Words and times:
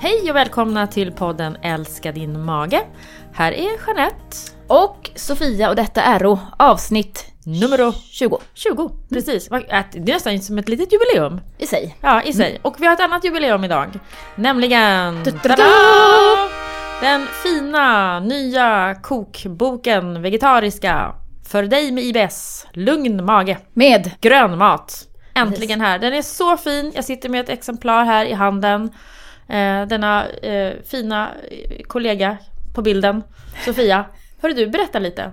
Hej 0.00 0.30
och 0.30 0.36
välkomna 0.36 0.86
till 0.86 1.12
podden 1.12 1.56
Älska 1.62 2.12
din 2.12 2.44
mage. 2.44 2.82
Här 3.34 3.52
är 3.52 3.86
Jeanette. 3.86 4.36
Och 4.66 5.10
Sofia 5.14 5.68
och 5.68 5.76
detta 5.76 6.02
är 6.02 6.20
då 6.20 6.38
avsnitt 6.58 7.24
Nummer 7.44 7.92
20 7.92 8.38
20. 8.54 8.90
Precis. 9.10 9.50
Vad- 9.50 9.70
att- 9.70 9.92
Det 9.92 9.98
är 10.12 10.14
nästan 10.14 10.40
som 10.40 10.58
ett 10.58 10.68
litet 10.68 10.88
jubileum. 10.92 11.40
i 11.58 11.66
sig. 11.66 11.96
Ja, 12.00 12.22
i 12.22 12.32
sig. 12.32 12.58
Och 12.62 12.74
vi 12.78 12.86
har 12.86 12.92
ett 12.94 13.00
annat 13.00 13.24
jubileum 13.24 13.64
idag. 13.64 13.98
Nämligen... 14.36 15.24
Tada! 15.42 15.64
Den 17.02 17.26
fina 17.26 18.20
nya 18.20 18.94
kokboken 19.02 20.22
Vegetariska. 20.22 21.14
För 21.48 21.62
dig 21.62 21.92
med 21.92 22.04
IBS. 22.04 22.66
Lugn 22.72 23.24
mage. 23.24 23.58
Med 23.74 24.10
Grön 24.20 24.58
mat. 24.58 25.04
Äntligen 25.34 25.80
här. 25.80 25.98
Den 25.98 26.14
är 26.14 26.22
så 26.22 26.56
fin. 26.56 26.92
Jag 26.94 27.04
sitter 27.04 27.28
med 27.28 27.40
ett 27.40 27.48
exemplar 27.48 28.04
här 28.04 28.24
i 28.24 28.32
handen. 28.32 28.90
Eh, 29.48 29.86
denna 29.88 30.28
eh, 30.28 30.72
fina 30.90 31.30
kollega 31.86 32.36
på 32.74 32.82
bilden, 32.82 33.22
Sofia. 33.64 34.04
Hörru 34.42 34.52
du, 34.54 34.66
berätta 34.66 34.98
lite. 34.98 35.32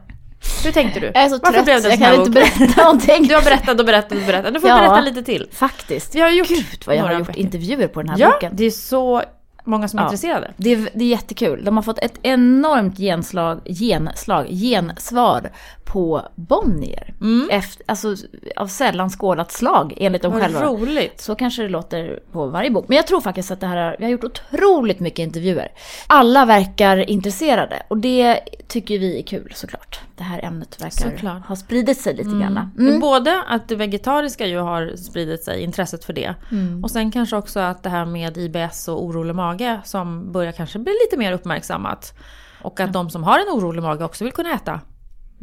Hur 0.65 0.71
tänkte 0.71 0.99
du? 0.99 1.05
jag 1.05 1.15
är 1.23 1.29
så 1.29 1.37
Varför 1.43 1.53
trött 1.53 1.65
blev 1.65 1.81
det 1.81 1.89
jag 1.89 1.99
kan 1.99 2.15
inte 2.15 2.31
berätta 2.31 2.81
någonting. 2.83 3.27
Du 3.27 3.35
har 3.35 3.41
berättat 3.41 3.79
och 3.79 3.85
berättat 3.85 4.11
och 4.17 4.23
berättat. 4.27 4.53
Nu 4.53 4.59
får 4.59 4.67
du 4.67 4.73
Ja. 4.73 4.79
berätta 4.79 5.01
lite 5.01 5.23
till. 5.23 5.47
Faktiskt. 5.51 6.15
Vi 6.15 6.19
har 6.19 6.29
gjort 6.29 6.47
Gud 6.47 6.65
vad 6.85 6.95
jag 6.95 7.03
har 7.03 7.13
gjort 7.13 7.27
böcker. 7.27 7.39
intervjuer 7.39 7.87
på 7.87 8.01
den 8.01 8.09
här 8.09 8.19
Ja, 8.19 8.31
boken. 8.31 8.51
det 8.55 8.65
är 8.65 8.69
så 8.71 9.23
många 9.63 9.87
som 9.87 9.99
är 9.99 10.03
Ja. 10.03 10.07
intresserade. 10.07 10.51
Det 10.57 10.73
är, 10.73 10.89
det 10.93 11.03
är 11.05 11.09
jättekul. 11.09 11.63
De 11.63 11.75
har 11.77 11.83
fått 11.83 11.99
ett 11.99 12.19
enormt 12.21 12.97
genslag, 12.97 13.61
genslag, 13.65 14.47
gensvar 14.49 15.49
på 15.85 16.21
Bonnier. 16.35 17.13
Efter, 17.51 17.83
alltså 17.87 18.15
av 18.55 18.67
sällan 18.67 19.09
skådat 19.09 19.51
slag 19.51 19.93
enligt 19.97 20.21
dem 20.21 20.31
Vad 20.31 20.41
själva. 20.41 20.65
roligt. 20.65 21.21
Så 21.21 21.35
kanske 21.35 21.61
det 21.61 21.69
låter 21.69 22.19
på 22.31 22.45
varje 22.47 22.71
bok. 22.71 22.85
Men 22.87 22.95
jag 22.95 23.07
tror 23.07 23.21
faktiskt 23.21 23.51
att 23.51 23.59
det 23.59 23.67
här, 23.67 23.77
är- 23.77 23.95
vi 23.99 24.03
har 24.05 24.11
gjort 24.11 24.23
otroligt 24.23 24.99
mycket 24.99 25.19
intervjuer. 25.19 25.67
Alla 26.07 26.45
verkar 26.45 27.09
intresserade 27.09 27.83
och 27.87 27.97
det 27.97 28.39
tycker 28.67 28.99
vi 28.99 29.19
är 29.19 29.23
kul 29.23 29.51
såklart. 29.55 29.99
Det 30.17 30.23
här 30.23 30.45
ämnet 30.45 30.81
verkar 30.81 31.09
Såklart. 31.11 31.45
ha 31.45 31.55
spridit 31.55 32.01
sig 32.01 32.13
lite 32.15 32.29
grann. 32.29 32.71
Det 32.75 32.83
är 32.83 32.87
Mm. 32.87 32.99
Både 32.99 33.43
att 33.47 33.67
det 33.67 33.75
vegetariska 33.75 34.47
ju 34.47 34.57
har 34.59 34.95
spridit 34.95 35.43
sig, 35.43 35.61
intresset 35.63 36.05
för 36.05 36.13
det. 36.13 36.35
Mm. 36.51 36.83
Och 36.83 36.91
sen 36.91 37.11
kanske 37.11 37.35
också 37.35 37.59
att 37.59 37.83
det 37.83 37.89
här 37.89 38.05
med 38.05 38.37
IBS 38.37 38.87
och 38.87 39.03
orolig 39.03 39.35
mage 39.35 39.79
som 39.83 40.31
börjar 40.31 40.51
kanske 40.51 40.79
bli 40.79 40.93
lite 41.05 41.17
mer 41.19 41.31
uppmärksammat. 41.31 42.13
Och 42.61 42.79
att 42.79 42.93
de 42.93 43.09
som 43.09 43.23
har 43.23 43.39
en 43.39 43.47
orolig 43.59 43.81
mage 43.83 44.05
också 44.05 44.23
vill 44.23 44.33
kunna 44.33 44.53
äta 44.53 44.79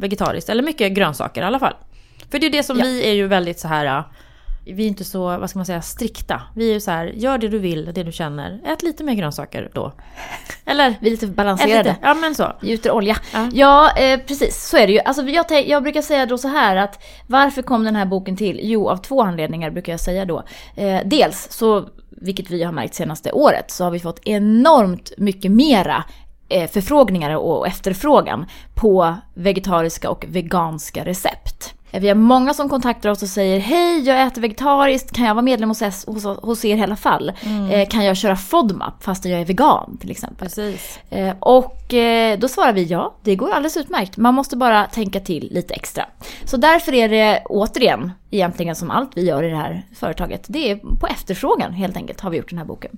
vegetariskt. 0.03 0.49
Eller 0.49 0.63
mycket 0.63 0.91
grönsaker 0.91 1.41
i 1.41 1.45
alla 1.45 1.59
fall. 1.59 1.73
För 2.31 2.39
det 2.39 2.45
är 2.45 2.51
det 2.51 2.63
som 2.63 2.77
Ja. 2.79 2.85
vi 2.85 3.09
är 3.09 3.13
ju 3.13 3.27
väldigt 3.27 3.59
så 3.59 3.67
här. 3.67 3.85
äh, 3.85 4.03
Vi 4.65 4.83
är 4.83 4.87
inte 4.87 5.03
så, 5.03 5.23
vad 5.37 5.49
ska 5.49 5.59
man 5.59 5.65
säga, 5.65 5.81
strikta. 5.81 6.41
Vi 6.55 6.69
är 6.69 6.73
ju 6.73 6.79
så 6.79 6.91
här, 6.91 7.05
gör 7.05 7.37
det 7.37 7.47
du 7.49 7.59
vill, 7.59 7.91
det 7.93 8.03
du 8.03 8.11
känner. 8.11 8.59
Ät 8.65 8.83
lite 8.83 9.03
mer 9.03 9.13
grönsaker 9.13 9.69
då. 9.73 9.91
Eller? 10.65 10.95
Vi 11.01 11.07
är 11.07 11.11
lite 11.11 11.27
balanserade. 11.27 11.77
lite. 11.89 11.95
Ja 12.01 12.13
men 12.13 12.35
så. 12.35 12.51
Gjuter 12.61 12.91
olja. 12.91 13.17
Ja. 13.33 13.49
Ja, 13.53 13.97
eh, 13.97 14.19
precis. 14.19 14.69
Så 14.69 14.77
är 14.77 14.87
det 14.87 14.93
ju. 14.93 14.99
Alltså, 14.99 15.23
jag, 15.23 15.67
jag 15.67 15.83
brukar 15.83 16.01
säga 16.01 16.25
då 16.25 16.37
så 16.37 16.47
här 16.47 16.75
att 16.75 17.03
varför 17.27 17.61
kom 17.61 17.83
den 17.83 17.95
här 17.95 18.05
boken 18.05 18.37
till? 18.37 18.59
Jo, 18.63 18.89
av 18.89 18.97
två 18.97 19.21
anledningar 19.21 19.69
brukar 19.71 19.93
jag 19.93 19.99
säga 19.99 20.25
då. 20.25 20.43
Eh, 20.75 20.99
dels 21.05 21.47
så, 21.51 21.89
vilket 22.09 22.49
vi 22.49 22.63
har 22.63 22.71
märkt 22.71 22.95
senaste 22.95 23.31
året, 23.31 23.71
så 23.71 23.83
har 23.83 23.91
vi 23.91 23.99
fått 23.99 24.19
enormt 24.27 25.11
mycket 25.17 25.51
mera 25.51 26.03
förfrågningar 26.49 27.35
och 27.35 27.67
efterfrågan 27.67 28.45
på 28.75 29.15
vegetariska 29.33 30.09
och 30.09 30.25
veganska 30.27 31.05
recept. 31.05 31.73
Eh, 31.91 32.01
Vi 32.01 32.07
har 32.07 32.15
många 32.15 32.53
som 32.53 32.69
kontaktar 32.69 33.09
oss 33.09 33.21
och 33.23 33.27
säger 33.29 33.59
Hej, 33.59 33.99
jag 34.07 34.21
äter 34.27 34.41
vegetariskt, 34.41 35.11
kan 35.11 35.25
jag 35.25 35.35
vara 35.35 35.41
medlem 35.43 35.69
hos, 35.69 35.81
S- 35.81 36.03
hos, 36.07 36.23
hos 36.25 36.65
er 36.65 36.77
i 36.77 36.81
alla 36.81 36.95
fall? 36.95 37.31
Eh, 37.71 37.87
kan 37.89 38.05
jag 38.05 38.17
köra 38.17 38.35
FODMAP 38.35 39.03
fast 39.03 39.25
jag 39.25 39.41
är 39.41 39.45
vegan 39.45 39.97
till 40.01 40.11
exempel? 40.11 40.47
Precis. 40.47 40.99
Eh, 41.09 41.33
Och 41.39 41.93
eh, 41.93 42.39
då 42.39 42.47
svarar 42.47 42.73
vi 42.73 42.83
ja, 42.83 43.15
det 43.23 43.35
går 43.35 43.49
alldeles 43.51 43.77
utmärkt. 43.77 44.17
Man 44.17 44.33
måste 44.33 44.57
bara 44.57 44.85
tänka 44.87 45.19
till 45.19 45.47
lite 45.51 45.73
extra. 45.73 46.05
Så 46.45 46.57
därför 46.57 46.93
är 46.93 47.09
det 47.09 47.41
återigen, 47.45 48.11
egentligen 48.31 48.75
som 48.75 48.91
allt 48.91 49.11
vi 49.15 49.25
gör 49.25 49.43
i 49.43 49.49
det 49.49 49.57
här 49.57 49.83
företaget, 49.95 50.45
det 50.47 50.71
är 50.71 50.75
på 50.99 51.07
efterfrågan 51.07 51.73
helt 51.73 51.97
enkelt 51.97 52.21
har 52.21 52.29
vi 52.29 52.37
gjort 52.37 52.49
den 52.49 52.57
här 52.59 52.65
boken. 52.65 52.91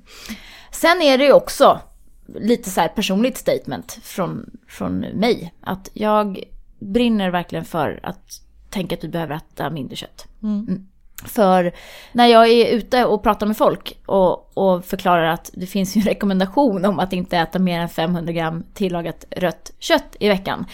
Sen 0.72 1.02
är 1.02 1.18
det 1.18 1.24
ju 1.24 1.34
också 1.34 1.80
lite 2.28 2.70
så 2.70 2.82
här 2.82 2.88
personligt 2.88 3.38
statement 3.38 4.00
från, 4.04 4.50
från 4.68 5.00
mig. 5.00 5.54
Att 5.62 5.90
jag 5.94 6.44
brinner 6.80 7.30
verkligen 7.30 7.66
för 7.66 8.00
att 8.04 8.42
tänka 8.70 8.96
att 8.96 9.04
vi 9.04 9.08
behöver 9.08 9.36
äta 9.36 9.70
mindre 9.70 9.96
kött. 9.96 10.28
Mm. 10.44 10.88
För 11.24 11.74
när 12.12 12.28
jag 12.28 12.48
är 12.48 12.68
ute 12.68 13.06
och 13.06 13.24
pratar 13.24 13.48
med 13.48 13.58
folk 13.58 13.98
och, 14.06 14.58
och 14.58 14.86
förklarar 14.86 15.26
att 15.26 15.52
det 15.54 15.66
finns 15.66 15.96
ju 15.96 16.00
en 16.00 16.06
rekommendation 16.06 16.86
om 16.86 17.00
att 17.00 17.14
inte 17.14 17.38
äta 17.38 17.60
mer 17.60 17.80
än 17.80 17.90
500 17.90 18.34
gram 18.34 18.64
tillagat 18.74 19.26
rött 19.32 19.72
kött 19.80 20.16
i 20.20 20.28
veckan 20.28 20.66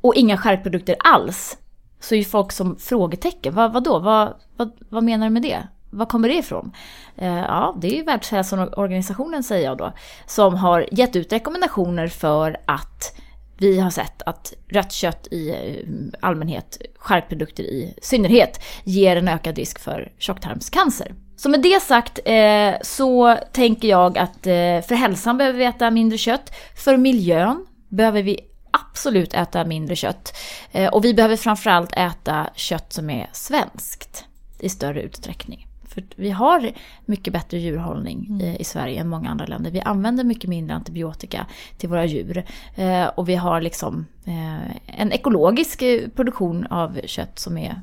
och 0.00 0.14
inga 0.14 0.36
skärpprodukter 0.36 0.96
alls. 0.98 1.58
Så 2.00 2.14
är 2.14 2.18
ju 2.18 2.24
folk 2.24 2.52
som 2.52 2.76
frågetecken. 2.76 3.54
Vad, 3.54 3.72
vadå? 3.72 3.98
Vad, 3.98 4.34
vad, 4.56 4.72
vad 4.88 5.04
menar 5.04 5.26
du 5.26 5.30
med 5.30 5.42
det? 5.42 5.68
Var 5.90 6.06
kommer 6.06 6.28
det 6.28 6.34
ifrån? 6.34 6.72
Eh, 7.16 7.38
ja, 7.38 7.76
det 7.80 7.88
är 7.88 7.96
ju 7.96 8.02
Världshälsoorganisationen 8.02 9.42
säger 9.42 9.64
jag 9.64 9.78
då. 9.78 9.92
Som 10.26 10.54
har 10.54 10.86
gett 10.92 11.16
ut 11.16 11.32
rekommendationer 11.32 12.08
för 12.08 12.56
att 12.66 13.14
vi 13.58 13.80
har 13.80 13.90
sett 13.90 14.22
att 14.22 14.52
rött 14.68 14.92
kött 14.92 15.28
i 15.30 15.50
eh, 15.50 16.28
allmänhet, 16.28 16.78
skärpprodukter 16.98 17.62
i 17.62 17.94
synnerhet, 18.02 18.64
ger 18.84 19.16
en 19.16 19.28
ökad 19.28 19.56
risk 19.56 19.78
för 19.78 20.12
tjocktarmscancer. 20.18 21.14
Så 21.36 21.48
med 21.48 21.62
det 21.62 21.82
sagt 21.82 22.18
eh, 22.24 22.74
så 22.82 23.38
tänker 23.52 23.88
jag 23.88 24.18
att 24.18 24.46
eh, 24.46 24.80
för 24.88 24.94
hälsan 24.94 25.38
behöver 25.38 25.58
vi 25.58 25.64
äta 25.64 25.90
mindre 25.90 26.18
kött. 26.18 26.54
För 26.76 26.96
miljön 26.96 27.66
behöver 27.88 28.22
vi 28.22 28.40
absolut 28.70 29.34
äta 29.34 29.64
mindre 29.64 29.96
kött. 29.96 30.36
Eh, 30.72 30.88
och 30.88 31.04
vi 31.04 31.14
behöver 31.14 31.36
framförallt 31.36 31.92
äta 31.96 32.46
kött 32.54 32.92
som 32.92 33.10
är 33.10 33.30
svenskt 33.32 34.24
i 34.58 34.68
större 34.68 35.02
utsträckning. 35.02 35.67
För 35.88 36.04
vi 36.16 36.30
har 36.30 36.72
mycket 37.04 37.32
bättre 37.32 37.58
djurhållning 37.58 38.40
i, 38.42 38.56
i 38.60 38.64
Sverige 38.64 39.00
än 39.00 39.08
många 39.08 39.30
andra 39.30 39.46
länder. 39.46 39.70
Vi 39.70 39.80
använder 39.80 40.24
mycket 40.24 40.50
mindre 40.50 40.76
antibiotika 40.76 41.46
till 41.78 41.88
våra 41.88 42.04
djur. 42.04 42.44
Eh, 42.74 43.06
och 43.06 43.28
vi 43.28 43.34
har 43.34 43.60
liksom 43.60 44.06
eh, 44.24 45.00
en 45.00 45.12
ekologisk 45.12 45.82
eh, 45.82 46.08
produktion 46.08 46.66
av 46.66 47.00
kött 47.04 47.38
som 47.38 47.58
är 47.58 47.82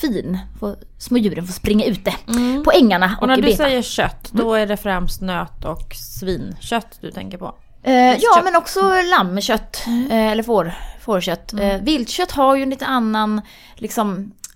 fin. 0.00 0.38
Får, 0.60 0.76
små 0.98 1.18
djuren 1.18 1.46
får 1.46 1.52
springa 1.52 1.84
ute 1.84 2.14
på 2.64 2.72
ängarna 2.74 3.06
och, 3.06 3.12
Mm. 3.12 3.18
Och 3.20 3.28
när 3.28 3.36
du 3.36 3.42
beta. 3.42 3.56
säger 3.56 3.82
kött, 3.82 4.30
då 4.32 4.54
är 4.54 4.66
det 4.66 4.76
främst 4.76 5.20
nöt 5.20 5.64
och 5.64 5.94
svinkött 5.94 6.98
du 7.00 7.10
tänker 7.10 7.38
på? 7.38 7.54
Eh, 7.82 7.94
ja, 7.94 8.40
men 8.44 8.56
också 8.56 8.80
lammkött. 9.10 9.84
Eh, 10.10 10.26
eller 10.26 10.42
får, 10.42 10.74
fårkött. 11.00 11.52
Eh, 11.52 11.76
viltkött 11.80 12.30
har 12.30 12.56
ju 12.56 12.62
en 12.62 12.70
lite 12.70 12.86
annan, 12.86 13.40
liksom, 13.74 14.18
eh, 14.18 14.47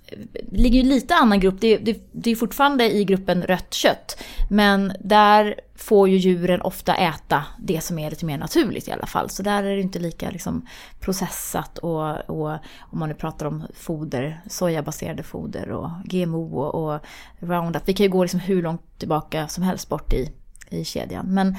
ligger 0.52 0.80
ju 0.82 0.86
i 0.86 0.88
lite 0.94 1.14
annan 1.14 1.40
grupp. 1.40 1.60
Det, 1.60 1.74
är- 1.74 1.78
det, 1.78 1.98
det 2.12 2.30
är 2.30 2.36
fortfarande 2.36 2.92
i 2.96 3.04
gruppen 3.04 3.42
rött 3.42 3.74
kött. 3.74 4.22
Men 4.50 4.92
där 5.00 5.54
får 5.76 6.08
ju 6.08 6.16
djuren 6.16 6.62
ofta 6.62 6.94
äta 6.94 7.44
det 7.58 7.80
som 7.80 7.98
är 7.98 8.10
lite 8.10 8.24
mer 8.24 8.38
naturligt 8.38 8.88
i 8.88 8.92
alla 8.92 9.06
fall. 9.06 9.30
Så 9.30 9.42
där 9.42 9.62
är 9.64 9.76
det 9.76 9.82
inte 9.82 9.98
lika 9.98 10.30
liksom, 10.30 10.66
processat 11.00 11.78
och, 11.78 12.30
och 12.30 12.50
om 12.80 12.98
man 12.98 13.08
nu 13.08 13.14
pratar 13.14 13.46
om 13.46 13.64
foder, 13.74 14.40
sojabaserade 14.50 15.22
foder 15.22 15.70
och 15.70 15.90
GMO 16.04 16.58
och, 16.60 16.94
och 16.94 17.00
Roundup. 17.38 17.82
Vi 17.88 17.92
kan 17.94 18.04
ju 18.06 18.10
gå 18.12 18.22
liksom 18.24 18.40
hur 18.40 18.62
långt 18.62 18.98
tillbaka 18.98 19.48
som 19.48 19.64
helst 19.64 19.88
bort 19.88 20.12
i, 20.12 20.32
i 20.70 20.84
kedjan. 20.84 21.26
Men 21.34 21.56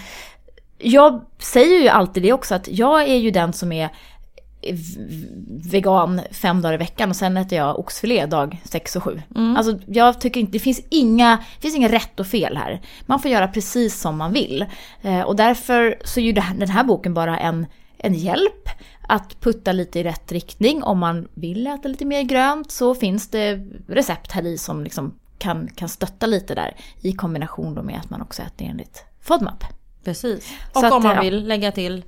jag 0.78 1.22
säger 1.40 1.81
ju 1.81 1.88
alltid 1.88 2.24
det 2.24 2.34
också 2.34 2.56
att 2.56 2.68
jag 2.68 3.02
är 3.09 3.16
ju 3.16 3.31
den 3.31 3.53
som 3.53 3.72
är 3.72 3.90
vegan 5.47 6.22
fem 6.31 6.62
dagar 6.62 6.74
i 6.74 6.78
veckan 6.78 7.09
och 7.09 7.16
sen 7.16 7.38
äter 7.38 7.57
jag 7.57 7.79
oxfilé 7.79 8.25
dag 8.25 8.62
sex 8.63 8.96
och 8.96 9.03
sju. 9.03 9.22
Alltså 9.58 9.79
jag 9.88 10.22
tycker 10.22 10.40
inte, 10.40 10.52
det 10.52 10.59
finns 10.59 10.82
inga, 10.90 11.38
det 11.55 11.61
finns 11.61 11.76
inga 11.76 11.91
rätt 11.91 12.20
och 12.20 12.28
fel 12.28 12.58
här. 12.58 12.82
Man 13.05 13.20
får 13.20 13.32
göra 13.32 13.47
precis 13.47 13.99
som 13.99 14.17
man 14.17 14.34
vill. 14.34 14.66
Eh, 15.02 15.22
och 15.22 15.35
därför 15.35 15.97
så 16.03 16.20
är 16.20 16.23
ju 16.23 16.32
den 16.32 16.70
här 16.70 16.84
boken 16.84 17.14
bara 17.14 17.40
en, 17.40 17.66
en 17.97 18.14
hjälp 18.14 18.70
att 19.08 19.41
putta 19.41 19.72
lite 19.72 19.99
i 19.99 20.03
rätt 20.03 20.32
riktning. 20.32 20.84
Om 20.84 20.99
man 20.99 21.28
vill 21.34 21.67
äta 21.67 21.88
lite 21.88 22.05
mer 22.05 22.22
grönt 22.22 22.72
så 22.72 22.96
finns 22.96 23.29
det 23.29 23.67
recept 23.88 24.32
här 24.32 24.46
i 24.46 24.58
som 24.58 24.84
liksom 24.84 25.20
kan, 25.38 25.67
kan 25.67 25.90
stötta 25.90 26.26
lite 26.26 26.55
där 26.55 26.76
i 27.02 27.14
kombination 27.14 27.85
med 27.85 27.99
att 27.99 28.09
man 28.09 28.22
också 28.22 28.41
äter 28.41 28.67
enligt 28.67 29.05
FODMAP. 29.22 29.64
Precis. 30.03 30.47
Så 30.73 30.79
Och 30.79 30.85
att, 30.85 30.93
om 30.93 31.03
man 31.03 31.16
ja. 31.16 31.22
vill 31.22 31.47
lägga 31.47 31.72
till 31.72 32.03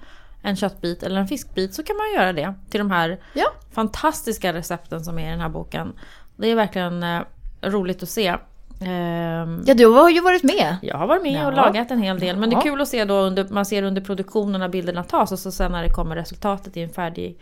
en 0.46 0.56
köttbit 0.56 1.04
eller 1.04 1.20
en 1.20 1.28
fiskbit 1.28 1.74
så 1.74 1.84
kan 1.84 1.98
man 1.98 2.14
göra 2.16 2.34
det 2.34 2.54
till 2.70 2.80
de 2.80 2.92
här 2.92 3.20
Ja. 3.34 3.46
fantastiska 3.72 4.54
recepten 4.54 5.04
som 5.06 5.20
är 5.20 5.28
i 5.28 5.32
den 5.32 5.40
här 5.42 5.50
boken. 5.50 5.94
Det 6.38 6.48
är 6.52 6.56
verkligen 6.56 7.04
eh, 7.04 7.22
roligt 7.62 8.04
att 8.04 8.10
se. 8.10 8.36
Ehm, 8.82 9.64
Ja, 9.66 9.74
du 9.74 9.86
har 9.86 10.10
ju 10.10 10.22
varit 10.22 10.44
med. 10.44 10.78
Jag 10.82 10.98
har 10.98 11.08
varit 11.08 11.24
med 11.24 11.48
och 11.48 11.54
Ja. 11.54 11.56
lagat 11.66 11.92
en 11.92 12.02
hel 12.02 12.20
del 12.20 12.38
men 12.38 12.50
det 12.50 12.56
är 12.56 12.62
kul 12.62 12.82
att 12.82 12.88
se 12.88 13.06
då 13.06 13.14
under, 13.16 13.48
man 13.50 13.66
ser 13.66 13.84
under 13.84 14.02
produktionen 14.02 14.60
när 14.60 14.70
bilderna 14.70 15.04
tas 15.04 15.32
och 15.32 15.40
så 15.40 15.52
sen 15.52 15.72
när 15.72 15.84
det 15.84 15.90
kommer 15.90 16.16
resultatet 16.16 16.78
i 16.78 16.82
en 16.82 16.90
färdig 16.90 17.40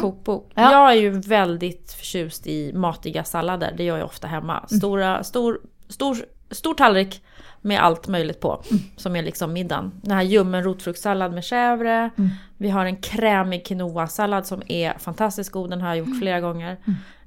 kokbok. 0.00 0.50
Ja. 0.54 0.72
Jag 0.72 0.90
är 0.90 0.96
ju 1.00 1.10
väldigt 1.10 1.92
förtjust 1.92 2.46
i 2.46 2.72
matiga 2.72 3.24
sallader, 3.24 3.74
det 3.76 3.84
gör 3.84 3.98
jag 3.98 4.06
ofta 4.06 4.26
hemma. 4.26 4.66
Stora, 4.66 5.24
stor, 5.24 5.60
stor 5.88 6.16
stor 6.50 6.74
tallrik 6.74 7.22
med 7.62 7.82
allt 7.84 8.08
möjligt 8.08 8.40
på. 8.40 8.62
Som 8.96 9.16
är 9.16 9.22
liksom 9.22 9.52
middagen. 9.52 9.92
Den 10.02 10.16
här 10.16 10.22
ljummen 10.22 10.62
rotfruktssallad 10.64 11.32
med 11.32 11.42
chèvre. 11.42 12.10
Vi 12.56 12.70
har 12.70 12.84
en 12.86 12.96
krämig 12.96 13.66
quinoa-sallad 13.66 14.46
som 14.46 14.62
är 14.68 14.98
fantastiskt 14.98 15.50
god. 15.50 15.70
Den 15.70 15.80
har 15.80 15.88
jag 15.88 15.98
gjort 15.98 16.18
flera 16.18 16.40
gånger. 16.40 16.76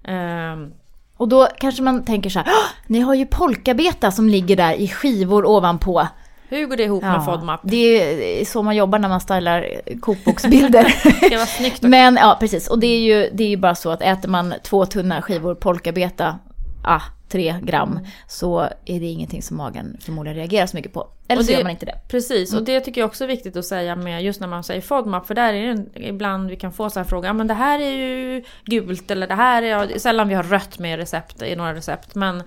Ehm, 0.03 0.71
Och 1.17 1.27
då 1.27 1.47
kanske 1.57 1.83
man 1.83 2.03
tänker 2.05 2.29
så 2.29 2.39
här, 2.39 2.47
"Åh, 2.47 2.69
ni 2.87 2.99
har 2.99 3.13
ju 3.13 3.25
polkabeta 3.25 4.11
som 4.11 4.29
ligger 4.29 4.55
där 4.55 4.73
i 4.73 4.87
skivor 4.87 5.45
ovanpå. 5.45 6.07
hur 6.49 6.65
går 6.65 6.77
det 6.77 6.83
ihop 6.83 7.03
med 7.03 7.25
FODMAP? 7.25 7.59
det 7.63 8.41
är 8.41 8.45
så 8.45 8.63
man 8.63 8.75
jobbar 8.75 8.99
när 8.99 9.09
man 9.09 9.19
stylar 9.21 9.67
kokboksbilder. 10.01 10.83
Det 11.29 11.45
snyggt 11.47 11.75
också. 11.75 11.87
Men 11.87 12.15
ja, 12.15 12.37
precis. 12.39 12.67
Och 12.67 12.79
det 12.79 12.87
är 12.87 12.99
ju 12.99 13.29
det 13.33 13.43
är 13.43 13.47
ju 13.47 13.57
bara 13.57 13.75
så 13.75 13.89
att 13.91 14.01
äter 14.01 14.29
man 14.29 14.53
två 14.63 14.85
tunna 14.85 15.21
skivor 15.21 15.55
polkabeta, 15.55 16.39
ah, 16.83 17.01
tre 17.29 17.55
gram, 17.63 17.91
Mm. 17.91 18.05
så 18.27 18.59
är 18.85 18.99
det 18.99 19.05
ingenting 19.05 19.41
som 19.41 19.57
magen 19.57 19.97
förmodligen 20.01 20.37
reagerar 20.37 20.65
så 20.67 20.77
mycket 20.77 20.93
på. 20.93 21.07
Eller 21.27 21.41
så 21.41 21.47
det- 21.47 21.53
gör 21.53 21.63
man 21.63 21.71
inte 21.71 21.85
det. 21.85 21.95
Precis, 22.07 22.53
och 22.53 22.63
det 22.63 22.79
tycker 22.81 23.01
jag 23.01 23.07
också 23.07 23.23
är 23.23 23.27
viktigt 23.27 23.55
att 23.55 23.65
säga 23.65 23.95
med 23.95 24.23
just 24.23 24.39
när 24.41 24.47
man 24.47 24.63
säger 24.63 24.81
FODMAP. 24.81 25.27
För 25.27 25.35
där 25.35 25.53
är 25.53 25.73
det 25.75 25.85
ibland 26.07 26.49
vi 26.49 26.55
kan 26.55 26.71
få 26.73 26.89
så 26.89 26.99
här 26.99 27.03
frågor, 27.05 27.25
ja 27.25 27.33
men 27.33 27.47
det 27.47 27.53
här 27.53 27.79
är 27.79 27.91
ju 27.91 28.43
gult 28.65 29.11
eller 29.11 29.27
det 29.27 29.33
här 29.35 29.63
är, 29.63 29.99
sällan 29.99 30.27
vi 30.27 30.33
har 30.35 30.43
rött 30.43 30.79
med 30.79 30.99
recept 30.99 31.41
i 31.41 31.55
några 31.55 31.73
recept. 31.73 32.15
Men, 32.15 32.43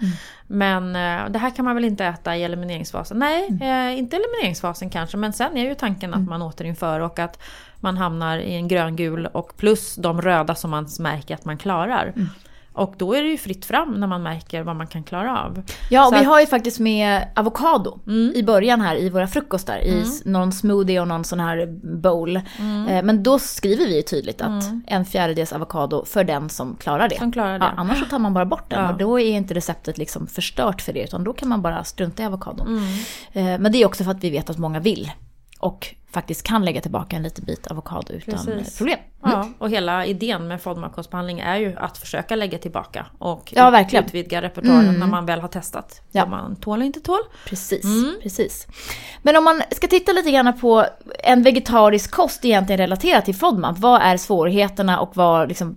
men 0.46 0.96
eh, 0.96 1.30
det 1.30 1.38
här 1.38 1.50
kan 1.56 1.64
man 1.64 1.74
väl 1.74 1.84
inte 1.84 2.04
äta 2.04 2.36
i 2.36 2.44
elimineringsfasen? 2.44 3.18
Nej, 3.18 3.48
eh, 3.60 3.98
inte 3.98 4.16
elimineringsfasen 4.16 4.90
kanske, 4.90 5.16
men 5.16 5.32
sen 5.32 5.56
är 5.56 5.68
ju 5.68 5.74
tanken 5.74 6.14
att 6.14 6.20
man 6.28 6.42
återinför 6.42 7.00
och 7.00 7.18
att 7.18 7.38
man 7.80 7.96
hamnar 7.96 8.38
i 8.38 8.54
en 8.54 8.68
gröngul 8.68 9.26
och 9.26 9.56
plus 9.56 9.94
de 9.94 10.22
röda 10.22 10.54
som 10.54 10.70
man 10.70 10.88
märker 11.00 11.34
att 11.34 11.44
man 11.44 11.58
klarar. 11.58 12.12
Och 12.78 12.94
då 12.96 13.14
är 13.14 13.22
det 13.22 13.28
ju 13.28 13.38
fritt 13.38 13.64
fram 13.64 13.92
när 14.00 14.06
man 14.06 14.22
märker 14.22 14.62
vad 14.62 14.76
man 14.76 14.86
kan 14.86 15.02
klara 15.04 15.42
av. 15.44 15.62
Ja, 15.90 16.06
och 16.06 16.12
Så 16.12 16.18
vi 16.18 16.24
har 16.24 16.40
ju 16.40 16.46
faktiskt 16.46 16.78
med 16.80 17.28
avokado 17.36 17.98
Mm. 18.06 18.32
i 18.34 18.42
början 18.42 18.80
här 18.80 18.96
i 18.96 19.10
våra 19.10 19.26
frukostar. 19.26 19.78
I 19.78 20.00
s- 20.00 20.22
någon 20.24 20.52
smoothie 20.52 21.00
och 21.00 21.08
någon 21.08 21.24
sån 21.24 21.40
här 21.40 21.66
bowl. 22.02 22.40
Mm. 22.58 22.88
Eh, 22.88 23.02
Men 23.02 23.22
då 23.22 23.38
skriver 23.38 23.86
vi 23.86 23.96
ju 23.96 24.02
tydligt 24.02 24.40
att 24.42 24.64
en 24.86 25.04
fjärdedels 25.04 25.52
avokado 25.52 26.04
för 26.04 26.24
den 26.24 26.48
som 26.48 26.76
klarar 26.76 27.08
det. 27.08 27.18
Som 27.18 27.32
klarar 27.32 27.58
det. 27.58 27.64
Ja, 27.64 27.72
annars 27.76 27.98
så 27.98 28.04
tar 28.04 28.18
man 28.18 28.34
bara 28.34 28.44
bort 28.46 28.70
den 28.70 28.84
Ja. 28.84 28.92
och 28.92 28.98
då 28.98 29.20
är 29.20 29.36
inte 29.36 29.54
receptet 29.54 29.98
liksom 29.98 30.26
förstört 30.26 30.80
för 30.82 30.92
det 30.92 31.00
utan 31.04 31.24
då 31.24 31.32
kan 31.32 31.48
man 31.48 31.62
bara 31.62 31.84
strunta 31.84 32.22
i 32.22 32.26
avokadon. 32.26 32.66
Mm. 33.32 33.54
Eh, 33.54 33.58
Men 33.60 33.72
det 33.72 33.78
är 33.82 33.86
också 33.86 34.04
för 34.04 34.10
att 34.10 34.24
vi 34.24 34.30
vet 34.30 34.50
att 34.50 34.58
många 34.58 34.80
vill. 34.80 35.10
Och 35.58 35.94
faktiskt 36.10 36.42
kan 36.42 36.64
lägga 36.64 36.80
tillbaka 36.80 37.16
en 37.16 37.22
liten 37.22 37.44
bit 37.44 37.66
avokado 37.66 38.12
utan 38.12 38.46
Precis. 38.46 38.78
problem. 38.78 38.98
Ja, 39.22 39.48
och 39.58 39.70
hela 39.70 40.06
idén 40.06 40.48
med 40.48 40.60
FODMAP-kostbehandling 40.60 41.40
är 41.40 41.56
ju 41.56 41.76
att 41.76 41.98
försöka 41.98 42.36
lägga 42.36 42.58
tillbaka 42.58 43.06
och 43.18 43.52
Ja, 43.56 43.70
verkligen. 43.70 44.04
utvidga 44.04 44.42
repertoaren 44.42 44.80
Mm. 44.88 45.00
när 45.00 45.06
man 45.06 45.26
väl 45.26 45.40
har 45.40 45.48
testat 45.48 46.00
Ja. 46.12 46.20
vad 46.20 46.30
man 46.30 46.56
tål 46.56 46.78
och 46.80 46.84
inte 46.86 47.00
tål. 47.00 47.18
Precis, 47.46 47.84
Mm. 47.84 48.14
precis. 48.22 48.66
Men 49.22 49.36
om 49.36 49.44
man 49.44 49.62
ska 49.70 49.86
titta 49.86 50.12
lite 50.12 50.30
grann 50.30 50.58
på 50.58 50.86
en 51.24 51.42
vegetarisk 51.42 52.10
kost 52.10 52.44
egentligen 52.44 52.78
relaterat 52.78 53.24
till 53.24 53.34
FODMAP. 53.34 53.78
Vad 53.78 54.02
är 54.02 54.16
svårigheterna 54.16 55.00
och 55.00 55.16
vad, 55.16 55.48
liksom, 55.48 55.76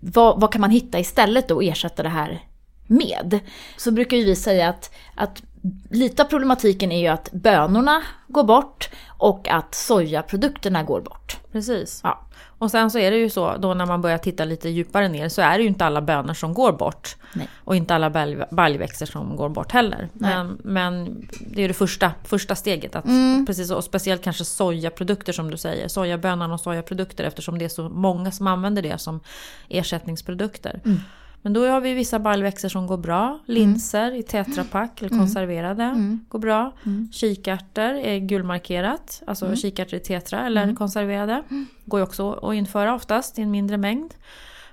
vad, 0.00 0.40
vad 0.40 0.52
kan 0.52 0.60
man 0.60 0.70
hitta 0.70 0.98
istället 0.98 1.50
och 1.50 1.64
ersätta 1.64 2.02
det 2.02 2.08
här 2.08 2.42
med? 2.86 3.40
Så 3.76 3.90
brukar 3.90 4.16
ju 4.16 4.24
vi 4.24 4.36
säga 4.36 4.68
att, 4.68 4.90
att 5.14 5.42
lite 5.90 6.22
av 6.22 6.26
problematiken 6.26 6.92
är 6.92 7.00
ju 7.00 7.06
att 7.06 7.32
bönorna 7.32 8.02
går 8.28 8.44
bort 8.44 8.90
och 9.08 9.48
att 9.48 9.74
sojaprodukterna 9.74 10.82
går 10.82 11.00
bort. 11.00 11.36
Precis. 11.52 12.00
Ja. 12.04 12.20
Och 12.58 12.70
sen 12.70 12.90
så 12.90 12.98
är 12.98 13.10
det 13.10 13.16
ju 13.16 13.30
så 13.30 13.56
då 13.56 13.74
när 13.74 13.86
man 13.86 14.00
börjar 14.02 14.18
titta 14.18 14.44
lite 14.44 14.68
djupare 14.68 15.08
ner 15.08 15.28
så 15.28 15.42
är 15.42 15.56
det 15.58 15.62
ju 15.62 15.68
inte 15.68 15.84
alla 15.84 16.02
bönor 16.02 16.34
som 16.34 16.54
går 16.54 16.72
bort. 16.72 17.16
Nej. 17.34 17.48
Och 17.64 17.76
inte 17.76 17.94
alla 17.94 18.08
balj- 18.10 18.54
baljväxter 18.54 19.06
som 19.06 19.36
går 19.36 19.48
bort 19.48 19.72
heller. 19.72 20.08
Men, 20.12 20.58
men 20.64 21.22
det 21.40 21.62
är 21.62 21.68
det 21.68 21.74
första, 21.74 22.12
första 22.24 22.54
steget. 22.54 22.96
Att, 22.96 23.04
Mm. 23.04 23.46
precis, 23.46 23.70
och 23.70 23.84
speciellt 23.84 24.22
kanske 24.22 24.44
sojaprodukter 24.44 25.32
som 25.32 25.50
du 25.50 25.56
säger. 25.56 25.88
Sojabönan 25.88 26.52
och 26.52 26.60
sojaprodukter 26.60 27.24
eftersom 27.24 27.58
det 27.58 27.64
är 27.64 27.68
så 27.68 27.88
många 27.88 28.30
som 28.32 28.46
använder 28.46 28.82
det 28.82 28.98
som 28.98 29.20
ersättningsprodukter. 29.68 30.80
Mm. 30.84 31.00
Men 31.42 31.52
då 31.52 31.66
har 31.66 31.80
vi 31.80 31.94
vissa 31.94 32.18
baljväxter 32.18 32.68
som 32.68 32.86
går 32.86 32.96
bra. 32.96 33.38
Linser 33.46 34.12
i 34.14 34.22
tetrapack 34.22 35.00
eller 35.02 35.08
konserverade 35.18 35.82
Mm. 35.84 36.20
går 36.28 36.38
bra. 36.38 36.72
Kikärtor 37.12 37.94
är 37.94 38.18
gulmarkerat. 38.18 39.22
Alltså 39.26 39.44
Mm. 39.44 39.56
kikärtor 39.56 39.94
i 39.96 40.00
tetra 40.02 40.46
eller 40.46 40.74
konserverade. 40.74 41.42
Går 41.84 42.00
ju 42.00 42.04
också 42.04 42.32
att 42.32 42.54
införa 42.54 42.94
oftast 42.94 43.38
i 43.38 43.42
en 43.42 43.50
mindre 43.50 43.76
mängd. 43.76 44.14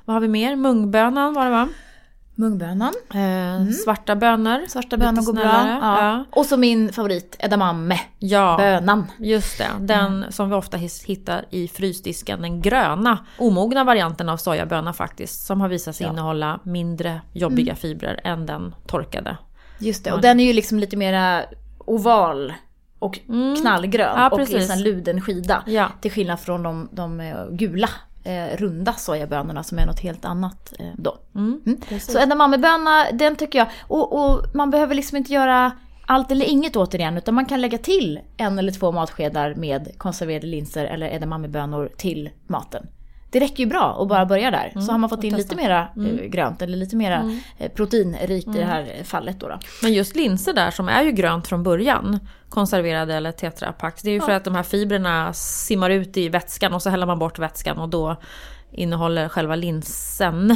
Vad 0.06 0.14
har 0.14 0.22
vi 0.22 0.28
mer? 0.28 0.56
Mungbönan 0.56 1.34
var 1.34 1.46
det 1.46 1.52
va? 1.52 1.70
Mungbönan, 2.40 2.94
Eh, 3.14 3.70
Svarta 3.84 4.16
bönor. 4.16 4.56
Mm. 4.56 4.68
svarta 4.68 4.98
bönor 4.98 5.22
går 5.26 5.34
bra. 5.34 5.44
Ja. 5.44 5.78
Ja. 5.82 6.26
Och 6.32 6.46
så 6.46 6.58
min 6.58 6.92
favorit, 6.94 7.36
edamame, 7.40 8.00
Ja, 8.20 8.56
bönan. 8.60 9.06
just 9.18 9.58
det. 9.58 9.68
Den 9.80 10.26
som 10.30 10.50
vi 10.50 10.56
ofta 10.56 10.78
hittar 10.78 11.46
i 11.50 11.68
frysdisken. 11.68 12.42
Den 12.42 12.62
gröna, 12.62 13.18
omogna 13.40 13.84
varianten 13.84 14.30
av 14.30 14.38
sojaböna 14.38 14.94
faktiskt. 14.94 15.46
Som 15.46 15.62
har 15.62 15.68
visat 15.70 15.96
sig 15.96 16.04
Ja. 16.06 16.10
Mm. 16.10 16.16
innehålla 16.20 16.60
mindre 16.64 17.22
jobbiga 17.34 17.76
fibrer 17.76 18.20
än 18.24 18.46
den 18.46 18.76
torkade. 18.88 19.38
Just 19.80 20.04
det, 20.04 20.12
och 20.12 20.22
den 20.22 20.40
är 20.40 20.44
ju 20.46 20.54
liksom 20.54 20.80
lite 20.80 20.98
mera 20.98 21.44
oval 21.80 22.54
och 23.00 23.20
knallgrön 23.62 24.10
Mm. 24.10 24.22
Ja, 24.22 24.30
och 24.30 24.50
liksom 24.50 24.80
luden 24.80 25.22
skida. 25.22 25.64
Ja. 25.66 25.88
Till 26.02 26.12
skillnad 26.12 26.40
från 26.40 26.64
de, 26.64 26.90
de 26.92 27.20
eh, 27.20 27.36
gula 27.52 27.90
eh, 28.28 28.58
runda 28.58 28.94
sojabönorna 28.94 29.64
som 29.64 29.80
är 29.80 29.86
något 29.86 30.00
helt 30.00 30.26
annat 30.26 30.74
eh, 30.80 30.86
då. 30.98 31.18
Mm, 31.36 31.62
Mm. 31.66 32.00
Så 32.00 32.20
edamameböna, 32.20 33.12
den 33.12 33.36
tycker 33.36 33.60
jag, 33.60 33.68
och, 33.82 34.14
och 34.14 34.46
man 34.54 34.70
behöver 34.72 34.96
liksom 34.96 35.18
inte 35.18 35.34
göra 35.34 35.72
allt 36.06 36.32
eller 36.32 36.46
inget 36.46 36.76
återigen 36.76 37.18
utan 37.18 37.36
man 37.36 37.46
kan 37.46 37.62
lägga 37.62 37.78
till 37.78 38.20
en 38.38 38.60
eller 38.60 38.72
två 38.72 38.92
matskedar 38.92 39.56
med 39.56 39.98
konserverade 39.98 40.48
linser 40.48 40.86
eller 40.86 41.10
edamamebönor 41.10 41.90
till 41.98 42.30
maten. 42.48 42.88
Det 43.40 43.44
räcker 43.46 43.64
ju 43.64 43.70
bra 43.70 43.98
att 44.02 44.08
bara 44.08 44.26
börja 44.26 44.52
där. 44.52 44.72
så 44.82 44.92
har 44.92 44.98
man 44.98 45.10
fått 45.10 45.24
in 45.24 45.34
Mm. 45.34 45.40
Mm. 45.40 45.44
lite 45.44 45.56
mera 45.56 45.88
eh, 46.24 46.30
grönt 46.30 46.62
eller 46.62 46.78
lite 46.78 46.96
mera 46.96 47.32
eh, 47.58 47.72
proteinrikt 47.72 48.48
i 48.48 48.58
det 48.58 48.66
här 48.66 49.04
fallet 49.04 49.40
då. 49.40 49.48
då. 49.48 49.60
Men 49.82 49.94
just 49.94 50.16
linser 50.16 50.54
där 50.54 50.72
som 50.72 50.90
är 50.90 51.04
ju 51.04 51.12
grönt 51.12 51.48
från 51.48 51.64
början, 51.64 52.20
konserverade 52.50 53.14
eller 53.16 53.32
tetrapacks, 53.32 54.02
det 54.02 54.10
är 54.10 54.14
ju 54.14 54.22
för 54.22 54.32
att 54.32 54.44
de 54.44 54.56
här 54.56 54.64
fibrerna 54.64 55.34
simmar 55.34 55.90
ut 55.90 56.18
i 56.18 56.30
vätskan 56.30 56.74
och 56.74 56.82
så 56.82 56.90
häller 56.90 57.06
man 57.06 57.20
bort 57.20 57.40
vätskan 57.40 57.78
och 57.78 57.90
då 57.90 58.16
innehåller 58.72 59.30
själva 59.30 59.56
linsen 59.56 60.56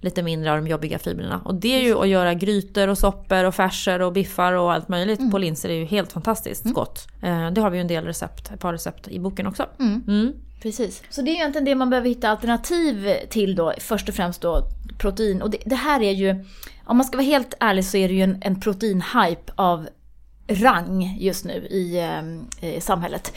lite 0.00 0.22
mindre 0.22 0.52
av 0.52 0.56
de 0.56 0.66
jobbiga 0.68 0.98
fibrerna. 0.98 1.40
Och 1.44 1.54
det 1.54 1.68
är 1.74 1.82
ju 1.82 1.98
att 1.98 2.08
göra 2.08 2.34
grytor 2.34 2.88
och 2.88 2.98
soppor 2.98 3.44
och 3.44 3.54
färser 3.54 4.02
och 4.02 4.12
biffar 4.12 4.52
och 4.52 4.72
allt 4.72 4.88
möjligt 4.88 5.30
på 5.30 5.38
linser 5.38 5.68
är 5.68 5.74
ju 5.74 5.84
helt 5.84 6.12
fantastiskt 6.12 6.64
gott. 6.74 7.08
Eh, 7.22 7.50
Det 7.50 7.60
har 7.60 7.70
vi 7.70 7.76
ju 7.76 7.80
en 7.80 7.86
del 7.88 8.04
recept, 8.04 8.50
ett 8.54 8.60
par 8.60 8.72
recept 8.72 9.08
i 9.08 9.18
boken 9.20 9.46
också. 9.46 9.66
Mm. 9.80 10.32
Precis. 10.62 11.02
Så 11.10 11.22
det 11.22 11.30
är 11.30 11.34
egentligen 11.34 11.64
det 11.64 11.74
man 11.74 11.90
behöver 11.90 12.08
hitta 12.08 12.28
alternativ 12.28 13.16
till 13.30 13.54
då, 13.54 13.72
först 13.78 14.08
och 14.08 14.14
främst 14.14 14.40
då 14.42 14.62
protein. 14.98 15.42
Och 15.42 15.50
det, 15.50 15.58
det 15.64 15.74
här 15.74 16.02
är 16.02 16.12
ju, 16.12 16.44
om 16.84 16.96
man 16.96 17.06
ska 17.06 17.16
vara 17.16 17.26
helt 17.26 17.54
ärlig 17.60 17.84
så 17.84 17.96
är 17.96 18.08
det 18.08 18.14
ju 18.14 18.22
en, 18.22 18.38
en 18.40 18.60
proteinhype 18.60 19.52
av 19.54 19.88
rang 20.48 21.16
just 21.20 21.44
nu 21.44 21.52
i, 21.52 22.00
ehm, 22.00 22.46
i 22.60 22.80
samhället. 22.80 23.32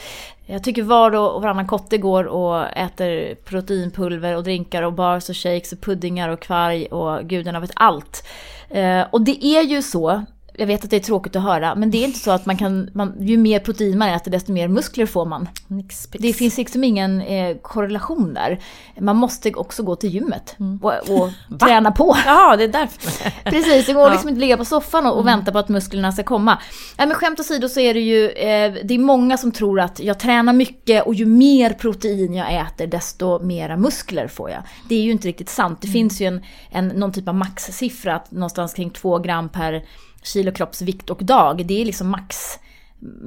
Jag 0.45 0.63
tycker 0.63 0.83
var 0.83 1.15
och 1.15 1.41
varannan 1.41 1.67
kotte 1.67 1.97
går 1.97 2.23
och 2.23 2.77
äter 2.77 3.35
proteinpulver 3.35 4.35
och 4.35 4.43
drinkar 4.43 4.83
och 4.83 4.93
bars 4.93 5.29
och 5.29 5.37
shakes 5.37 5.71
och 5.71 5.81
puddingar 5.81 6.29
och 6.29 6.39
kvarg 6.39 6.85
och 6.85 7.29
gudarna 7.29 7.59
vet 7.59 7.71
allt. 7.73 8.27
Eh, 8.69 9.01
och 9.11 9.21
det 9.21 9.45
är 9.45 9.61
ju 9.61 9.81
så, 9.81 10.25
jag 10.57 10.67
vet 10.67 10.83
att 10.83 10.89
det 10.89 10.95
är 10.95 10.99
tråkigt 10.99 11.35
att 11.35 11.43
höra, 11.43 11.75
men 11.75 11.91
det 11.91 11.97
är 11.97 12.05
inte 12.05 12.19
så 12.19 12.31
att 12.31 12.45
man 12.45 12.57
kan, 12.57 12.89
man, 12.93 13.15
ju 13.19 13.37
mer 13.37 13.59
protein 13.59 13.97
man 13.97 14.09
äter 14.09 14.31
desto 14.31 14.51
mer 14.51 14.67
muskler 14.67 15.05
får 15.05 15.25
man. 15.25 15.49
Nix. 15.67 16.07
Det 16.11 16.33
finns 16.33 16.57
liksom 16.57 16.83
ingen 16.83 17.21
eh, 17.21 17.57
korrelation 17.57 18.33
där. 18.33 18.59
Man 18.99 19.15
måste 19.15 19.51
också 19.53 19.83
gå 19.83 19.95
till 19.95 20.09
gymmet 20.09 20.55
och, 20.81 20.91
och 20.91 21.29
träna 21.59 21.91
på. 21.91 22.17
Jaha, 22.25 22.55
det 22.57 22.63
är 22.63 22.67
därför. 22.67 23.29
Precis, 23.51 23.85
det 23.85 23.93
går 23.93 24.05
Ja. 24.05 24.11
liksom 24.11 24.29
inte 24.29 24.37
att 24.37 24.41
ligga 24.41 24.57
på 24.57 24.65
soffan 24.65 25.05
och, 25.05 25.17
och 25.17 25.27
vänta 25.27 25.51
på 25.51 25.57
att 25.57 25.69
musklerna 25.69 26.11
ska 26.11 26.23
komma. 26.23 26.57
Nej 26.97 27.07
men 27.07 27.15
skämt 27.15 27.39
åsido 27.39 27.69
så 27.69 27.79
är 27.79 27.93
det 27.93 27.99
ju, 27.99 28.29
eh, 28.29 28.73
det 28.83 28.93
är 28.93 28.99
många 28.99 29.37
som 29.37 29.51
tror 29.51 29.79
att 29.79 29.99
jag 29.99 30.19
tränar 30.19 30.53
mycket 30.53 31.05
och 31.05 31.13
ju 31.13 31.25
mer 31.25 31.73
protein 31.73 32.33
jag 32.33 32.53
äter 32.53 32.87
desto 32.87 33.39
mera 33.39 33.77
muskler 33.77 34.27
får 34.27 34.49
jag. 34.49 34.63
Det 34.89 34.95
är 34.95 35.01
ju 35.01 35.11
inte 35.11 35.27
riktigt 35.27 35.49
sant. 35.49 35.81
Det 35.81 35.87
finns 35.87 36.21
ju 36.21 36.25
en, 36.25 36.43
en, 36.69 36.87
någon 36.87 37.11
typ 37.11 37.27
av 37.27 37.35
maxsiffra, 37.35 38.15
att 38.15 38.31
någonstans 38.31 38.73
kring 38.73 38.89
2 38.89 39.19
gram 39.19 39.49
per 39.49 39.83
kilo 40.25 40.51
kroppsvikt 40.51 41.09
och 41.09 41.23
dag. 41.23 41.65
Det 41.65 41.81
är 41.81 41.85
liksom 41.85 42.09
max 42.09 42.59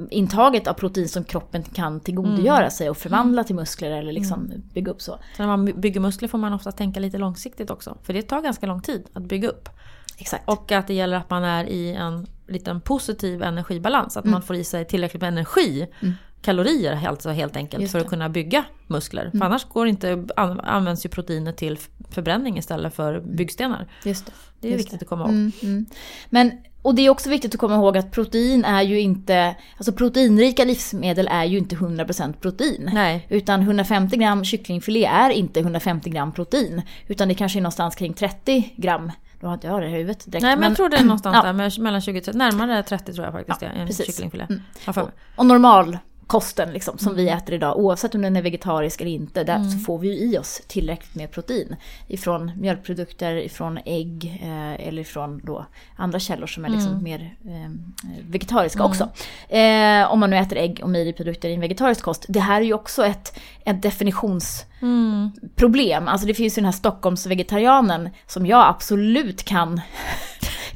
intaget 0.09 0.67
av 0.67 0.73
protein 0.73 1.09
som 1.09 1.23
kroppen 1.23 1.63
kan 1.63 1.99
tillgodogöra 1.99 2.69
sig 2.69 2.89
och 2.89 2.97
förvandla 2.97 3.43
till 3.43 3.55
muskler 3.55 3.91
eller 3.91 4.11
liksom 4.11 4.51
bygga 4.73 4.91
upp 4.91 5.01
så. 5.01 5.11
Så 5.37 5.43
när 5.43 5.47
man 5.47 5.65
bygger 5.65 5.99
muskler 5.99 6.27
får 6.27 6.37
man 6.37 6.53
ofta 6.53 6.71
tänka 6.71 6.99
lite 6.99 7.17
långsiktigt 7.17 7.71
också. 7.71 7.97
För 8.03 8.13
det 8.13 8.21
tar 8.21 8.41
ganska 8.41 8.65
lång 8.65 8.81
tid 8.81 9.03
att 9.13 9.23
bygga 9.23 9.49
upp. 9.49 9.69
Exakt. 10.17 10.49
Och 10.49 10.71
att 10.71 10.87
det 10.87 10.93
gäller 10.93 11.17
att 11.17 11.29
man 11.29 11.43
är 11.43 11.65
i 11.65 11.93
en 11.93 12.27
liten 12.47 12.81
positiv 12.81 13.43
energibalans. 13.43 14.17
Mm. 14.17 14.27
Att 14.27 14.31
man 14.31 14.41
får 14.41 14.55
i 14.55 14.63
sig 14.63 14.85
tillräckligt 14.85 15.21
med 15.21 15.27
energi. 15.27 15.87
Kalorier 16.41 17.07
alltså 17.07 17.29
helt 17.29 17.55
enkelt 17.55 17.91
för 17.91 17.97
att 17.97 18.03
det. 18.03 18.07
Mm. 18.07 18.09
kunna 18.09 18.29
bygga 18.29 18.63
muskler. 18.87 19.31
För 19.31 19.45
annars 19.45 19.65
går 19.65 19.87
inte, 19.87 20.27
an- 20.35 20.59
används 20.59 21.05
ju 21.05 21.09
proteiner 21.09 21.51
till 21.51 21.79
förbränning 22.09 22.57
istället 22.57 22.93
för 22.93 23.19
byggstenar. 23.19 23.87
Just 24.03 24.25
det. 24.25 24.31
Det 24.59 24.67
är 24.67 24.71
Just 24.71 24.85
viktigt 24.85 25.01
att 25.01 25.07
komma 25.09 25.23
ihåg. 25.23 25.31
Mm, 25.31 25.51
mm. 25.63 25.85
Men 26.29 26.51
och 26.81 26.95
det 26.95 27.05
är 27.05 27.09
också 27.09 27.29
viktigt 27.29 27.53
att 27.53 27.59
komma 27.59 27.75
ihåg 27.75 27.97
att 27.97 28.11
protein 28.11 28.65
är 28.65 28.81
ju 28.81 28.99
inte, 28.99 29.55
alltså 29.77 29.91
proteinrika 29.91 30.65
livsmedel 30.65 31.27
är 31.31 31.43
ju 31.43 31.57
inte 31.57 31.75
100% 31.75 32.33
protein. 32.33 32.89
Nej. 32.93 33.25
Utan 33.29 33.61
150 33.61 34.17
gram 34.17 34.43
kycklingfilé 34.43 35.05
är 35.05 35.29
inte 35.29 35.59
150 35.59 36.09
gram 36.09 36.31
protein. 36.31 36.81
Utan 37.07 37.27
det 37.27 37.33
kanske 37.33 37.59
är 37.59 37.61
någonstans 37.61 37.95
kring 37.95 38.13
30 38.13 38.73
gram. 38.77 39.11
Då 39.41 39.47
har 39.47 39.53
inte 39.53 39.67
jag 39.67 39.81
det 39.81 39.87
i 39.87 39.91
huvudet 39.91 40.25
direkt. 40.25 40.43
Nej 40.43 40.55
men, 40.55 40.69
jag 40.69 40.75
tror 40.75 40.89
det 40.89 40.97
är 40.97 41.03
någonstans 41.03 41.35
ja. 41.43 41.53
där, 41.53 41.81
mellan 41.81 42.01
20 42.01 42.19
och 42.19 42.25
30, 42.25 42.37
närmare 42.37 42.83
30 42.83 43.13
tror 43.13 43.25
jag 43.25 43.33
faktiskt 43.33 43.61
Ja, 43.61 43.67
det 43.67 43.75
är, 43.75 43.81
en 43.81 43.87
precis. 43.87 44.05
kycklingfilé. 44.05 44.45
Mm. 44.49 44.61
Mig. 44.95 45.05
Och 45.35 45.45
normal 45.45 45.97
kosten 46.29 46.73
liksom, 46.73 46.97
som 46.97 47.15
vi 47.15 47.29
äter 47.29 47.55
idag, 47.55 47.77
oavsett 47.77 48.15
om 48.15 48.21
den 48.21 48.35
är 48.35 48.41
vegetarisk 48.41 49.01
eller 49.01 49.11
inte, 49.11 49.43
där 49.43 49.63
så 49.63 49.79
får 49.79 49.99
vi 49.99 50.07
ju 50.07 50.13
i 50.13 50.37
oss 50.37 50.61
tillräckligt 50.67 51.15
med 51.15 51.31
protein. 51.31 51.75
Ifrån 52.07 52.51
mjölkprodukter, 52.57 53.35
ifrån 53.35 53.79
ägg 53.85 54.39
eh, 54.43 54.87
eller 54.87 55.01
ifrån 55.01 55.41
då 55.43 55.65
andra 55.95 56.19
källor 56.19 56.47
som 56.47 56.65
är 56.65 56.69
liksom 56.69 57.03
mer 57.03 57.35
eh, 57.45 57.69
vegetariska 58.29 58.83
också. 58.83 59.09
Eh, 59.55 60.11
om 60.11 60.19
man 60.19 60.29
nu 60.29 60.37
äter 60.37 60.57
ägg 60.57 60.79
och 60.83 60.89
mejeriprodukter 60.89 61.49
i 61.49 61.53
en 61.53 61.61
vegetarisk 61.61 62.03
kost. 62.03 62.25
Det 62.27 62.39
här 62.39 62.61
är 62.61 62.65
ju 62.65 62.73
också 62.73 63.05
ett, 63.05 63.39
ett 63.65 63.81
definitionsproblem. 63.81 66.07
Alltså 66.07 66.27
det 66.27 66.33
finns 66.33 66.57
ju 66.57 66.61
den 66.61 66.65
här 66.65 66.71
Stockholmsvegetarianen 66.71 68.09
som 68.27 68.45
jag 68.45 68.67
absolut 68.67 69.43
kan 69.43 69.81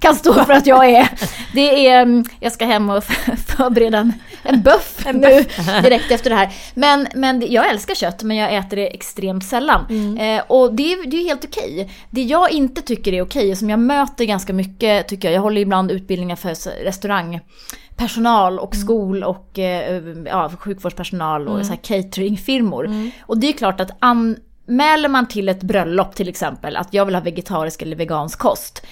kan 0.04 0.16
stå 0.16 0.34
för 0.34 0.54
att 0.54 0.68
jag 0.68 0.90
är. 0.90 1.10
Det 1.54 1.88
är, 1.88 2.02
mm, 2.02 2.26
jag 2.40 2.52
ska 2.52 2.66
hem 2.66 2.90
och 2.90 3.04
förbereda 3.48 3.98
en, 3.98 4.14
en 4.44 4.62
böff 4.62 5.06
nu 5.14 5.46
direkt 5.84 6.12
efter 6.12 6.30
det 6.30 6.36
här. 6.36 6.54
Men, 6.74 7.08
men 7.16 7.52
jag 7.52 7.70
älskar 7.70 7.96
kött 7.96 8.24
men 8.24 8.38
jag 8.38 8.56
äter 8.56 8.78
det 8.78 8.88
extremt 8.96 9.46
sällan. 9.46 9.86
Eh, 10.18 10.44
och 10.48 10.74
det, 10.74 10.94
är- 10.94 11.08
det 11.10 11.18
är 11.18 11.22
ju 11.22 11.28
helt 11.28 11.46
okej. 11.46 11.90
Det 12.10 12.24
jag 12.24 12.52
inte 12.52 12.82
tycker 12.82 13.14
är 13.14 13.22
okej 13.22 13.52
och 13.52 13.58
som 13.58 13.70
jag 13.70 13.80
möter 13.80 14.26
ganska 14.26 14.54
mycket 14.54 15.08
tycker 15.08 15.28
jag, 15.28 15.36
jag 15.36 15.42
håller 15.42 15.62
ibland 15.62 15.92
utbildningar 15.92 16.36
för 16.36 16.50
s- 16.50 16.68
restaurangpersonal 16.84 18.60
och 18.60 18.76
skol 18.76 19.24
och 19.24 19.60
eh, 19.60 20.02
ja, 20.26 20.52
sjukvårdspersonal 20.60 21.48
och 21.48 21.66
så 21.66 21.70
här 21.72 21.80
cateringfirmor. 21.84 23.12
Och 23.22 23.38
det 23.38 23.48
är 23.50 23.54
klart 23.54 23.80
att 23.80 23.92
anmäler 24.00 25.10
man 25.10 25.28
till 25.28 25.50
ett 25.50 25.64
bröllop 25.64 26.16
till 26.16 26.30
exempel 26.30 26.76
att 26.76 26.94
jag 26.94 27.06
vill 27.06 27.16
ha 27.16 27.22
vegetarisk 27.22 27.82
eller 27.82 27.96
vegansk 27.96 28.40
kost 28.40 28.86
eh, 28.86 28.90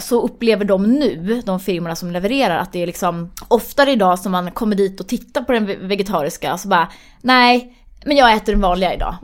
så 0.00 0.20
upplever 0.20 0.64
de 0.64 0.82
nu, 0.82 1.42
de 1.46 1.60
firmorna 1.60 1.96
som 1.96 2.10
levererar, 2.10 2.58
att 2.58 2.72
det 2.72 2.82
är 2.82 2.86
liksom 2.86 3.30
oftare 3.48 3.90
idag 3.92 4.18
som 4.18 4.32
man 4.32 4.50
kommer 4.50 4.76
dit 4.76 5.00
och 5.00 5.06
tittar 5.08 5.42
på 5.42 5.52
den 5.52 5.66
ve- 5.66 5.76
vegetariska 5.80 6.58
så 6.58 6.68
bara 6.68 6.88
nej, 7.20 7.76
men 8.06 8.16
jag 8.16 8.32
äter 8.32 8.52
den 8.52 8.60
vanliga 8.60 8.94
idag. 8.94 9.14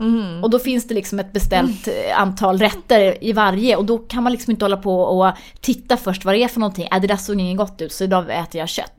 Och 0.44 0.50
då 0.50 0.58
finns 0.58 0.88
det 0.88 0.94
liksom 0.94 1.20
ett 1.20 1.32
beställt 1.32 1.88
eh, 1.88 2.20
antal 2.20 2.58
rätter 2.58 3.24
i 3.24 3.32
varje 3.32 3.76
och 3.76 3.84
då 3.84 3.98
kan 3.98 4.22
man 4.22 4.32
liksom 4.32 4.50
inte 4.50 4.64
hålla 4.64 4.76
på 4.76 5.00
och 5.02 5.32
titta 5.60 5.96
först 5.96 6.24
vad 6.24 6.34
det 6.34 6.42
är 6.42 6.48
för 6.48 6.60
någonting. 6.60 6.88
Äh, 6.92 7.00
det 7.00 7.06
där 7.06 7.16
såg 7.16 7.40
ingen 7.40 7.56
gott 7.56 7.80
ut 7.82 7.92
så 7.92 8.04
idag 8.04 8.24
äter 8.30 8.58
jag 8.58 8.68
kött. 8.68 8.92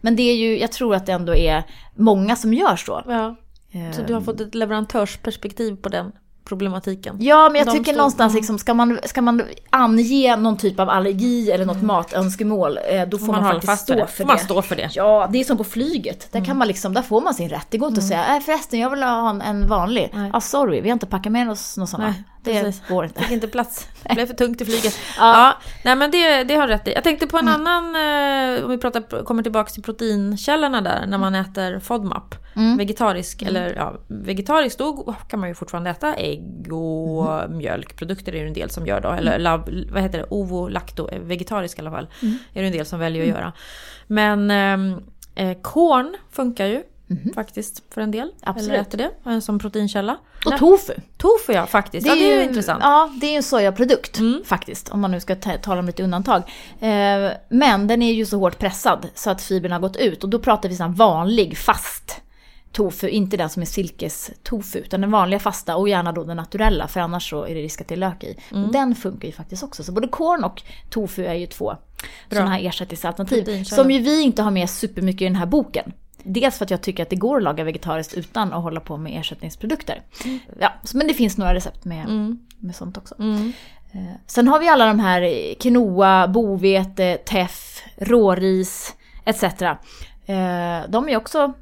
Men 0.00 0.16
det 0.16 0.22
är 0.22 0.36
ju, 0.36 0.58
jag 0.60 0.72
tror 0.72 0.94
att 0.94 1.06
det 1.06 1.12
ändå 1.12 1.34
är 1.34 1.62
många 1.94 2.36
som 2.36 2.54
gör 2.54 2.76
så. 2.76 3.02
Ja. 3.06 3.36
Så 3.92 4.02
du 4.02 4.14
har 4.14 4.20
fått 4.20 4.40
ett 4.40 4.54
leverantörsperspektiv 4.54 5.76
på 5.76 5.88
den 5.88 6.12
problematiken. 6.44 7.16
Ja, 7.20 7.48
men 7.52 7.58
jag 7.64 7.70
tycker 7.72 7.84
står- 7.84 7.96
någonstans 7.96 8.34
liksom, 8.34 8.58
ska 8.58 8.74
man, 8.74 8.98
ska 9.04 9.22
man 9.22 9.42
ange 9.70 10.36
någon 10.36 10.56
typ 10.56 10.80
av 10.80 10.90
allergi 10.90 11.50
eller 11.50 11.64
något 11.66 11.82
matönskemål, 11.82 12.78
eh, 12.90 13.02
då 13.08 13.18
får 13.18 13.26
man, 13.26 13.44
hålla 13.44 13.60
faktiskt 13.60 13.82
stå 13.82 13.94
det. 13.94 14.06
för 14.06 14.16
Får 14.16 14.24
man 14.24 14.36
det. 14.36 14.42
stå 14.44 14.62
för 14.62 14.76
det. 14.76 14.90
Ja, 14.94 15.28
det 15.32 15.40
är 15.40 15.44
som 15.44 15.56
på 15.56 15.64
flyget. 15.64 16.28
Där 16.32 16.44
kan 16.44 16.58
man 16.58 16.68
liksom, 16.68 16.94
där 16.94 17.02
får 17.02 17.20
man 17.20 17.34
sin 17.34 17.48
rätt. 17.48 17.66
Det 17.70 17.78
går 17.78 17.88
inte 17.88 18.00
att 18.00 18.08
säga, 18.08 18.36
äh, 18.36 18.40
förresten 18.42 18.80
jag 18.80 18.90
vill 18.90 19.02
ha 19.02 19.30
en, 19.30 19.40
en 19.42 19.68
vanlig. 19.68 20.10
Nej. 20.14 20.30
Ja, 20.32 20.40
sorry, 20.40 20.80
vi 20.80 20.88
har 20.88 20.92
inte 20.92 21.06
packat 21.06 21.32
med 21.32 21.50
oss 21.50 21.76
några 21.76 21.86
sådana. 21.86 22.14
Det 22.44 22.62
precis. 22.62 22.82
går 22.88 23.04
inte. 23.04 23.22
Fick 23.22 23.30
inte 23.32 23.48
plats. 23.48 23.88
Det 24.08 24.14
blev 24.14 24.26
för 24.26 24.34
tungt 24.34 24.60
i 24.60 24.64
flyget. 24.64 24.98
Ja. 25.18 25.54
nej 25.84 25.96
men 25.96 26.10
det, 26.10 26.44
det 26.44 26.54
har 26.54 26.68
rätt 26.68 26.88
i. 26.88 26.92
Jag 26.92 27.04
tänkte 27.04 27.26
på 27.26 27.38
en 27.38 27.48
Mm. 27.48 27.66
annan, 27.66 27.84
eh, 28.58 28.64
om 28.64 28.70
vi 28.70 28.78
pratar, 28.78 29.24
kommer 29.24 29.42
tillbaka 29.42 29.70
till 29.70 29.82
proteinkällorna 29.82 30.80
där, 30.80 31.06
när 31.06 31.18
man 31.18 31.34
äter 31.34 31.78
FODMAP. 31.80 32.34
Mm. 32.56 32.76
Vegetarisk, 32.76 33.42
eller 33.42 33.74
ja, 33.74 33.94
vegetariskt 34.08 34.78
då 34.78 35.14
kan 35.28 35.40
man 35.40 35.48
ju 35.48 35.54
fortfarande 35.54 35.90
äta 35.90 36.14
ägg 36.14 36.72
och 36.72 37.42
Mm. 37.44 37.56
mjölkprodukter 37.56 38.34
är 38.34 38.40
det 38.42 38.46
en 38.48 38.54
del 38.54 38.70
som 38.70 38.86
gör 38.86 39.00
då. 39.00 39.08
Eller 39.10 39.38
lab, 39.38 39.70
vad 39.92 40.02
heter 40.02 40.18
det, 40.18 40.26
ovo, 40.30 40.68
lacto, 40.68 41.08
eh, 41.12 41.20
vegetarisk 41.20 41.78
i 41.78 41.80
alla 41.80 41.90
fall. 41.90 42.08
Mm. 42.22 42.38
Är 42.54 42.60
det 42.62 42.66
en 42.68 42.72
del 42.72 42.86
som 42.86 42.98
väljer 43.00 43.22
att 43.22 43.28
göra. 43.28 43.52
Men 44.06 44.50
ehm, 44.50 44.94
eh, 45.34 45.56
korn 45.62 46.16
funkar 46.32 46.66
ju 46.66 46.82
faktiskt 47.34 47.82
för 47.90 48.00
en 48.00 48.10
del. 48.10 48.32
Absolut. 48.42 48.70
Eller 48.70 48.80
äter 48.80 48.98
det 48.98 49.30
eh, 49.30 49.40
som 49.40 49.58
proteinkälla. 49.58 50.16
Och 50.44 50.50
Nej, 50.50 50.58
tofu. 50.58 50.92
Tofu 51.16 51.52
ja, 51.52 51.66
faktiskt. 51.66 52.06
ja, 52.06 52.14
det 52.14 52.32
är 52.32 52.38
ju 52.38 52.48
intressant. 52.48 52.80
Ja, 52.82 53.10
det 53.20 53.26
är 53.26 53.36
en 53.36 53.42
sojaprodukt 53.42 54.18
Mm. 54.18 54.42
faktiskt. 54.44 54.88
Om 54.88 55.00
man 55.00 55.10
nu 55.10 55.20
ska 55.20 55.36
ta, 55.36 55.52
tala 55.58 55.80
om 55.80 55.86
lite 55.86 56.02
undantag. 56.02 56.42
Eh, 56.80 57.30
men 57.48 57.86
den 57.86 58.02
är 58.02 58.12
ju 58.12 58.26
så 58.26 58.38
hårt 58.38 58.58
pressad 58.58 59.08
så 59.14 59.30
att 59.30 59.42
fibrerna 59.42 59.74
har 59.74 59.80
gått 59.80 59.96
ut. 59.96 60.24
Och 60.24 60.30
då 60.30 60.38
pratar 60.38 60.68
vi 60.68 60.76
sån 60.76 60.94
vanlig 60.94 61.58
fast 61.58 62.20
tofu, 62.72 63.08
inte 63.08 63.36
den 63.36 63.48
som 63.48 63.62
är 63.62 63.66
silkestofu. 63.66 64.78
Utan 64.78 65.00
den 65.00 65.10
vanliga 65.10 65.40
fasta 65.40 65.76
och 65.76 65.88
gärna 65.88 66.12
då 66.12 66.24
den 66.24 66.36
naturella 66.36 66.88
för 66.88 67.00
annars 67.00 67.30
så 67.30 67.44
är 67.44 67.54
det 67.54 67.60
risk 67.60 67.80
att 67.80 67.88
det 67.88 67.94
är 67.94 67.96
lök 67.96 68.24
i. 68.24 68.36
Mm. 68.52 68.72
Den 68.72 68.94
funkar 68.94 69.28
ju 69.28 69.32
faktiskt 69.32 69.62
också. 69.62 69.84
Så 69.84 69.92
både 69.92 70.08
korn 70.08 70.44
och 70.44 70.62
tofu 70.90 71.24
är 71.24 71.34
ju 71.34 71.46
två 71.46 71.76
sådana 72.28 72.50
här 72.50 72.68
ersättningsalternativ. 72.68 73.64
Som 73.64 73.90
ju 73.90 73.98
vi 73.98 74.22
inte 74.22 74.42
har 74.42 74.50
med 74.50 74.70
supermycket 74.70 75.22
i 75.22 75.24
den 75.24 75.36
här 75.36 75.46
boken. 75.46 75.92
Dels 76.24 76.58
för 76.58 76.64
att 76.64 76.70
jag 76.70 76.82
tycker 76.82 77.02
att 77.02 77.10
det 77.10 77.16
går 77.16 77.36
att 77.36 77.42
laga 77.42 77.64
vegetariskt 77.64 78.14
utan 78.14 78.52
att 78.52 78.62
hålla 78.62 78.80
på 78.80 78.96
med 78.96 79.20
ersättningsprodukter. 79.20 80.02
Ja, 80.60 80.72
så- 80.84 80.96
men 80.96 81.06
det 81.06 81.14
finns 81.14 81.38
några 81.38 81.54
recept 81.54 81.84
med, 81.84 82.36
med 82.58 82.76
sånt 82.76 82.96
också. 82.98 83.14
Mm. 83.18 83.52
Eh, 83.92 84.00
Sen 84.26 84.48
har 84.48 84.60
vi 84.60 84.68
alla 84.68 84.86
de 84.86 85.00
här 85.00 85.22
eh, 85.22 85.54
quinoa, 85.60 86.28
bovete, 86.28 87.16
teff, 87.24 87.82
råris 87.96 88.94
etc. 89.24 89.42
Eh, 89.42 89.78
De 90.88 91.08
är 91.08 91.16
också 91.16 91.52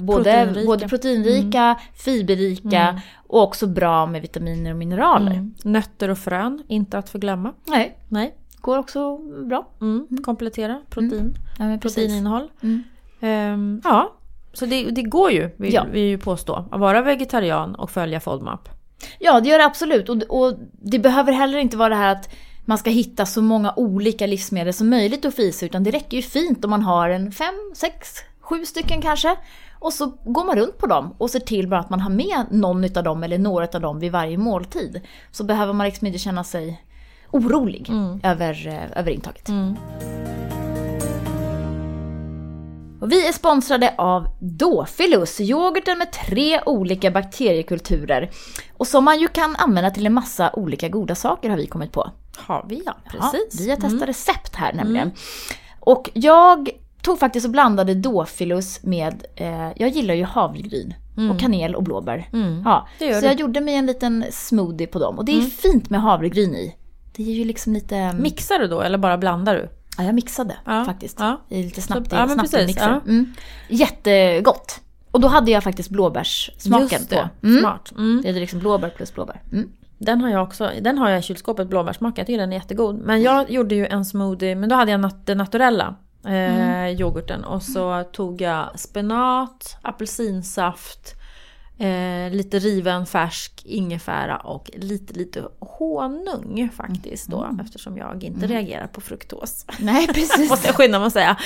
både 0.00 0.22
Proteinrika. 0.24 0.66
både 0.66 0.88
proteinrika 0.88 1.80
fiberrika 1.96 3.00
och 3.26 3.42
också 3.42 3.66
bra 3.66 4.06
med 4.06 4.22
vitaminer 4.22 4.70
och 4.70 4.76
mineraler. 4.76 5.32
Mm. 5.32 5.54
Nötter 5.64 6.08
och 6.08 6.18
frön, 6.18 6.62
inte 6.68 6.98
att 6.98 7.08
förglömma. 7.10 7.52
Nej, 7.66 7.98
Nej. 8.08 8.34
går 8.60 8.78
också 8.78 9.18
bra. 9.46 9.68
Mm. 9.80 10.06
Komplettera 10.24 10.82
protein. 10.90 11.34
Ja. 11.58 11.78
Proteininnehåll. 11.80 12.48
Mm. 13.20 13.52
Ehm, 13.54 13.80
ja, 13.84 14.12
så 14.52 14.66
det, 14.66 14.90
det 14.90 15.02
går 15.02 15.30
ju, 15.30 15.50
vill 15.56 15.74
Ja. 15.74 15.86
vi 15.92 16.00
ju 16.00 16.18
påstå, 16.18 16.64
att 16.70 16.80
vara 16.80 17.02
vegetarian 17.02 17.74
och 17.74 17.90
följa 17.90 18.20
FODMAP. 18.20 18.68
Ja, 19.18 19.40
det 19.40 19.48
gör 19.48 19.58
det 19.58 19.64
absolut. 19.64 20.08
Och, 20.08 20.16
och 20.28 20.58
det 20.72 20.98
behöver 20.98 21.32
heller 21.32 21.58
inte 21.58 21.76
vara 21.76 21.88
det 21.88 21.94
här 21.94 22.12
att 22.12 22.30
man 22.64 22.78
ska 22.78 22.90
hitta 22.90 23.26
så 23.26 23.42
många 23.42 23.72
olika 23.76 24.26
livsmedel 24.26 24.72
som 24.74 24.88
möjligt 24.90 25.24
att 25.24 25.34
sig, 25.52 25.66
utan 25.68 25.84
det 25.84 25.90
räcker 25.90 26.16
ju 26.16 26.22
fint 26.22 26.64
om 26.64 26.70
man 26.70 26.82
har 26.82 27.08
en 27.10 27.32
fem, 27.32 27.54
sex, 27.74 28.08
sju 28.40 28.64
stycken 28.66 29.02
kanske. 29.02 29.36
Och 29.80 29.92
så 29.92 30.06
går 30.24 30.44
man 30.44 30.56
runt 30.56 30.78
på 30.78 30.86
dem 30.86 31.14
och 31.18 31.30
ser 31.30 31.40
till 31.40 31.68
bara 31.68 31.80
att 31.80 31.90
man 31.90 32.00
har 32.00 32.10
med 32.10 32.44
någon 32.50 32.84
av 32.96 33.04
dem 33.04 33.22
eller 33.22 33.38
några 33.38 33.68
av 33.74 33.80
dem 33.80 34.00
vid 34.00 34.12
varje 34.12 34.38
måltid. 34.38 35.00
Så 35.30 35.44
behöver 35.44 35.72
man 35.72 35.86
liksom 35.86 36.06
inte 36.06 36.18
känna 36.18 36.44
sig 36.44 36.82
orolig 37.30 37.90
över, 38.22 38.66
eh, 38.66 38.98
över 39.00 39.10
intaget. 39.10 39.48
Och 43.00 43.12
vi 43.12 43.28
är 43.28 43.32
sponsrade 43.32 43.94
av 43.98 44.26
Dofilus, 44.40 45.40
yoghurten 45.40 45.98
med 45.98 46.12
tre 46.12 46.60
olika 46.66 47.10
bakteriekulturer. 47.10 48.30
Och 48.76 48.86
som 48.86 49.04
man 49.04 49.20
ju 49.20 49.28
kan 49.28 49.56
använda 49.56 49.90
till 49.90 50.06
en 50.06 50.14
massa 50.14 50.50
olika 50.52 50.88
goda 50.88 51.14
saker 51.14 51.50
har 51.50 51.56
vi 51.56 51.66
kommit 51.66 51.92
på. 51.92 52.10
Har 52.36 52.66
vi 52.68 52.82
ja, 52.86 52.96
Ja, 53.04 53.10
precis. 53.32 53.60
vi 53.60 53.70
har 53.70 53.76
testat 53.76 54.08
recept 54.08 54.56
här 54.56 54.72
nämligen. 54.72 55.12
Och 55.80 56.10
jag 56.14 56.68
tog 57.02 57.18
faktiskt 57.18 57.46
och 57.46 57.52
blandade 57.52 57.94
Dofilus 57.94 58.82
med, 58.82 59.24
eh, 59.36 59.68
jag 59.76 59.88
gillar 59.88 60.14
ju 60.14 60.24
havregryn 60.24 60.94
och 61.32 61.40
kanel 61.40 61.74
och 61.74 61.82
blåbär. 61.82 62.28
Mm. 62.32 62.62
Ja, 62.64 62.88
det 62.98 63.14
så 63.14 63.20
du. 63.20 63.26
jag 63.26 63.40
gjorde 63.40 63.60
mig 63.60 63.74
en 63.74 63.86
liten 63.86 64.24
smoothie 64.30 64.86
på 64.86 64.98
dem. 64.98 65.18
Och 65.18 65.24
det 65.24 65.38
är 65.38 65.42
fint 65.42 65.90
med 65.90 66.00
havregryn 66.02 66.54
i. 66.54 66.74
Det 67.16 67.22
ger 67.22 67.34
ju 67.34 67.44
liksom 67.44 67.72
lite... 67.72 68.12
Mixar 68.12 68.58
du 68.58 68.66
då 68.66 68.80
eller 68.80 68.98
bara 68.98 69.18
blandar 69.18 69.54
du? 69.54 69.68
Ja, 69.98 70.04
jag 70.04 70.14
mixade 70.14 70.56
Ja, 70.64 70.84
faktiskt. 70.84 71.20
ja. 71.20 71.40
Är 71.50 71.62
lite 71.62 71.82
snabbt, 71.82 72.10
Så- 72.10 72.16
ja, 72.16 72.28
snabbt 72.28 72.50
precis, 72.50 72.66
mixer. 72.66 72.88
ja. 72.90 73.00
Mm. 73.10 73.34
Jättegott. 73.68 74.80
Och 75.10 75.20
då 75.20 75.28
hade 75.28 75.50
jag 75.50 75.64
faktiskt 75.64 75.90
blåbärssmaken 75.90 76.88
Just 76.98 77.10
det, 77.10 77.28
på. 77.40 77.46
Mm. 77.46 77.60
smart. 77.60 77.92
Mm. 77.96 78.20
Det 78.22 78.28
är 78.28 78.32
liksom 78.34 78.58
blåbär 78.58 78.90
plus 78.90 79.14
blåbär. 79.14 79.42
Mm. 79.52 79.68
Den 79.98 80.20
har 80.20 80.30
jag 80.30 80.42
också, 80.42 80.70
den 80.80 80.98
har 80.98 81.08
jag 81.10 81.18
i 81.18 81.22
kylskåpet, 81.22 81.68
blåbärssmak. 81.68 82.18
Jag 82.18 82.26
tycker 82.26 82.38
den 82.38 82.52
är 82.52 82.56
jättegod. 82.56 82.96
Men 83.04 83.22
jag 83.22 83.50
gjorde 83.50 83.74
ju 83.74 83.86
en 83.86 84.04
smoothie, 84.04 84.54
men 84.54 84.68
då 84.68 84.76
hade 84.76 84.90
jag 84.90 85.00
nat- 85.00 85.24
den 85.24 85.38
naturella 85.38 85.94
eh, 86.26 86.88
yoghurten. 87.00 87.44
Och 87.44 87.62
så 87.62 88.04
tog 88.12 88.40
jag 88.40 88.78
spenat, 88.80 89.76
apelsinsaft, 89.82 91.14
eh, 91.78 92.30
lite 92.30 92.58
riven 92.58 93.06
färsk 93.06 93.62
ingefära 93.64 94.36
och 94.36 94.70
lite 94.74 95.12
lite 95.14 95.44
honung 95.60 96.68
faktiskt 96.76 97.26
då. 97.28 97.56
Eftersom 97.64 97.96
jag 97.96 98.24
inte 98.24 98.46
reagerar 98.46 98.86
på 98.86 99.00
fruktos. 99.00 99.66
Nej, 99.78 100.06
precis. 100.06 100.50
Måste 100.50 100.66
jag 100.66 100.76
skynda 100.76 100.98
mig 100.98 101.06
att 101.06 101.12
säga. 101.12 101.36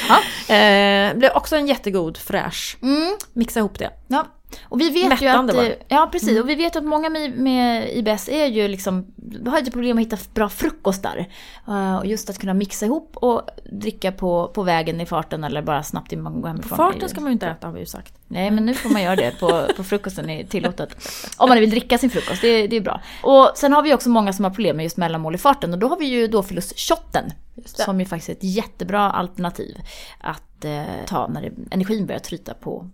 Eh, 0.49 1.17
blev 1.17 1.31
också 1.35 1.57
en 1.57 1.67
jättegod 1.67 2.17
fräsch. 2.17 2.77
Mm. 2.83 3.17
Mixa 3.33 3.61
ihop 3.61 3.79
det. 3.79 3.91
Ja. 4.09 4.27
Och 4.65 4.81
vi 4.81 4.91
vet 4.91 5.09
Mättande 5.09 5.67
ju 5.67 5.73
att, 5.73 5.79
ja 5.89 6.09
precis, 6.13 6.41
och 6.41 6.49
vi 6.49 6.55
vet 6.55 6.77
att 6.77 6.85
många 6.85 7.09
med, 7.11 7.39
med 7.39 7.91
IBS 7.97 8.29
är 8.29 8.47
ju 8.47 8.69
liksom, 8.69 9.07
har 9.47 9.61
ju 9.61 9.71
problem 9.71 9.99
att 9.99 10.03
hitta 10.05 10.17
bra 10.35 10.49
frukostar. 10.49 11.27
Eh, 11.69 11.97
och 11.97 12.07
just 12.07 12.31
att 12.31 12.39
kunna 12.39 12.55
mixa 12.55 12.87
ihop 12.87 13.17
och 13.17 13.43
dricka 13.73 14.13
på, 14.13 14.49
på 14.55 14.63
vägen 14.63 15.01
i 15.01 15.07
farten 15.07 15.45
eller 15.45 15.63
bara 15.63 15.83
snabbt 15.83 16.13
innan 16.13 16.25
man 16.25 16.33
går 16.35 16.41
På 16.43 16.49
hemifrån. 16.49 16.77
farten 16.77 17.09
ska 17.09 17.21
man 17.21 17.29
ju 17.29 17.33
inte 17.33 17.47
äta 17.47 17.67
har 17.67 17.75
vi 17.75 17.81
ju 17.81 17.87
sagt. 17.87 18.15
Nej 18.29 18.51
men 18.51 18.67
nu 18.67 18.75
får 18.75 18.91
man 18.91 19.03
göra 19.03 19.17
det 19.17 19.41
på, 19.41 19.67
på 19.77 19.85
frukosten, 19.85 20.31
är 20.31 20.45
tillåtet. 20.45 20.97
Om 21.37 21.49
man 21.49 21.59
vill 21.61 21.71
dricka 21.71 21.99
sin 21.99 22.11
frukost, 22.11 22.43
det, 22.43 22.49
är- 22.49 22.69
det 22.69 22.77
är 22.77 22.81
bra. 22.81 23.01
Och 23.23 23.53
sen 23.55 23.73
har 23.73 23.83
vi 23.83 23.95
också 23.95 24.09
många 24.09 24.33
som 24.33 24.45
har 24.45 24.51
problem 24.51 24.77
med 24.77 24.83
just 24.85 24.97
mellanmål 24.97 25.35
i 25.35 25.39
farten 25.39 25.73
och 25.73 25.79
då 25.79 25.89
har 25.89 25.99
vi 25.99 26.05
ju 26.07 26.27
Dofilus-shotten. 26.27 27.33
det. 27.55 27.69
Som 27.83 28.01
ju 28.01 28.07
faktiskt 28.07 28.29
är 28.29 28.33
ett 28.33 28.55
jättebra 28.57 29.11
alternativ 29.11 29.77
att 30.21 30.65
eh, 30.65 30.83
ta 31.07 31.27
när 31.27 31.43
det, 31.43 31.53
energin 31.71 32.07
börjar 32.07 32.19
tryta 32.21 32.55
på 32.55 32.91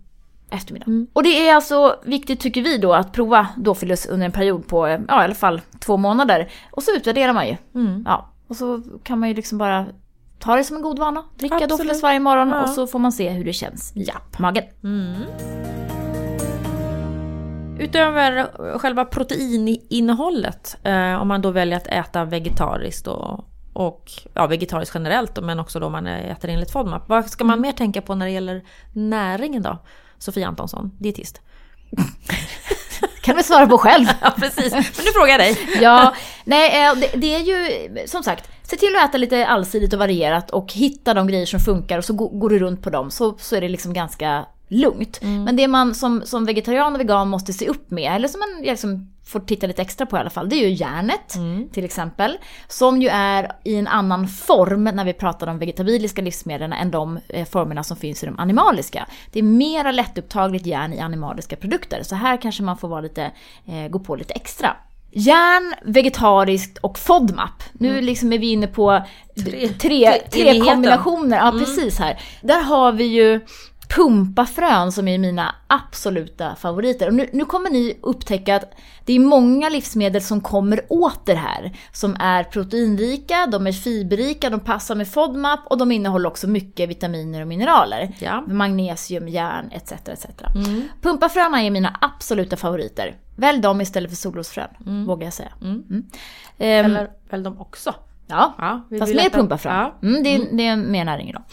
eftermiddagen. 0.51 0.93
Mm. 0.93 1.07
Och 1.13 1.23
det 1.23 1.49
är 1.49 1.55
alltså 1.55 1.95
viktigt 2.03 2.39
tycker 2.39 2.61
vi 2.61 2.77
då 2.77 2.93
att 2.93 3.13
prova 3.13 3.47
Dofilus 3.57 4.05
under 4.05 4.25
en 4.25 4.31
period 4.31 4.67
på 4.67 4.87
eh, 4.87 4.99
ja, 5.07 5.21
i 5.21 5.23
alla 5.25 5.35
fall 5.35 5.61
två 5.79 5.97
månader. 5.97 6.51
Och 6.71 6.83
så 6.83 6.95
utvärderar 6.95 7.33
man 7.33 7.47
ju. 7.47 7.57
Mm. 7.75 8.03
Ja, 8.07 8.29
och 8.47 8.55
så 8.55 8.81
kan 9.03 9.19
man 9.19 9.29
ju 9.29 9.35
liksom 9.35 9.57
bara 9.57 9.85
ta 10.39 10.55
det 10.55 10.63
som 10.63 10.75
en 10.75 10.81
god 10.81 10.99
vana. 10.99 11.23
Dricka. 11.37 11.67
Dofilus 11.67 12.03
varje 12.03 12.19
morgon 12.19 12.49
Ja. 12.49 12.61
och 12.63 12.69
så 12.69 12.87
får 12.87 12.99
man 12.99 13.11
se 13.11 13.29
hur 13.29 13.45
det 13.45 13.53
känns 13.53 13.93
i 13.95 14.07
magen. 14.37 14.63
Utöver 17.79 18.49
själva 18.79 19.05
proteininnehållet, 19.05 20.77
eh, 20.83 21.21
om 21.21 21.27
man 21.27 21.41
då 21.41 21.51
väljer 21.51 21.77
att 21.77 21.87
äta 21.87 22.25
vegetariskt 22.25 23.07
och, 23.07 23.45
och 23.73 24.11
ja, 24.33 24.47
vegetariskt 24.47 24.95
generellt 24.95 25.43
men 25.43 25.59
också 25.59 25.79
då 25.79 25.89
man 25.89 26.07
äter 26.07 26.49
enligt 26.49 26.71
FODMAP. 26.71 27.09
Vad 27.09 27.25
ska 27.25 27.43
man 27.43 27.61
mer 27.61 27.71
tänka 27.71 28.01
på 28.01 28.15
när 28.15 28.25
det 28.25 28.31
gäller 28.31 28.63
näringen 28.93 29.63
då? 29.63 29.77
Sofia 30.19 30.47
Antonsson, 30.47 30.91
dietist. 30.99 31.41
Kan 33.21 33.37
du 33.37 33.43
svara 33.43 33.67
på 33.67 33.77
själv? 33.77 34.07
Ja 34.21 34.33
precis, 34.37 34.71
men 34.71 34.83
nu 35.05 35.11
frågar 35.13 35.27
jag 35.27 35.39
dig. 35.39 35.57
Ja, 35.81 36.15
nej 36.43 36.85
eh, 36.85 36.95
det, 36.95 37.11
det 37.15 37.35
är 37.35 37.39
ju 37.39 37.89
som 38.07 38.23
sagt, 38.23 38.49
se 38.63 38.75
till 38.75 38.95
att 38.95 39.09
äta 39.09 39.17
lite 39.17 39.47
allsidigt 39.47 39.93
och 39.93 39.99
varierat 39.99 40.51
och 40.51 40.73
hitta 40.73 41.13
de 41.13 41.27
grejer 41.27 41.45
som 41.45 41.59
funkar 41.59 41.97
och 41.97 42.05
så 42.05 42.13
går 42.13 42.49
du 42.49 42.59
runt 42.59 42.81
på 42.81 42.89
dem 42.89 43.11
så, 43.11 43.35
så 43.37 43.55
är 43.55 43.61
det 43.61 43.69
liksom 43.69 43.93
ganska 43.93 44.45
lugnt. 44.67 45.19
Men 45.21 45.55
det 45.55 45.67
man 45.67 45.95
som, 45.95 46.21
som 46.25 46.45
vegetarian 46.45 46.93
och 46.93 46.99
vegan 46.99 47.29
måste 47.29 47.53
se 47.53 47.67
upp 47.67 47.91
med, 47.91 48.15
eller 48.15 48.27
som 48.27 48.39
man 48.39 48.61
liksom 48.61 49.13
får 49.29 49.39
titta 49.39 49.67
lite 49.67 49.81
extra 49.81 50.05
på 50.05 50.17
i 50.17 50.19
alla 50.19 50.29
fall, 50.29 50.49
det 50.49 50.55
är 50.55 50.67
ju 50.67 50.73
järnet 50.73 51.37
till 51.71 51.85
exempel. 51.85 52.37
Som 52.67 53.01
ju 53.01 53.07
är 53.07 53.51
i 53.63 53.75
en 53.75 53.87
annan 53.87 54.27
form 54.27 54.83
när 54.83 55.05
vi 55.05 55.13
pratar 55.13 55.47
om 55.47 55.59
vegetabiliska 55.59 56.21
livsmedel 56.21 56.73
än 56.73 56.91
de 56.91 57.19
eh, 57.29 57.45
formerna 57.45 57.83
som 57.83 57.97
finns 57.97 58.23
i 58.23 58.25
de 58.25 58.39
animaliska. 58.39 59.07
Det 59.31 59.39
är 59.39 59.43
mera 59.43 59.91
lättupptagligt 59.91 60.65
järn 60.65 60.93
i 60.93 60.99
animaliska 60.99 61.55
produkter, 61.55 62.03
så 62.03 62.15
här 62.15 62.41
kanske 62.41 62.63
man 62.63 62.77
får 62.77 62.87
vara 62.87 63.01
lite, 63.01 63.31
eh, 63.67 63.87
gå 63.89 63.99
på 63.99 64.15
lite 64.15 64.33
extra. 64.33 64.75
Järn, 65.11 65.73
vegetariskt 65.93 66.77
och 66.77 66.99
FODMAP. 66.99 67.63
Nu 67.73 68.01
liksom 68.01 68.33
är 68.33 68.39
vi 68.39 68.51
inne 68.51 68.67
på 68.67 69.01
tre, 69.45 69.67
tre, 69.67 70.11
tre 70.31 70.59
kombinationer. 70.59 71.37
Ja, 71.37 71.51
precis 71.59 71.99
här. 71.99 72.19
Där 72.41 72.63
har 72.63 72.91
vi 72.91 73.03
ju 73.03 73.41
pumpafrön 73.95 74.91
som 74.91 75.07
är 75.07 75.17
mina 75.17 75.55
absoluta 75.67 76.55
favoriter. 76.55 77.07
Och 77.07 77.13
nu, 77.13 77.29
nu 77.33 77.45
kommer 77.45 77.69
ni 77.69 77.97
upptäcka 78.01 78.55
att 78.55 78.73
det 79.05 79.13
är 79.13 79.19
många 79.19 79.69
livsmedel 79.69 80.21
som 80.21 80.41
kommer 80.41 80.81
åt 80.89 81.25
det 81.25 81.35
här. 81.35 81.71
Som 81.91 82.15
är 82.19 82.43
proteinrika, 82.43 83.47
de 83.51 83.67
är 83.67 83.71
fiberrika, 83.71 84.49
de 84.49 84.59
passar 84.59 84.95
med 84.95 85.07
FODMAP 85.07 85.59
och 85.65 85.77
de 85.77 85.91
innehåller 85.91 86.29
också 86.29 86.47
mycket 86.47 86.89
vitaminer 86.89 87.41
och 87.41 87.47
mineraler. 87.47 88.15
Ja. 88.19 88.43
Magnesium, 88.47 89.27
järn 89.27 89.69
etc. 89.71 89.91
etc. 89.91 90.25
Pumpafröna 91.01 91.63
är 91.63 91.71
mina 91.71 91.97
absoluta 92.01 92.57
favoriter. 92.57 93.15
Välj 93.35 93.61
dem 93.61 93.81
istället 93.81 94.09
för 94.11 94.17
solrosfrön, 94.17 95.05
vågar 95.07 95.25
jag 95.25 95.33
säga. 95.33 95.51
Mm. 95.61 95.83
Ehm, 96.57 96.85
Eller 96.85 97.09
väl 97.29 97.43
de 97.43 97.59
också. 97.61 97.93
ja, 98.27 98.53
Ja, 98.57 98.81
vi 98.89 98.99
fast 98.99 99.15
mer 99.15 99.29
pumpafrön. 99.29 99.73
Ja. 99.75 100.07
Mm, 100.07 100.23
det, 100.23 100.35
är, 100.35 100.57
det 100.57 100.67
är 100.67 100.75
mer 100.75 101.05
näring 101.05 101.29
i 101.29 101.33
dem. 101.33 101.43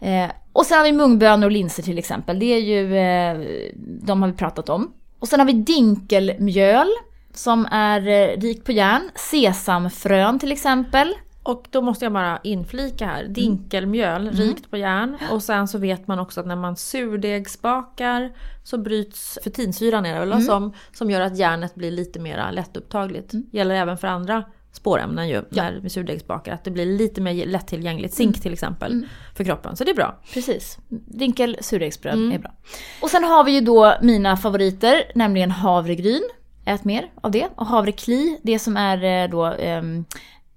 Eh, 0.00 0.30
och 0.54 0.66
sen 0.66 0.78
har 0.78 0.84
vi 0.84 0.92
mungbönor 0.92 1.44
och 1.44 1.52
linser 1.52 1.82
till 1.82 1.98
exempel. 1.98 2.38
Det 2.38 2.46
är 2.46 2.58
ju, 2.58 2.96
eh, 2.96 3.70
de 3.76 4.22
har 4.22 4.28
vi 4.28 4.34
pratat 4.34 4.68
om. 4.68 4.92
Och 5.18 5.28
sen 5.28 5.40
har 5.40 5.46
vi 5.46 5.52
dinkelmjöl 5.52 6.88
som 7.32 7.66
är 7.70 8.08
eh, 8.08 8.40
rik 8.40 8.64
på 8.64 8.72
järn. 8.72 9.10
Sesamfrön 9.14 10.38
till 10.38 10.52
exempel. 10.52 11.14
Och 11.42 11.66
då 11.70 11.82
måste 11.82 12.04
jag 12.04 12.12
bara 12.12 12.40
inflika 12.42 13.06
här, 13.06 13.24
dinkelmjöl, 13.24 14.30
rikt 14.30 14.70
på 14.70 14.76
järn. 14.76 15.16
Och 15.30 15.42
sen 15.42 15.68
så 15.68 15.78
vet 15.78 16.06
man 16.06 16.18
också 16.18 16.40
att 16.40 16.46
när 16.46 16.56
man 16.56 16.76
surdegsbakar 16.76 18.32
så 18.62 18.78
bryts 18.78 19.38
fetinsyran 19.44 20.06
är 20.06 20.20
det 20.20 20.26
väl, 20.26 20.42
som, 20.42 20.72
som 20.92 21.10
gör 21.10 21.20
att 21.20 21.38
järnet 21.38 21.74
blir 21.74 21.90
lite 21.90 22.20
mer 22.20 22.52
lättupptagligt. 22.52 23.32
Gäller 23.52 23.74
även 23.74 23.98
för 23.98 24.08
andra 24.08 24.44
spårämnen 24.74 25.28
ju, 25.28 25.42
när 25.50 25.80
vi 25.82 25.90
surdegsbakar. 25.90 26.52
Att 26.52 26.64
det 26.64 26.70
blir 26.70 26.86
lite 26.86 27.20
mer 27.20 27.46
lättillgängligt, 27.46 28.14
zink 28.14 28.40
till 28.42 28.52
exempel, 28.52 29.06
för 29.36 29.44
kroppen. 29.44 29.76
Så 29.76 29.84
det 29.84 29.90
är 29.90 29.94
bra. 29.94 30.20
Precis. 30.32 30.78
Dinkel 30.88 31.56
surdegsbröd 31.60 32.32
är 32.32 32.38
bra. 32.38 32.54
Och 33.02 33.10
sen 33.10 33.24
har 33.24 33.44
vi 33.44 33.52
ju 33.52 33.60
då 33.60 33.94
mina 34.02 34.36
favoriter, 34.36 35.02
nämligen 35.14 35.50
havregryn. 35.50 36.22
Ät 36.64 36.84
mer 36.84 37.10
av 37.20 37.30
det. 37.30 37.48
Och 37.56 37.66
havrekli, 37.66 38.40
det 38.42 38.58
som 38.58 38.76
är 38.76 39.24
eh, 39.24 39.30
då 39.30 39.44
ehm, 39.44 40.04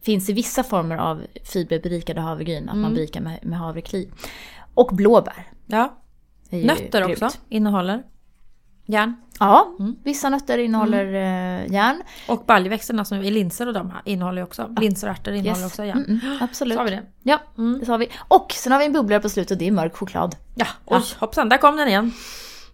finns 0.02 0.30
i 0.30 0.34
vissa 0.34 0.64
former 0.64 0.98
av 0.98 1.22
fiberberikade 1.44 2.22
havregryn, 2.22 2.70
att 2.70 2.78
man 2.78 2.94
berikar 2.94 3.22
med, 3.22 3.40
med 3.44 3.60
havrekli. 3.60 4.10
Och 4.74 4.96
blåbär. 4.96 5.48
Ja. 5.66 5.98
Nötter 6.50 7.12
också 7.12 7.30
innehåller 7.50 8.04
järn. 8.88 9.16
Ja, 9.40 9.76
vissa 10.04 10.30
nötter 10.30 10.58
innehåller 10.58 11.06
eh, 11.06 11.72
järn. 11.74 12.02
Och 12.28 12.44
baljväxterna 12.48 13.06
som 13.06 13.18
är 13.18 13.32
linser 13.32 13.68
och 13.68 13.74
de 13.74 13.90
här 13.92 14.02
innehåller 14.06 14.44
också, 14.44 14.76
linser 14.82 15.08
och 15.08 15.14
ärtor 15.14 15.34
innehåller 15.34 15.62
Yes. 15.64 15.72
också 15.72 15.86
järn. 15.86 16.06
Mm, 16.08 16.20
mm, 16.24 16.38
absolut. 16.42 16.74
Så 16.74 16.80
har 16.80 16.86
vi 16.86 16.92
det. 16.92 17.04
Ja, 17.24 17.40
det 17.80 17.86
sa 17.86 17.98
vi. 17.98 18.10
Och 18.28 18.52
sen 18.52 18.72
har 18.72 18.80
vi 18.80 18.86
en 18.86 18.94
bubblare 18.94 19.20
på 19.20 19.30
slutet, 19.30 19.60
det 19.60 19.68
är 19.68 19.72
mörk 19.72 19.96
choklad. 19.96 20.36
Ja, 20.56 20.68
oj 20.86 21.02
hoppsan, 21.20 21.50
där 21.50 21.58
kom 21.58 21.78
den 21.78 21.88
igen. 21.88 22.12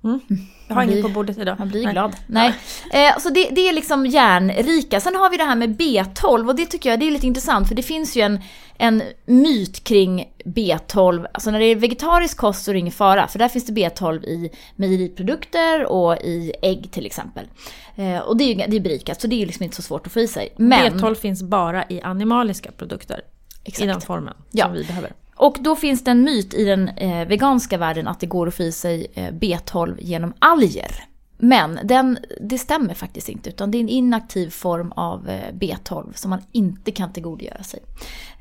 Mm. 0.04 0.20
Jag 0.68 0.76
har 0.76 0.84
inget 0.84 1.02
på 1.02 1.10
bordet 1.10 1.38
idag. 1.38 1.60
Man 1.60 1.70
blir 1.70 1.84
Nej. 1.84 1.94
glad. 1.94 2.16
Nej. 2.28 2.54
Eh, 2.92 3.18
så 3.20 3.30
det, 3.30 3.50
det 3.52 3.70
är 3.70 3.74
liksom 3.74 4.06
järnrika. 4.06 5.00
Sen 5.00 5.16
har 5.16 5.30
vi 5.30 5.38
det 5.38 5.44
här 5.44 5.56
med 5.56 5.82
B12 5.82 6.48
och 6.48 6.56
det 6.56 6.66
tycker 6.66 6.90
jag 6.90 7.00
det 7.00 7.08
är 7.08 7.12
lite 7.12 7.28
intressant 7.28 7.68
för 7.68 7.76
det 7.76 7.84
finns 7.84 8.16
ju 8.18 8.22
en, 8.22 8.40
en 8.78 9.04
myt 9.26 9.84
kring 9.84 10.26
B12. 10.46 11.26
Alltså 11.34 11.52
när 11.52 11.60
det 11.60 11.66
är 11.66 11.76
vegetarisk 11.76 12.38
kost 12.38 12.64
så 12.64 12.72
är 12.72 12.74
det 12.74 12.80
ingen 12.80 12.92
fara 12.92 13.28
för 13.28 13.40
där 13.40 13.50
finns 13.50 13.66
det 13.66 13.74
B12 13.74 14.24
i 14.26 14.50
mejeriprodukter 14.76 15.86
och 15.86 16.18
i 16.18 16.54
ägg 16.62 16.92
till 16.92 17.06
exempel. 17.06 17.46
Eh, 17.96 18.18
och 18.20 18.38
det 18.38 18.44
är 18.44 18.48
ju 18.48 18.56
det 18.56 18.76
är 18.78 18.80
berikat 18.80 19.22
så 19.22 19.28
det 19.28 19.36
är 19.36 19.40
ju 19.40 19.46
liksom 19.46 19.64
inte 19.64 19.76
så 19.76 19.82
svårt 19.82 20.08
att 20.08 20.14
få 20.14 20.20
i 20.20 20.28
sig. 20.28 20.54
Men, 20.58 21.00
B12 21.00 21.16
finns 21.16 21.44
bara 21.44 21.84
i 21.90 22.02
animaliska 22.02 22.72
produkter. 22.72 23.22
I 23.66 23.86
den 23.86 24.02
formen 24.02 24.34
Ja. 24.52 24.66
som 24.66 24.74
vi 24.74 24.84
behöver. 24.84 25.12
Och 25.36 25.58
då 25.60 25.76
finns 25.76 26.04
det 26.04 26.12
en 26.12 26.22
myt 26.22 26.54
i 26.54 26.66
den 26.66 26.90
eh, 26.90 27.28
veganska 27.28 27.78
världen 27.78 28.08
att 28.08 28.20
det 28.20 28.28
går 28.28 28.48
att 28.48 28.56
få 28.56 28.64
i 28.64 28.72
sig 28.72 29.08
eh, 29.14 29.32
B12 29.32 29.96
genom 30.00 30.34
alger. 30.40 31.06
Men 31.38 31.80
den, 31.84 32.18
det 32.42 32.58
stämmer 32.58 32.94
faktiskt 32.94 33.30
inte, 33.30 33.50
utan 33.50 33.72
det 33.72 33.78
är 33.78 33.80
en 33.80 33.90
inaktiv 33.90 34.50
form 34.50 34.92
av 34.92 35.30
eh, 35.30 35.54
B12 35.54 36.14
som 36.14 36.30
man 36.30 36.42
inte 36.52 36.92
kan 36.92 37.14
tillgodogöra 37.14 37.64
sig. 37.64 37.80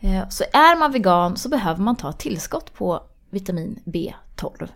Eh, 0.00 0.28
så 0.28 0.44
är 0.52 0.78
man 0.78 0.92
vegan 0.92 1.36
så 1.36 1.48
behöver 1.48 1.82
man 1.82 1.96
ta 1.96 2.12
tillskott 2.12 2.74
på 2.74 3.02
vitamin 3.30 3.80
B12. 3.84 4.68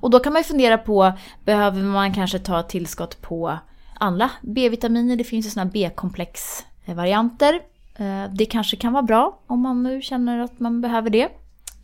Och 0.00 0.10
då 0.10 0.20
kan 0.20 0.32
man 0.32 0.40
ju 0.40 0.44
fundera 0.44 0.78
på, 0.78 1.12
behöver 1.44 1.82
man 1.82 2.14
kanske 2.14 2.38
ta 2.38 2.62
tillskott 2.62 3.22
på 3.22 3.58
alla 3.94 4.30
B-vitaminer? 4.42 5.16
Det 5.16 5.24
finns 5.24 5.46
ju 5.46 5.50
sådana 5.50 5.70
B-komplexvarianter. 5.70 7.60
Eh, 8.02 8.30
Det 8.32 8.46
kanske 8.46 8.76
kan 8.76 8.92
vara 8.92 9.02
bra 9.02 9.38
om 9.46 9.60
man 9.60 9.82
nu 9.82 10.02
känner 10.02 10.38
att 10.38 10.60
man 10.60 10.80
behöver 10.80 11.10
det. 11.10 11.28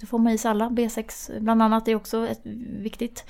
Då 0.00 0.06
får 0.06 0.18
man 0.18 0.32
i 0.32 0.38
sig 0.38 0.50
alla. 0.50 0.68
B6 0.68 1.40
bland 1.40 1.62
annat 1.62 1.88
är 1.88 1.94
också 1.94 2.26
ett, 2.26 2.40
viktigt. 2.78 3.24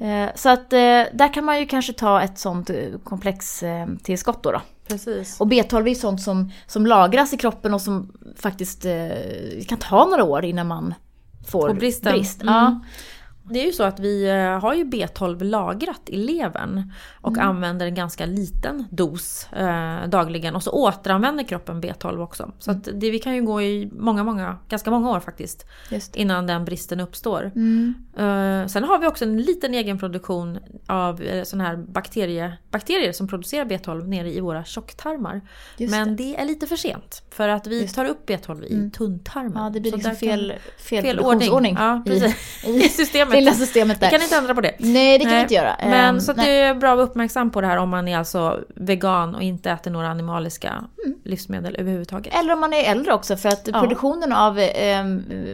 Eh, 0.00 0.28
Så 0.34 0.48
att 0.48 0.72
eh, 0.72 0.78
där 1.12 1.34
kan 1.34 1.44
man 1.44 1.60
ju 1.60 1.66
kanske 1.66 1.92
ta 1.92 2.22
ett 2.22 2.38
sånt 2.38 2.70
eh, 2.70 2.76
komplextillskott 3.04 4.42
då. 4.42 4.52
då. 4.52 4.60
Precis. 4.88 5.40
Och 5.40 5.46
B12 5.46 5.82
är 5.82 5.88
ju 5.88 5.94
sånt 5.94 6.22
som, 6.22 6.52
som 6.66 6.86
lagras 6.86 7.32
i 7.32 7.36
kroppen 7.36 7.74
och 7.74 7.80
som 7.80 8.12
faktiskt 8.36 8.82
kan 9.68 9.78
ta 9.78 10.04
några 10.04 10.24
år 10.24 10.44
innan 10.44 10.66
man 10.66 10.94
får 11.48 11.74
brist. 11.74 12.06
Mm. 12.06 12.54
Ja. 12.54 12.80
Det 13.50 13.60
är 13.62 13.66
ju 13.66 13.72
så 13.72 13.82
att 13.82 14.00
vi 14.00 14.28
eh, 14.28 14.60
har 14.60 14.74
ju 14.74 14.84
B12 14.84 15.44
lagrat 15.44 16.00
i 16.06 16.16
levern 16.16 16.92
och 17.20 17.36
Mm. 17.36 17.48
använder 17.48 17.86
en 17.86 17.94
ganska 17.94 18.26
liten 18.26 18.84
dos 18.90 19.52
eh, 19.52 20.08
dagligen 20.08 20.56
och 20.56 20.62
så 20.62 20.70
återanvänder 20.70 21.44
kroppen 21.44 21.82
B12 21.82 22.22
också. 22.22 22.52
Så 22.58 22.70
att 22.70 22.88
det, 22.94 23.10
vi 23.10 23.18
kan 23.18 23.34
ju 23.34 23.42
gå 23.42 23.62
i 23.62 23.90
många, 23.92 24.24
många, 24.24 24.58
ganska 24.68 24.90
många 24.90 25.10
år 25.10 25.20
faktiskt 25.20 25.66
innan 26.14 26.46
den 26.46 26.64
bristen 26.64 27.00
uppstår. 27.00 27.50
Mm. 27.56 27.94
Eh, 28.16 28.66
sen 28.66 28.84
har 28.84 28.98
vi 28.98 29.06
också 29.06 29.24
en 29.24 29.42
liten 29.42 29.74
egenproduktion 29.74 30.58
av 30.86 31.22
eh, 31.22 31.44
här 31.58 31.76
bakterie, 31.76 32.52
bakterier 32.70 33.12
som 33.12 33.28
producerar 33.28 33.64
B12 33.64 34.06
nere 34.08 34.32
i 34.32 34.40
våra 34.40 34.64
tjocktarmar. 34.64 35.40
Just 35.76 35.90
Men 35.90 36.16
det. 36.16 36.36
är 36.36 36.44
lite 36.44 36.66
för 36.66 36.76
sent 36.76 37.22
för 37.30 37.48
att 37.48 37.66
vi 37.66 37.80
Just 37.80 37.94
tar 37.94 38.04
upp 38.04 38.30
B12 38.30 38.64
i 38.64 38.90
tunntarmen. 38.90 39.52
Ja, 39.54 39.70
det 39.70 39.80
blir 39.80 39.92
liksom 39.92 40.14
fel, 40.16 40.52
fel, 40.78 41.02
fel 41.02 41.16
produktionsordning 41.16 41.76
ordning. 41.76 41.76
Ja, 41.78 42.02
i-. 42.66 42.76
I 42.84 42.88
systemet. 42.88 43.34
Lilla 43.40 43.52
systemet 43.52 43.96
Vi 43.96 44.00
där. 44.00 44.10
kan 44.10 44.22
inte 44.22 44.36
ändra 44.36 44.54
på 44.54 44.60
det. 44.60 44.74
Nej, 44.78 45.18
det 45.18 45.24
kan 45.24 45.28
vi 45.30 45.34
Nej, 45.34 45.42
inte 45.42 45.54
göra. 45.54 45.76
Men 45.82 45.92
Ehm, 46.14 46.20
så 46.20 46.32
det 46.32 46.50
är 46.60 46.74
bra 46.74 46.90
att 46.90 46.96
vara 46.96 47.06
uppmärksam 47.06 47.50
på 47.50 47.60
det 47.60 47.66
här 47.66 47.76
om 47.76 47.88
man 47.90 48.08
är 48.08 48.18
alltså 48.18 48.60
vegan 48.76 49.34
och 49.34 49.42
inte 49.42 49.70
äter 49.70 49.90
några 49.90 50.08
animaliska 50.08 50.84
Mm. 51.04 51.18
livsmedel 51.24 51.76
överhuvudtaget. 51.78 52.34
Eller 52.34 52.52
om 52.52 52.60
man 52.60 52.72
är 52.72 52.90
äldre 52.90 53.12
också 53.14 53.36
för 53.36 53.48
att 53.48 53.68
Ja. 53.72 53.80
produktionen 53.80 54.32
av 54.32 54.58
eh, 54.58 55.04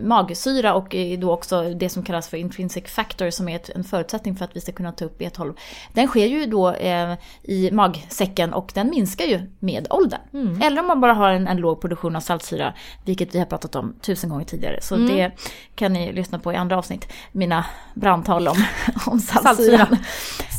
magsyra 0.03 0.75
och 0.75 0.95
då 1.19 1.33
också 1.33 1.63
det 1.75 1.89
som 1.89 2.03
kallas 2.03 2.29
för 2.29 2.37
intrinsic 2.37 2.85
factor 2.85 3.31
som 3.31 3.49
är 3.49 3.57
ett, 3.57 3.71
en 3.75 3.85
förutsättning 3.85 4.37
för 4.37 4.45
att 4.45 4.57
vi 4.57 4.61
ska 4.61 4.73
kunna 4.73 4.93
ta 4.93 5.05
upp 5.05 5.21
B12. 5.21 5.55
Den 5.93 6.07
sker 6.09 6.27
ju 6.27 6.47
då 6.47 6.73
eh, 6.73 7.13
i 7.43 7.71
magsäcken 7.73 8.53
och 8.55 8.71
den 8.75 8.91
minskar 8.91 9.25
ju 9.25 9.41
med 9.59 9.87
åldern. 9.91 10.21
Mm. 10.33 10.63
Eller 10.63 10.81
om 10.81 10.87
man 10.87 11.01
bara 11.01 11.13
har 11.15 11.31
en, 11.31 11.49
en 11.49 11.57
låg 11.57 11.81
produktion 11.81 12.17
av 12.17 12.21
saltsyra, 12.21 12.75
vilket 13.05 13.35
vi 13.35 13.39
har 13.39 13.47
pratat 13.47 13.77
om 13.77 13.95
tusen 14.01 14.31
gånger 14.31 14.45
tidigare. 14.45 14.79
Så 14.83 14.95
Mm. 14.95 15.17
det 15.17 15.31
kan 15.75 15.93
ni 15.93 16.13
lyssna 16.13 16.39
på 16.39 16.53
i 16.53 16.57
andra 16.57 16.79
avsnitt, 16.79 17.13
mina 17.33 17.65
brandtal 17.95 18.49
om, 18.49 18.65
om 19.07 19.21
Saltsyra. 19.21 19.55
saltsyran. 19.55 19.97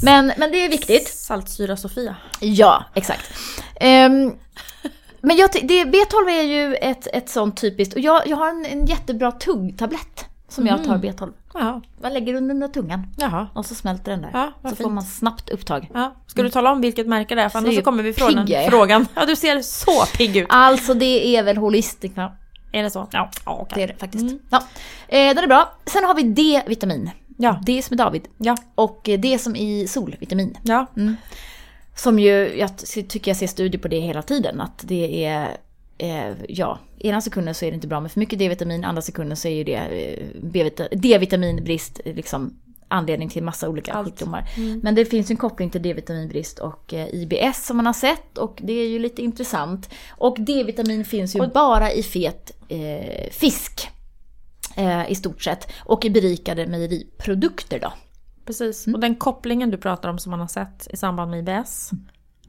Men, 0.03 0.33
men 0.37 0.51
det 0.51 0.65
är 0.65 0.69
viktigt. 0.69 1.07
Saltsyra 1.07 1.77
Sofia. 1.77 2.15
Ja, 2.39 2.85
exakt. 2.93 3.33
Ehm, 3.75 4.33
men 5.21 5.37
jag, 5.37 5.49
det, 5.63 5.83
B12 5.83 6.29
är 6.29 6.43
ju 6.43 6.75
ett, 6.75 7.07
ett 7.13 7.29
sånt 7.29 7.61
typiskt, 7.61 7.93
och 7.93 7.99
jag, 7.99 8.27
jag 8.27 8.37
har 8.37 8.49
en, 8.49 8.65
en 8.65 8.85
jättebra 8.85 9.31
tuggtablett 9.31 10.25
som 10.47 10.67
jag 10.67 10.83
tar 10.83 10.97
B12. 10.97 11.33
Jaha. 11.53 11.81
Man 12.01 12.13
lägger 12.13 12.33
under, 12.33 12.55
under 12.55 12.67
tungan 12.67 13.07
Jaha. 13.17 13.47
och 13.53 13.65
så 13.65 13.75
smälter 13.75 14.11
den 14.11 14.21
där. 14.21 14.29
Ja, 14.33 14.51
så 14.61 14.69
får 14.69 14.75
fint. 14.75 14.91
man 14.91 15.03
snabbt 15.03 15.49
upptag. 15.49 15.91
Ja. 15.93 16.15
Ska 16.27 16.43
du 16.43 16.49
tala 16.49 16.71
om 16.71 16.81
vilket 16.81 17.07
märke 17.07 17.35
det 17.35 17.41
är? 17.41 17.49
För 17.49 17.59
annars 17.59 17.75
så 17.75 17.81
kommer 17.81 18.03
vi 18.03 18.13
från 18.13 18.35
den 18.35 18.69
frågan. 18.69 19.07
Ja, 19.15 19.25
du 19.25 19.35
ser 19.35 19.61
så 19.61 20.05
pigg 20.17 20.37
ut. 20.37 20.47
Alltså 20.49 20.93
det 20.93 21.35
är 21.37 21.43
väl 21.43 21.57
Holistica. 21.57 22.31
Är 22.75 22.83
det 22.83 22.89
så? 22.89 23.07
Ja, 23.11 23.29
ja 23.45 23.67
Det 23.75 23.83
är 23.83 23.87
det 23.87 23.95
faktiskt. 23.97 24.35
Ja. 24.49 24.57
Eh, 25.07 25.35
den 25.35 25.37
är 25.43 25.47
bra. 25.47 25.75
Sen 25.85 26.03
har 26.03 26.15
vi 26.15 26.23
D-vitamin. 26.23 27.09
Ja. 27.37 27.59
D 27.65 27.81
som 27.81 27.93
är 27.93 27.97
David. 27.97 28.27
Ja. 28.37 28.57
Och 28.75 29.09
D 29.19 29.37
som 29.39 29.55
i 29.55 29.87
solvitamin. 29.87 30.57
Ja. 30.63 30.85
Som 31.95 32.19
ju, 32.19 32.57
jag 32.57 32.69
ty- 32.77 33.03
tycker 33.03 33.31
jag 33.31 33.37
ser 33.37 33.47
studier 33.47 33.81
på 33.81 33.87
det 33.87 33.99
hela 33.99 34.21
tiden, 34.21 34.61
att 34.61 34.83
det 34.87 35.25
är, 35.25 35.57
eh, 35.97 36.33
ja, 36.49 36.79
ena 36.99 37.21
sekunden 37.21 37.55
så 37.55 37.65
är 37.65 37.71
det 37.71 37.75
inte 37.75 37.87
bra 37.87 37.99
med 37.99 38.11
för 38.11 38.19
mycket 38.19 38.39
D-vitamin, 38.39 38.83
andra 38.85 39.01
sekunden 39.01 39.37
så 39.37 39.47
är 39.47 39.51
ju 39.55 39.63
det 39.63 39.75
eh, 39.75 40.87
D-vitaminbrist 40.91 42.01
liksom 42.05 42.53
anledning 42.87 43.29
till 43.29 43.43
massa 43.43 43.69
olika 43.69 43.93
Allt. 43.93 44.07
sjukdomar. 44.07 44.43
Men 44.83 44.95
det 44.95 45.05
finns 45.05 45.29
ju 45.31 45.33
en 45.33 45.37
koppling 45.37 45.69
till 45.69 45.81
D-vitaminbrist 45.81 46.59
och 46.59 46.93
eh, 46.93 47.07
IBS 47.15 47.65
som 47.65 47.77
man 47.77 47.85
har 47.85 47.93
sett 47.93 48.37
och 48.37 48.59
det 48.63 48.73
är 48.73 48.87
ju 48.87 48.99
lite 48.99 49.21
intressant. 49.21 49.89
Och 50.09 50.35
D-vitamin 50.39 51.05
finns 51.05 51.35
ju 51.35 51.47
bara 51.47 51.91
i 51.91 52.03
fet 52.03 52.54
eh, 52.67 53.29
fisk. 53.31 53.89
Eh, 54.75 55.11
I 55.11 55.15
stort 55.15 55.41
sett. 55.41 55.71
Och 55.79 56.05
i 56.05 56.09
berikade 56.09 56.67
mejeriprodukter 56.67 57.79
då. 57.79 57.93
Precis. 58.45 58.87
Mm. 58.87 58.95
Och 58.95 59.01
den 59.01 59.15
kopplingen 59.15 59.71
du 59.71 59.77
pratar 59.77 60.09
om 60.09 60.19
som 60.19 60.31
man 60.31 60.39
har 60.39 60.47
sett 60.47 60.87
i 60.89 60.97
samband 60.97 61.31
med 61.31 61.39
IBS 61.39 61.91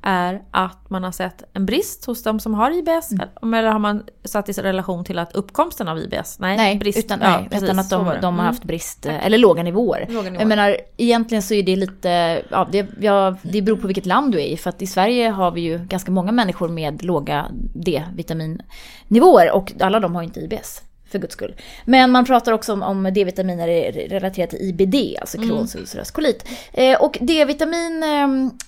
är 0.09 0.43
att 0.51 0.91
man 0.91 1.05
har 1.05 1.13
sett 1.13 1.43
en 1.53 1.67
brist 1.67 2.05
hos 2.07 2.23
de 2.23 2.41
som 2.41 2.55
har 2.55 2.71
IBS. 2.71 3.11
Eller 3.43 3.71
har 3.71 3.79
man 3.79 4.03
satt 4.25 4.49
i 4.49 4.53
relation 4.53 5.05
till 5.05 5.19
att 5.19 5.33
uppkomsten 5.37 5.89
av 5.89 5.99
IBS? 5.99 6.39
Nej, 6.39 6.57
Nej, 6.57 6.77
brist. 6.79 6.99
utan, 6.99 7.21
Ja, 7.23 7.31
nej, 7.31 7.49
precis, 7.51 7.63
utan 7.65 7.79
att 7.79 7.91
de, 7.91 8.05
de 8.05 8.05
har 8.25 8.33
Mm. 8.33 8.39
haft 8.47 8.65
brist, 8.65 9.07
eh, 9.07 9.27
eller 9.27 9.39
låga 9.39 9.63
nivåer. 9.63 10.07
Låga 10.09 10.23
nivåer. 10.23 10.41
Jag 10.41 10.49
menar, 10.49 10.77
egentligen 10.97 11.43
så 11.43 11.55
är 11.55 11.63
det 11.63 11.77
lite, 11.77 12.43
ja 12.51 12.69
det, 12.73 12.87
ja, 13.01 13.37
det 13.43 13.63
beror 13.63 13.77
på 13.77 13.87
vilket 13.87 14.07
land 14.07 14.33
du 14.33 14.39
är 14.41 14.47
i. 14.47 14.57
För 14.57 14.71
att 14.71 14.83
i 14.83 14.87
Sverige 14.87 15.29
har 15.29 15.51
vi 15.51 15.61
ju 15.61 15.79
ganska 15.79 16.11
många 16.11 16.33
människor 16.33 16.69
med 16.69 17.05
låga 17.05 17.47
D-vitaminnivåer 17.75 19.51
och 19.53 19.73
alla 19.81 20.01
de 20.01 20.15
har 20.15 20.23
inte 20.23 20.41
IBS. 20.41 20.83
För 21.17 21.21
guds 21.21 21.33
skull. 21.33 21.55
Men 21.85 22.11
man 22.11 22.25
pratar 22.25 22.53
också 22.53 22.73
om, 22.73 22.83
om 22.83 23.11
D-vitaminer 23.15 23.93
relaterat 24.09 24.51
till 24.51 24.61
IBD, 24.61 25.21
alltså 25.21 25.39
Crohns 25.39 25.77
ulcerös 25.77 26.11
kolit. 26.11 26.49
Eh, 26.73 27.03
och 27.03 27.19
D-vitamin, 27.21 28.03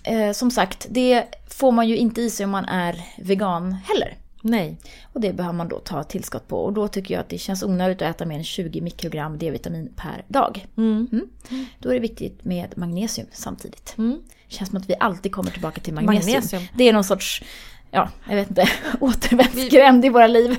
eh, 0.05 0.15
eh, 0.15 0.33
som 0.33 0.51
sagt, 0.51 0.87
det 0.91 1.25
får 1.51 1.73
man 1.73 1.89
ju 1.89 1.97
inte 1.97 2.23
i 2.23 2.31
sig 2.31 2.45
om 2.45 2.51
man 2.51 2.65
är 2.65 3.05
vegan 3.19 3.73
heller. 3.73 4.17
Nej. 4.43 4.77
Och 5.13 5.21
det 5.21 5.33
behöver 5.33 5.57
man 5.57 5.69
då 5.69 5.79
ta 5.79 6.03
tillskott 6.03 6.49
på. 6.49 6.65
Och 6.65 6.73
då 6.73 6.89
tycker 6.89 7.15
jag 7.15 7.21
att 7.21 7.29
det 7.29 7.39
känns 7.39 7.63
onödigt 7.63 8.03
att 8.03 8.15
äta 8.15 8.27
mer 8.27 8.37
än 8.37 8.45
20 8.45 8.81
mikrogram 8.81 9.39
D-vitamin 9.39 9.93
per 9.97 10.25
dag. 10.29 10.67
Mm. 10.77 11.09
Mm. 11.13 11.67
Då 11.79 11.89
är 11.89 11.95
det 11.95 12.01
viktigt 12.01 12.45
med 12.45 12.79
magnesium 12.79 13.27
samtidigt. 13.33 13.95
Mm. 13.99 14.23
känns 14.49 14.71
som 14.71 14.79
att 14.79 14.91
vi 14.91 14.95
alltid 15.01 15.33
kommer 15.33 15.51
tillbaka 15.51 15.81
till 15.81 15.95
magnesium. 15.95 16.35
Magnesium. 16.35 16.63
Det 16.75 16.89
är 16.89 16.93
någon 16.93 17.05
sorts, 17.05 17.43
ja, 17.91 18.09
jag 18.29 18.37
vet 18.37 18.49
inte, 18.49 18.69
återvändsgränd 19.01 20.05
i 20.05 20.09
våra 20.09 20.27
liv. 20.27 20.57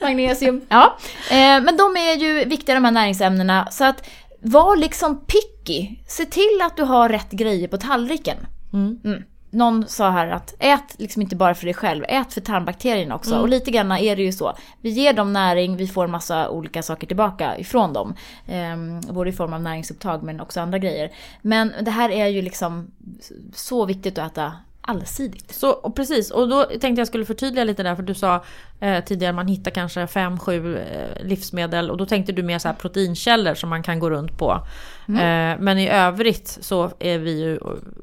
Magnesium. 0.00 0.60
Ja, 0.68 0.96
eh, 1.30 1.36
men 1.36 1.76
de 1.76 1.96
är 1.96 2.16
ju 2.16 2.44
viktiga 2.44 2.74
de 2.74 2.84
här 2.84 2.92
näringsämnena. 2.92 3.68
Så 3.70 3.84
att 3.84 4.08
var 4.40 4.76
liksom 4.76 5.20
picky. 5.20 5.96
Se 6.06 6.24
till 6.24 6.60
att 6.62 6.76
du 6.76 6.82
har 6.82 7.08
rätt 7.08 7.30
grejer 7.30 7.68
på 7.68 7.76
tallriken. 7.76 8.36
Mm. 8.72 9.00
Mm. 9.04 9.22
Någon 9.50 9.88
sa 9.88 10.10
här 10.10 10.28
att 10.28 10.54
ät 10.58 10.94
liksom 10.98 11.22
inte 11.22 11.36
bara 11.36 11.54
för 11.54 11.64
dig 11.64 11.74
själv, 11.74 12.04
ät 12.08 12.32
för 12.32 12.40
tarmbakterierna 12.40 13.14
också. 13.14 13.30
Mm. 13.30 13.42
Och 13.42 13.48
lite 13.48 13.70
grann 13.70 13.92
är 13.92 14.16
det 14.16 14.22
ju 14.22 14.32
så. 14.32 14.56
Vi 14.80 14.90
ger 14.90 15.12
dem 15.12 15.32
näring, 15.32 15.76
vi 15.76 15.86
får 15.86 16.06
massa 16.06 16.50
olika 16.50 16.82
saker 16.82 17.06
tillbaka 17.06 17.58
ifrån 17.58 17.92
dem. 17.92 18.14
Ehm, 18.46 19.00
både 19.00 19.30
i 19.30 19.32
form 19.32 19.52
av 19.52 19.62
näringsupptag 19.62 20.22
men 20.22 20.40
också 20.40 20.60
andra 20.60 20.78
grejer. 20.78 21.12
Men 21.42 21.72
det 21.82 21.90
här 21.90 22.10
är 22.10 22.26
ju 22.26 22.42
liksom 22.42 22.90
så 23.54 23.86
viktigt 23.86 24.18
att 24.18 24.32
äta 24.32 24.52
allsidigt. 24.80 25.54
Så, 25.54 25.70
och 25.70 25.96
precis, 25.96 26.30
och 26.30 26.48
då 26.48 26.64
tänkte 26.64 27.00
jag 27.00 27.08
skulle 27.08 27.24
förtydliga 27.24 27.64
lite 27.64 27.82
där 27.82 27.96
för 27.96 28.02
du 28.02 28.14
sa 28.14 28.44
eh, 28.80 29.04
tidigare 29.04 29.32
man 29.32 29.48
hittar 29.48 29.70
kanske 29.70 30.04
5-7 30.06 30.76
eh, 30.76 31.26
livsmedel 31.26 31.90
och 31.90 31.96
då 31.96 32.06
tänkte 32.06 32.32
du 32.32 32.42
mer 32.42 32.58
så 32.58 32.72
proteinkällor 32.72 33.54
som 33.54 33.70
man 33.70 33.82
kan 33.82 33.98
gå 33.98 34.10
runt 34.10 34.38
på. 34.38 34.52
Eh, 35.08 35.58
men 35.58 35.78
i 35.78 35.88
övrigt 35.88 36.58
så 36.60 36.90
är 36.98 37.18
vi 37.18 37.40
ju 37.40 37.54
eh, 37.56 37.60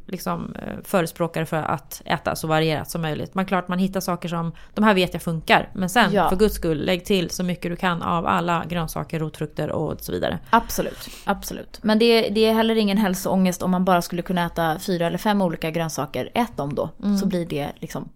liksom 0.08 0.56
eh, 0.62 0.74
förespråkare 0.84 1.46
för 1.46 1.58
att 1.58 2.02
äta 2.06 2.36
så 2.36 2.48
varierat 2.48 2.90
som 2.90 3.02
möjligt. 3.02 3.36
Men 3.36 3.46
klart 3.46 3.68
man 3.68 3.80
hittar 3.80 4.00
saker 4.00 4.30
som 4.30 4.52
de 4.74 4.84
här 4.84 4.94
vet 4.94 5.14
jag 5.14 5.22
funkar. 5.24 5.70
Men 5.74 5.90
sen 5.90 6.14
Ja. 6.14 6.30
för 6.30 6.36
guds 6.36 6.56
skull 6.56 6.86
lägg 6.86 7.06
till 7.06 7.30
så 7.30 7.44
mycket 7.44 7.72
du 7.72 7.76
kan 7.76 8.02
av 8.02 8.28
alla 8.28 8.66
grönsaker, 8.70 9.20
rotfrukter 9.20 9.70
och 9.72 10.02
så 10.02 10.12
vidare. 10.12 10.40
Absolut, 10.50 11.10
absolut. 11.26 11.80
Men 11.82 12.00
det, 12.00 12.30
det 12.30 12.46
är 12.46 12.54
heller 12.54 12.76
ingen 12.76 12.98
hälsoångest 12.98 13.62
om 13.64 13.72
man 13.72 13.86
bara 13.86 14.02
skulle 14.02 14.22
kunna 14.22 14.46
äta 14.46 14.80
fyra 14.80 15.08
eller 15.08 15.18
fem 15.18 15.42
olika 15.42 15.72
grönsaker. 15.72 16.30
Ät 16.34 16.58
dem 16.58 16.76
då, 16.76 16.90
så 17.20 17.26
blir 17.26 17.46
det 17.46 17.72
liksom 17.76 18.10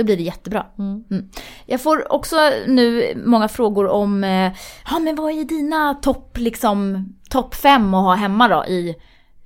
då 0.00 0.04
blir 0.04 0.16
det 0.16 0.22
jättebra. 0.22 0.66
Mm. 0.78 1.04
Jag 1.66 1.80
får 1.80 2.12
också 2.12 2.36
nu 2.66 3.14
många 3.26 3.48
frågor 3.48 3.86
om, 3.86 4.24
eh, 4.24 4.52
ja 4.90 4.98
men 4.98 5.16
vad 5.16 5.32
är 5.32 5.44
dina 5.44 5.94
topp 5.94 6.38
liksom, 6.38 7.08
top 7.30 7.54
fem 7.54 7.94
att 7.94 8.04
ha 8.04 8.14
hemma 8.14 8.48
då 8.48 8.64
i 8.64 8.96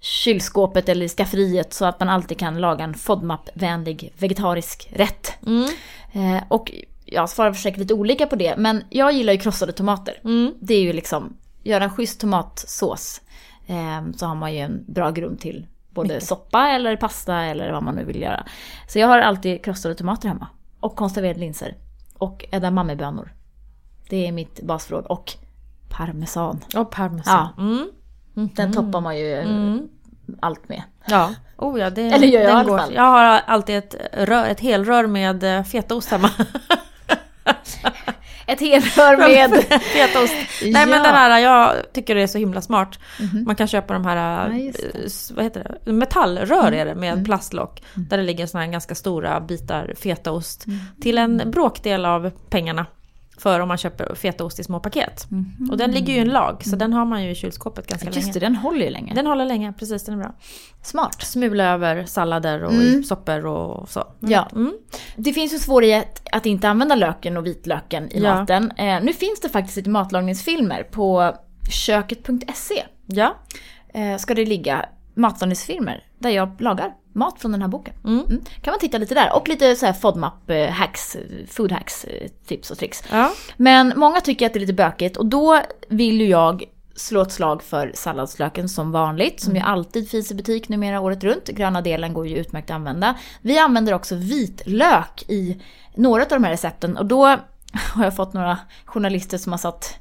kylskåpet 0.00 0.88
eller 0.88 1.06
i 1.06 1.08
skafferiet 1.08 1.72
så 1.72 1.84
att 1.84 2.00
man 2.00 2.08
alltid 2.08 2.38
kan 2.38 2.60
laga 2.60 2.84
en 2.84 2.94
FODMAP-vänlig 2.94 4.12
vegetarisk 4.18 4.88
rätt. 4.92 5.32
Mm. 5.46 5.68
Eh, 6.12 6.42
och 6.48 6.72
jag 7.04 7.30
svarar 7.30 7.52
säkert 7.52 7.78
lite 7.78 7.94
olika 7.94 8.26
på 8.26 8.36
det, 8.36 8.56
men 8.56 8.84
jag 8.90 9.12
gillar 9.12 9.32
ju 9.32 9.38
krossade 9.38 9.72
tomater. 9.72 10.20
Mm. 10.24 10.54
Det 10.60 10.74
är 10.74 10.82
ju 10.82 10.92
liksom, 10.92 11.36
göra 11.62 11.84
en 11.84 11.90
schysst 11.90 12.20
tomatsås 12.20 13.20
eh, 13.66 14.02
så 14.16 14.26
har 14.26 14.34
man 14.34 14.54
ju 14.54 14.58
en 14.58 14.84
bra 14.86 15.10
grund 15.10 15.40
till 15.40 15.66
både 15.94 16.20
soppa 16.20 16.68
eller 16.68 16.96
pasta 16.96 17.42
eller 17.42 17.72
vad 17.72 17.82
man 17.82 17.94
nu 17.94 18.04
vill 18.04 18.22
göra. 18.22 18.46
Så 18.88 18.98
jag 18.98 19.08
har 19.08 19.18
alltid 19.18 19.64
krossade 19.64 19.94
tomater 19.94 20.28
hemma. 20.28 20.46
Och 20.80 20.96
konserverade 20.96 21.40
linser. 21.40 21.74
Och 22.18 22.44
edamamebönor. 22.50 23.32
Det 24.08 24.26
är 24.26 24.32
mitt 24.32 24.62
basförråd. 24.62 25.06
Och 25.06 25.32
parmesan. 25.88 26.60
Och 26.76 26.90
parmesan. 26.90 27.48
Ja. 27.56 27.62
Mm. 27.62 27.90
Den 28.54 28.72
toppar 28.72 29.00
man 29.00 29.18
ju 29.18 29.34
Mm. 29.34 29.88
allt 30.40 30.68
med. 30.68 30.82
Ja, 31.06 31.34
oh 31.58 31.80
ja 31.80 31.90
det, 31.90 32.02
Eller 32.12 32.26
gör 32.26 32.40
jag 32.40 32.50
i 32.50 32.52
alla 32.54 32.64
går. 32.70 32.78
fall. 32.78 32.94
Jag 32.94 33.02
har 33.02 33.24
alltid 33.46 33.76
ett, 33.76 33.94
rör, 34.12 34.44
ett 34.46 34.60
helrör 34.60 35.06
med 35.06 35.44
eh, 35.58 35.62
fetaost 35.64 36.10
hemma. 36.10 36.30
Ett 38.46 38.60
helrör 38.60 39.16
med... 39.16 39.64
Fetaost. 39.82 40.34
Nej 40.62 40.72
men 40.86 40.88
Ja. 40.90 41.02
den 41.02 41.14
här, 41.14 41.38
jag 41.38 41.72
tycker 41.92 42.14
det 42.14 42.22
är 42.22 42.26
så 42.26 42.38
himla 42.38 42.60
smart. 42.60 42.98
Man 43.46 43.56
kan 43.56 43.66
köpa 43.66 43.92
de 43.94 44.04
här, 44.04 44.48
Ja, 44.50 44.56
eh, 44.58 45.10
vad 45.34 45.44
heter 45.44 45.76
det, 45.84 45.92
metallrör 45.92 46.72
är 46.72 46.84
det 46.86 46.94
med 46.94 47.24
plastlock. 47.24 47.82
Där 47.94 48.16
det 48.16 48.22
ligger 48.22 48.46
såna 48.46 48.64
här 48.64 48.70
ganska 48.72 48.94
stora 48.94 49.40
bitar 49.40 49.94
fetaost. 49.98 50.64
Till 51.02 51.18
en 51.18 51.42
bråkdel 51.50 52.04
av 52.04 52.30
pengarna. 52.50 52.86
För 53.38 53.60
om 53.60 53.68
man 53.68 53.76
köper 53.78 54.14
fetaost 54.14 54.58
i 54.60 54.64
små 54.64 54.80
paket. 54.80 55.26
Och 55.70 55.76
den 55.76 55.90
ligger 55.90 56.12
ju 56.12 56.18
i 56.18 56.22
en 56.22 56.28
lag, 56.28 56.62
så 56.64 56.76
den 56.76 56.92
har 56.92 57.04
man 57.04 57.24
ju 57.24 57.30
i 57.30 57.34
kylskåpet 57.34 57.86
ganska 57.86 58.06
Just 58.10 58.16
det, 58.32 58.40
länge. 58.40 58.46
den 58.46 58.56
håller 58.56 58.84
ju 58.84 58.90
länge. 58.90 59.14
Den 59.14 59.26
håller 59.26 59.44
länge, 59.44 59.72
precis 59.72 60.04
den 60.04 60.14
är 60.14 60.18
bra. 60.18 60.34
Smart. 60.82 61.22
Smula 61.22 61.64
över 61.64 62.04
sallader 62.04 62.64
och 62.64 62.72
Mm. 62.72 63.04
soppor 63.04 63.46
och 63.46 63.88
så. 63.88 64.04
Ja. 64.20 64.48
Mm. 64.52 64.72
Det 65.16 65.32
finns 65.32 65.54
ju 65.54 65.58
svårighet 65.58 66.22
att 66.32 66.46
inte 66.46 66.68
använda 66.68 66.94
löken 66.94 67.36
och 67.36 67.46
vitlöken 67.46 68.12
i 68.12 68.22
Ja. 68.22 68.34
maten. 68.34 68.70
Eh, 68.76 69.02
nu 69.02 69.12
finns 69.12 69.40
det 69.40 69.48
faktiskt 69.48 69.76
lite 69.76 69.90
matlagningsfilmer 69.90 70.82
på 70.82 71.34
köket.se. 71.70 72.82
Ja. 73.06 73.36
Eh, 73.94 74.16
ska 74.16 74.34
det 74.34 74.44
ligga 74.46 74.84
matlagningsfilmer 75.14 76.04
där 76.18 76.30
jag 76.30 76.60
lagar 76.60 76.94
mat 77.12 77.40
från 77.40 77.52
den 77.52 77.62
här 77.62 77.68
boken. 77.68 77.94
Mm. 78.04 78.24
Mm. 78.28 78.42
Kan 78.62 78.72
man 78.72 78.80
titta 78.80 78.98
lite 78.98 79.14
där. 79.14 79.36
Och 79.36 79.48
lite 79.48 79.76
så 79.76 79.86
här 79.86 79.92
FODMAP-hacks, 79.92 81.16
food 81.48 81.72
hacks, 81.72 82.04
eh, 82.04 82.28
tips 82.46 82.70
och 82.70 82.78
tricks. 82.78 83.02
Ja. 83.10 83.32
Men 83.56 83.92
många 83.96 84.20
tycker 84.20 84.46
att 84.46 84.52
det 84.52 84.58
är 84.58 84.60
lite 84.60 84.72
bökigt 84.72 85.16
och 85.16 85.26
då 85.26 85.60
vill 85.88 86.20
ju 86.20 86.26
jag 86.26 86.64
slå 86.96 87.22
ett 87.22 87.32
slag 87.32 87.62
för 87.62 87.92
salladslöken 87.94 88.68
som 88.68 88.92
vanligt, 88.92 89.40
som 89.40 89.56
ju 89.56 89.60
alltid 89.60 90.10
finns 90.10 90.30
i 90.30 90.34
butik 90.34 90.68
numera 90.68 91.00
året 91.00 91.24
runt. 91.24 91.48
Gröna 91.48 91.80
delen 91.80 92.14
går 92.14 92.26
ju 92.26 92.36
utmärkt 92.36 92.70
att 92.70 92.74
använda. 92.74 93.14
Vi 93.40 93.58
använder 93.58 93.94
också 93.94 94.14
vitlök 94.14 95.24
i 95.28 95.62
några 95.94 96.22
av 96.22 96.28
de 96.28 96.44
här 96.44 96.50
recepten 96.50 96.96
och 96.96 97.06
då 97.06 97.26
har 97.94 98.04
jag 98.04 98.16
fått 98.16 98.32
några 98.32 98.58
journalister 98.84 99.38
som 99.38 99.52
har 99.52 99.58
satt 99.58 99.98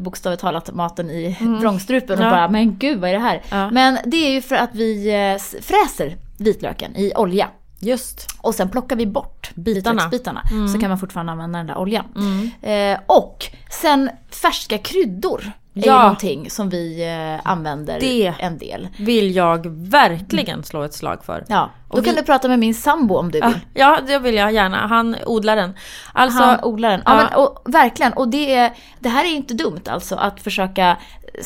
bokstavligt 0.00 0.40
talat 0.40 0.74
maten 0.74 1.10
i 1.10 1.36
vrångstrupen 1.60 2.18
och 2.18 2.24
Ja. 2.24 2.30
bara 2.30 2.48
“men 2.48 2.78
gud 2.78 3.00
vad 3.00 3.10
är 3.10 3.14
det 3.14 3.20
här?” 3.20 3.42
Ja. 3.50 3.70
Men 3.70 3.98
det 4.04 4.16
är 4.16 4.30
ju 4.30 4.42
för 4.42 4.54
att 4.56 4.70
vi 4.74 5.08
eh, 5.14 5.60
fräser 5.62 6.16
vitlöken 6.38 6.96
i 6.96 7.12
olja. 7.16 7.48
Just. 7.80 8.26
Och 8.40 8.54
sen 8.54 8.68
plockar 8.68 8.96
vi 8.96 9.06
bort 9.06 9.50
Bitarna. 9.54 9.92
vitlöksbitarna. 10.08 10.68
Så 10.72 10.80
kan 10.80 10.88
man 10.88 10.98
fortfarande 10.98 11.32
använda 11.32 11.58
den 11.58 11.66
där 11.66 11.76
oljan. 11.78 12.04
Mm. 12.16 12.92
Eh, 12.94 13.00
och 13.06 13.46
sen 13.70 14.10
färska 14.30 14.78
kryddor 14.78 15.52
är 15.82 15.86
Ja. 15.86 16.02
någonting 16.02 16.50
som 16.50 16.68
vi 16.68 17.04
eh, 17.04 17.50
använder 17.50 18.00
Det. 18.00 18.34
en 18.38 18.58
del. 18.58 18.88
Vill 18.98 19.36
jag 19.36 19.66
verkligen 19.90 20.62
slå 20.64 20.82
ett 20.82 20.94
slag 20.94 21.24
för. 21.24 21.44
Ja, 21.48 21.70
då 21.90 21.98
Och 21.98 22.04
kan 22.04 22.14
vi- 22.14 22.20
du 22.20 22.26
prata 22.26 22.48
med 22.48 22.58
min 22.58 22.74
sambo 22.74 23.16
om 23.16 23.30
du 23.30 23.40
vill. 23.40 23.58
Ja, 23.74 23.98
det 24.06 24.18
vill 24.18 24.34
jag 24.34 24.52
gärna. 24.52 24.86
Han 24.86 25.16
odlar 25.26 25.56
den. 25.56 25.74
Alltså, 26.12 26.42
Han 26.42 26.64
odlar 26.64 26.90
den. 26.90 27.02
Ja, 27.04 27.20
ja. 27.20 27.28
Men, 27.30 27.38
och, 27.44 27.62
verkligen. 27.74 28.12
Och 28.12 28.28
det, 28.28 28.54
är, 28.54 28.72
det 29.00 29.08
här 29.08 29.24
är 29.24 29.28
inte 29.36 29.54
dumt 29.54 29.80
alltså 29.88 30.14
att 30.14 30.40
försöka 30.40 30.96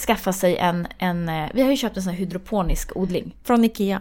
skaffa 0.06 0.32
sig 0.32 0.56
en, 0.56 0.86
en 0.98 1.28
eh, 1.28 1.48
vi 1.54 1.62
har 1.62 1.70
ju 1.70 1.76
köpt 1.76 1.96
en 1.96 2.02
sån 2.02 2.12
här 2.12 2.18
hydroponisk 2.18 2.96
odling. 2.96 3.34
från 3.44 3.64
Ikea. 3.64 4.00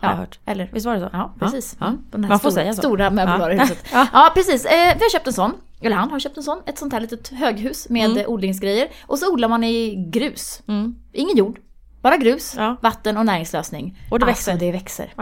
Har 0.00 0.10
jag 0.10 0.16
hört. 0.16 0.38
Eller 0.46 0.70
Visst 0.72 0.86
var 0.86 0.94
det 0.94 1.00
så? 1.00 1.08
Ja, 1.12 1.34
precis. 1.38 1.76
Ja. 1.80 1.86
Mm, 1.86 2.00
den 2.10 2.24
här 2.24 2.28
Man 2.28 2.40
får 2.40 2.50
stora, 2.50 2.62
säga 2.62 2.74
så. 2.74 2.82
stora 2.82 3.10
möbelvaruhuset. 3.10 3.84
Ja. 3.92 4.06
Ja. 4.12 4.30
precis. 4.34 4.64
Eh, 4.64 4.94
vi 4.94 5.00
har 5.04 5.10
köpt 5.10 5.26
en 5.26 5.32
sån. 5.32 5.52
Eller 5.80 5.96
han 5.96 6.10
har 6.10 6.18
köpt 6.18 6.36
en 6.36 6.42
sån. 6.42 6.62
Ett 6.66 6.78
sånt 6.78 6.92
här 6.92 7.00
litet 7.00 7.28
höghus 7.28 7.88
med 7.88 8.16
eh, 8.18 8.28
odlingsgrejer. 8.28 8.88
Och 9.06 9.18
så 9.18 9.32
odlar 9.32 9.48
man 9.48 9.64
i 9.64 10.06
grus. 10.10 10.62
Mm. 10.68 10.94
Ingen 11.12 11.36
jord. 11.36 11.58
Bara 12.02 12.16
grus, 12.16 12.56
vatten 12.80 13.16
och 13.16 13.26
näringslösning. 13.26 13.98
Och 14.10 14.18
det 14.18 14.26
alltså, 14.26 14.50
växer. 14.50 14.66
det 14.66 14.72
växer. 14.72 15.12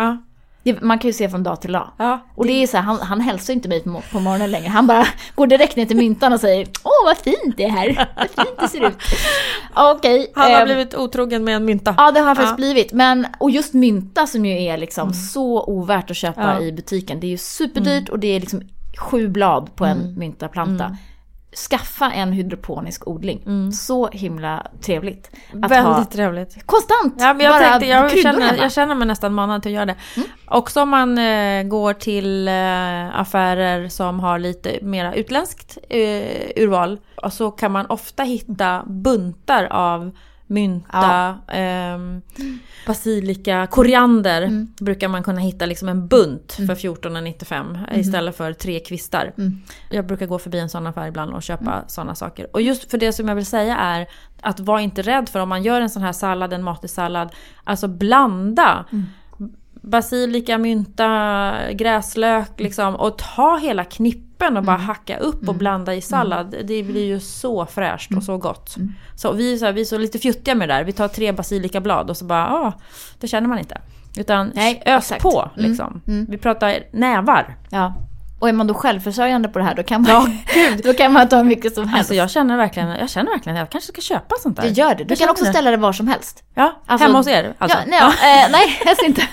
Det, 0.62 0.80
man 0.82 0.98
kan 0.98 1.08
ju 1.08 1.12
se 1.12 1.28
från 1.28 1.42
dag 1.42 1.60
till 1.60 1.72
dag. 1.72 1.90
Ja. 1.96 2.20
Och 2.34 2.46
det 2.46 2.52
är 2.52 2.66
så 2.66 2.76
här, 2.76 2.84
han, 2.84 3.00
han 3.00 3.20
hälsar 3.20 3.52
inte 3.52 3.68
mig 3.68 3.82
på, 3.82 3.90
mo- 3.90 4.12
på 4.12 4.20
morgonen 4.20 4.50
längre. 4.50 4.68
Han 4.68 4.86
bara 4.86 5.06
går 5.34 5.46
direkt 5.46 5.76
ner 5.76 5.86
till 5.86 5.96
myntan 5.96 6.32
och 6.32 6.40
säger 6.40 6.68
Åh 6.82 6.90
vad 7.04 7.16
fint 7.18 7.56
det 7.56 7.64
är 7.64 7.70
här. 7.70 8.08
Vad 8.16 8.46
fint 8.46 8.58
det 8.60 8.68
ser 8.68 8.88
ut. 8.88 8.96
Okej. 9.74 10.32
Han 10.34 10.52
har 10.52 10.60
ehm, 10.60 10.64
blivit 10.64 10.94
otrogen 10.94 11.44
med 11.44 11.56
en 11.56 11.64
mynta. 11.64 11.94
Ja 11.98 12.10
det 12.10 12.20
har 12.20 12.26
han 12.26 12.36
faktiskt 12.36 12.52
Ja. 12.52 12.56
blivit. 12.56 12.92
Men, 12.92 13.26
och 13.40 13.50
just 13.50 13.74
mynta 13.74 14.26
som 14.26 14.44
ju 14.46 14.62
är 14.62 14.76
liksom 14.78 15.12
så 15.12 15.64
ovärt 15.64 16.10
att 16.10 16.16
köpa 16.16 16.42
Ja. 16.54 16.60
i 16.60 16.72
butiken. 16.72 17.20
Det 17.20 17.26
är 17.26 17.30
ju 17.30 17.38
superdyrt 17.38 18.08
och 18.08 18.18
det 18.18 18.36
är 18.36 18.40
liksom 18.40 18.62
sju 18.98 19.28
blad 19.28 19.76
på 19.76 19.84
en 19.84 20.18
myntaplanta. 20.18 20.96
Skaffa 21.56 22.12
en 22.12 22.32
hydroponisk 22.32 23.08
odling. 23.08 23.72
Så 23.72 24.08
himla 24.08 24.66
trevligt. 24.80 25.30
Väldigt 25.52 25.78
ha 25.78 26.04
trevligt. 26.04 26.66
konstant 26.66 27.14
Ja, 27.18 27.26
jag, 27.26 27.36
bara 27.38 27.58
tänkte, 27.58 27.86
jag, 27.86 28.18
känner, 28.18 28.56
jag 28.56 28.72
känner 28.72 28.94
mig 28.94 29.08
nästan 29.08 29.34
manad 29.34 29.62
till 29.62 29.70
att 29.70 29.74
göra 29.74 29.86
det. 29.86 29.96
Också 30.46 30.82
om 30.82 30.88
man 30.88 31.18
eh, 31.18 31.62
går 31.62 31.92
till 31.92 32.48
eh, 32.48 33.20
affärer 33.20 33.88
som 33.88 34.20
har 34.20 34.38
lite 34.38 34.78
mera 34.82 35.14
utländskt 35.14 35.78
eh, 35.88 35.98
urval. 36.56 36.98
Och 37.22 37.32
så 37.32 37.50
kan 37.50 37.72
man 37.72 37.86
ofta 37.86 38.22
hitta 38.22 38.82
buntar 38.86 39.64
av 39.64 40.10
mynta, 40.50 41.38
ehm, 41.48 42.22
basilika, 42.86 43.66
koriander. 43.66 44.66
Brukar 44.80 45.08
man 45.08 45.22
kunna 45.22 45.40
hitta 45.40 45.66
liksom 45.66 45.88
en 45.88 46.08
bunt 46.08 46.52
för 46.52 46.74
14,95 46.74 47.78
istället 47.94 48.36
för 48.36 48.52
tre 48.52 48.80
kvistar. 48.80 49.32
Jag 49.90 50.06
brukar 50.06 50.26
gå 50.26 50.38
förbi 50.38 50.58
en 50.58 50.68
sån 50.68 50.86
affär 50.86 51.06
ibland 51.06 51.32
och 51.34 51.42
köpa 51.42 51.72
Mm. 51.72 51.84
såna 51.88 52.14
saker. 52.14 52.46
Och 52.52 52.62
just 52.62 52.90
för 52.90 52.98
det 52.98 53.12
som 53.12 53.28
jag 53.28 53.34
vill 53.34 53.46
säga 53.46 53.76
är 53.76 54.06
att 54.40 54.60
var 54.60 54.78
inte 54.78 55.02
rädd 55.02 55.28
för 55.28 55.40
om 55.40 55.48
man 55.48 55.62
gör 55.62 55.80
en 55.80 55.90
sån 55.90 56.02
här 56.02 56.12
sallad, 56.12 56.52
en 56.52 56.62
matig 56.62 56.90
sallad, 56.90 57.32
alltså 57.64 57.88
blanda. 57.88 58.84
Mm. 58.92 59.04
Basilika, 59.82 60.58
mynta, 60.58 61.52
gräslök 61.72 62.60
liksom 62.60 62.96
och 62.96 63.18
ta 63.18 63.56
hela 63.58 63.84
knippen 64.38 64.56
och 64.56 64.62
bara 64.64 64.76
Mm. 64.76 64.86
hacka 64.86 65.18
upp 65.18 65.48
och 65.48 65.54
blanda 65.54 65.94
i 65.94 66.00
sallad. 66.00 66.50
Det 66.64 66.82
blir 66.82 67.04
ju 67.06 67.20
så 67.20 67.66
fräscht 67.66 68.12
och 68.16 68.22
så 68.22 68.32
Mm. 68.32 68.40
gott. 68.40 68.76
Så 69.16 69.32
vi, 69.32 69.52
är 69.54 69.56
så 69.58 69.64
här, 69.64 69.72
vi 69.72 69.80
är 69.80 69.84
så 69.84 69.98
lite 69.98 70.18
fjuttiga 70.18 70.54
med 70.54 70.68
det 70.68 70.74
där. 70.74 70.84
Vi 70.84 70.92
tar 70.92 71.08
tre 71.08 71.32
basilikablad 71.32 72.10
och 72.10 72.16
så 72.16 72.24
bara, 72.24 72.38
ja, 72.38 72.72
det 73.20 73.28
känner 73.28 73.48
man 73.48 73.58
inte. 73.58 73.78
Utan 74.16 74.52
Nej, 74.54 74.82
ös 74.86 75.04
exakt. 75.04 75.22
på 75.22 75.50
liksom. 75.54 76.00
Vi 76.28 76.38
pratar 76.38 76.78
nävar. 76.92 77.56
Ja. 77.70 77.94
Och 78.40 78.48
är 78.48 78.52
man 78.52 78.66
då 78.66 78.74
självförsörjande 78.74 79.48
på 79.48 79.58
det 79.58 79.64
här 79.64 79.74
då 79.74 79.82
kan 79.82 80.02
man, 80.02 80.38
då 80.84 80.94
kan 80.94 81.12
man 81.12 81.28
ta 81.28 81.36
hur 81.36 81.44
mycket 81.44 81.74
som 81.74 81.88
helst. 81.88 81.98
Alltså 81.98 82.14
jag 82.14 82.30
känner 82.30 82.56
verkligen, 82.56 82.88
jag 82.88 83.10
känner 83.10 83.30
verkligen 83.30 83.56
att 83.56 83.60
jag 83.60 83.70
kanske 83.70 83.92
ska 83.92 84.00
köpa 84.00 84.34
sånt 84.42 84.56
där. 84.56 84.62
det 84.62 84.68
gör 84.70 84.94
det. 84.94 85.04
Du 85.04 85.12
Jag 85.12 85.18
kan 85.18 85.28
också 85.30 85.44
det. 85.44 85.50
ställa 85.50 85.70
det 85.70 85.76
var 85.76 85.92
som 85.92 86.08
helst. 86.08 86.44
Ja, 86.54 86.72
Alltså- 86.86 87.06
hemma 87.06 87.18
hos 87.18 87.26
er 87.28 87.54
alltså. 87.58 87.78
Ja, 87.78 87.84
nej, 87.86 87.98
ja, 88.00 88.08
eh, 88.08 88.50
nej, 88.52 88.68
helst 88.84 89.02
inte. 89.02 89.22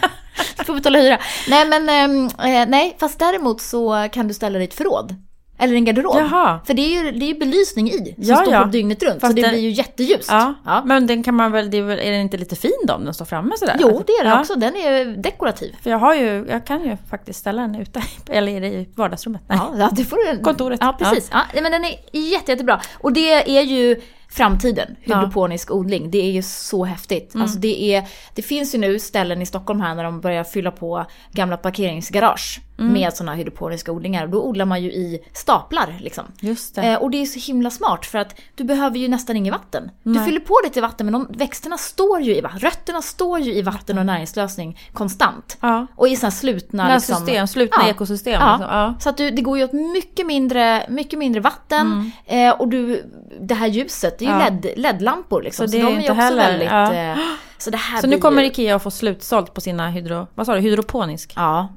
Du 0.57 0.63
får 0.65 0.73
betala 0.73 0.99
hyra. 0.99 1.19
Nej, 1.49 1.67
men 1.67 1.89
ehm, 1.89 2.25
eh, 2.25 2.69
nej, 2.69 2.95
fast 2.99 3.19
däremot 3.19 3.61
så 3.61 4.07
kan 4.11 4.27
du 4.27 4.33
ställa 4.33 4.59
ditt 4.59 4.73
förråd. 4.73 5.15
Eller 5.59 5.73
en 5.75 5.85
garderob. 5.85 6.15
Jaha. 6.17 6.59
För 6.65 6.73
det 6.73 6.81
är 6.81 7.03
ju 7.03 7.11
det 7.11 7.25
är 7.25 7.27
ju 7.27 7.39
belysning 7.39 7.87
i, 7.91 7.97
som 7.97 8.13
Ja, 8.17 8.35
står 8.37 8.53
ja. 8.53 8.61
på 8.61 8.67
dygnet 8.67 9.03
runt. 9.03 9.21
Fast 9.21 9.31
så 9.31 9.35
det 9.35 9.41
det- 9.41 9.49
blir 9.49 9.59
ju 9.59 9.69
jätteljust. 9.69 10.29
Ja, 10.31 10.53
Ja. 10.65 10.81
men 10.85 11.07
den 11.07 11.23
kan 11.23 11.35
man 11.35 11.51
väl, 11.51 11.73
är, 11.73 11.81
väl, 11.81 11.99
är 11.99 12.11
den 12.11 12.21
inte 12.21 12.37
lite 12.37 12.55
fin 12.55 12.71
då 12.87 12.93
om 12.93 13.05
den 13.05 13.13
står 13.13 13.25
framme 13.25 13.51
sådär? 13.57 13.77
Jo, 13.79 14.03
det 14.07 14.13
är 14.13 14.25
ja. 14.25 14.39
också. 14.39 14.55
Den 14.55 14.75
är 14.75 15.05
dekorativ. 15.05 15.75
För 15.83 15.89
jag 15.89 15.97
har 15.97 16.15
ju, 16.15 16.45
jag 16.49 16.65
kan 16.65 16.83
ju 16.83 16.97
faktiskt 17.09 17.39
ställa 17.39 17.61
den 17.61 17.75
ute, 17.75 18.01
eller 18.29 18.51
är 18.51 18.61
det 18.61 18.67
i 18.67 18.89
vardagsrummet? 18.95 19.41
Nej. 19.47 19.59
Ja, 19.77 19.89
det 19.91 20.03
får 20.05 20.33
du. 20.33 20.39
Kontoret. 20.43 20.79
Ja, 20.83 20.95
precis. 20.99 21.29
Ja. 21.33 21.41
men 21.61 21.71
den 21.71 21.85
är 21.85 21.95
jätte, 22.11 22.51
jättebra. 22.51 22.81
Och 23.01 23.13
det 23.13 23.57
är 23.57 23.63
ju 23.63 24.01
framtiden, 24.35 24.95
Ja. 25.03 25.15
hydroponisk 25.15 25.71
odling. 25.71 26.11
Det 26.11 26.17
är 26.17 26.31
ju 26.31 26.41
så 26.41 26.85
häftigt. 26.85 27.35
Alltså 27.35 27.59
det, 27.59 27.95
är, 27.95 28.07
det 28.33 28.41
finns 28.41 28.75
ju 28.75 28.79
nu 28.79 28.99
ställen 28.99 29.41
i 29.41 29.45
Stockholm 29.45 29.81
här 29.81 29.95
när 29.95 30.03
de 30.03 30.21
börjar 30.21 30.43
fylla 30.43 30.71
på 30.71 31.05
gamla 31.31 31.57
parkeringsgarage 31.57 32.61
med 32.77 33.13
sådana 33.13 33.33
hydroponiska 33.35 33.91
odlingar. 33.91 34.27
Då 34.27 34.43
odlar 34.43 34.65
man 34.65 34.83
ju 34.83 34.91
i 34.91 35.19
staplar 35.33 35.95
liksom. 35.99 36.25
Just 36.39 36.75
det. 36.75 36.81
Eh, 36.81 36.95
och 37.01 37.11
det 37.11 37.17
är 37.21 37.25
så 37.25 37.39
himla 37.51 37.69
smart 37.69 38.05
för 38.05 38.17
att 38.17 38.35
du 38.55 38.63
behöver 38.63 38.97
ju 38.97 39.07
nästan 39.07 39.35
inget 39.37 39.53
vatten. 39.53 39.91
Du 40.03 40.09
Nej. 40.11 40.25
fyller 40.25 40.39
på 40.39 40.59
lite 40.63 40.81
vatten 40.81 41.05
men 41.05 41.13
de, 41.13 41.27
växterna 41.37 41.77
står 41.77 42.21
ju 42.21 42.35
i 42.35 42.41
vatten. 42.41 42.59
Rötterna 42.59 43.01
står 43.01 43.39
ju 43.39 43.53
i 43.53 43.61
vatten 43.61 43.97
och 43.97 44.05
näringslösning 44.05 44.79
konstant. 44.93 45.57
ja. 45.61 45.87
Och 45.95 46.07
i 46.07 46.15
sådana 46.15 46.31
slutna 46.31 46.93
liksom, 46.93 47.15
system, 47.15 47.47
slutna 47.47 47.77
Ja. 47.83 47.89
ekosystem. 47.89 48.41
Ja. 48.41 48.57
Liksom. 48.57 48.77
Ja. 48.77 48.93
Så 48.99 49.09
att 49.09 49.17
du, 49.17 49.31
det 49.31 49.41
går 49.41 49.57
ju 49.57 49.63
åt 49.63 49.73
mycket 49.73 50.25
mindre, 50.25 50.85
mycket 50.89 51.19
mindre 51.19 51.41
vatten 51.41 52.11
eh, 52.25 52.49
och 52.51 52.67
du, 52.67 53.03
det 53.41 53.55
här 53.55 53.67
ljuset, 53.67 54.19
det 54.19 54.25
är 54.25 54.29
ju 54.29 54.35
Mm. 54.35 54.59
Ja. 54.63 54.69
LED, 54.69 54.73
LED-lampor 54.79 55.41
liksom. 55.41 55.67
Så 55.67 55.71
Så, 55.71 55.77
det 55.77 55.81
är 55.83 55.85
de 55.85 55.97
är 55.97 56.01
ju 56.01 56.09
också 56.09 56.13
heller- 56.13 56.57
väldigt... 56.59 57.19
Eh, 57.19 57.25
så 57.57 57.71
Så 58.01 58.07
nu 58.07 58.17
kommer 58.17 58.41
ju, 58.41 58.47
Ikea 58.47 58.75
att 58.75 58.83
få 58.83 58.91
slutsålt 58.91 59.53
på 59.53 59.61
sina 59.61 59.89
hydro, 59.89 60.27
vad 60.35 60.45
sa 60.45 60.53
du, 60.55 60.59
hydroponiska 60.61 61.33
ja. 61.35 61.67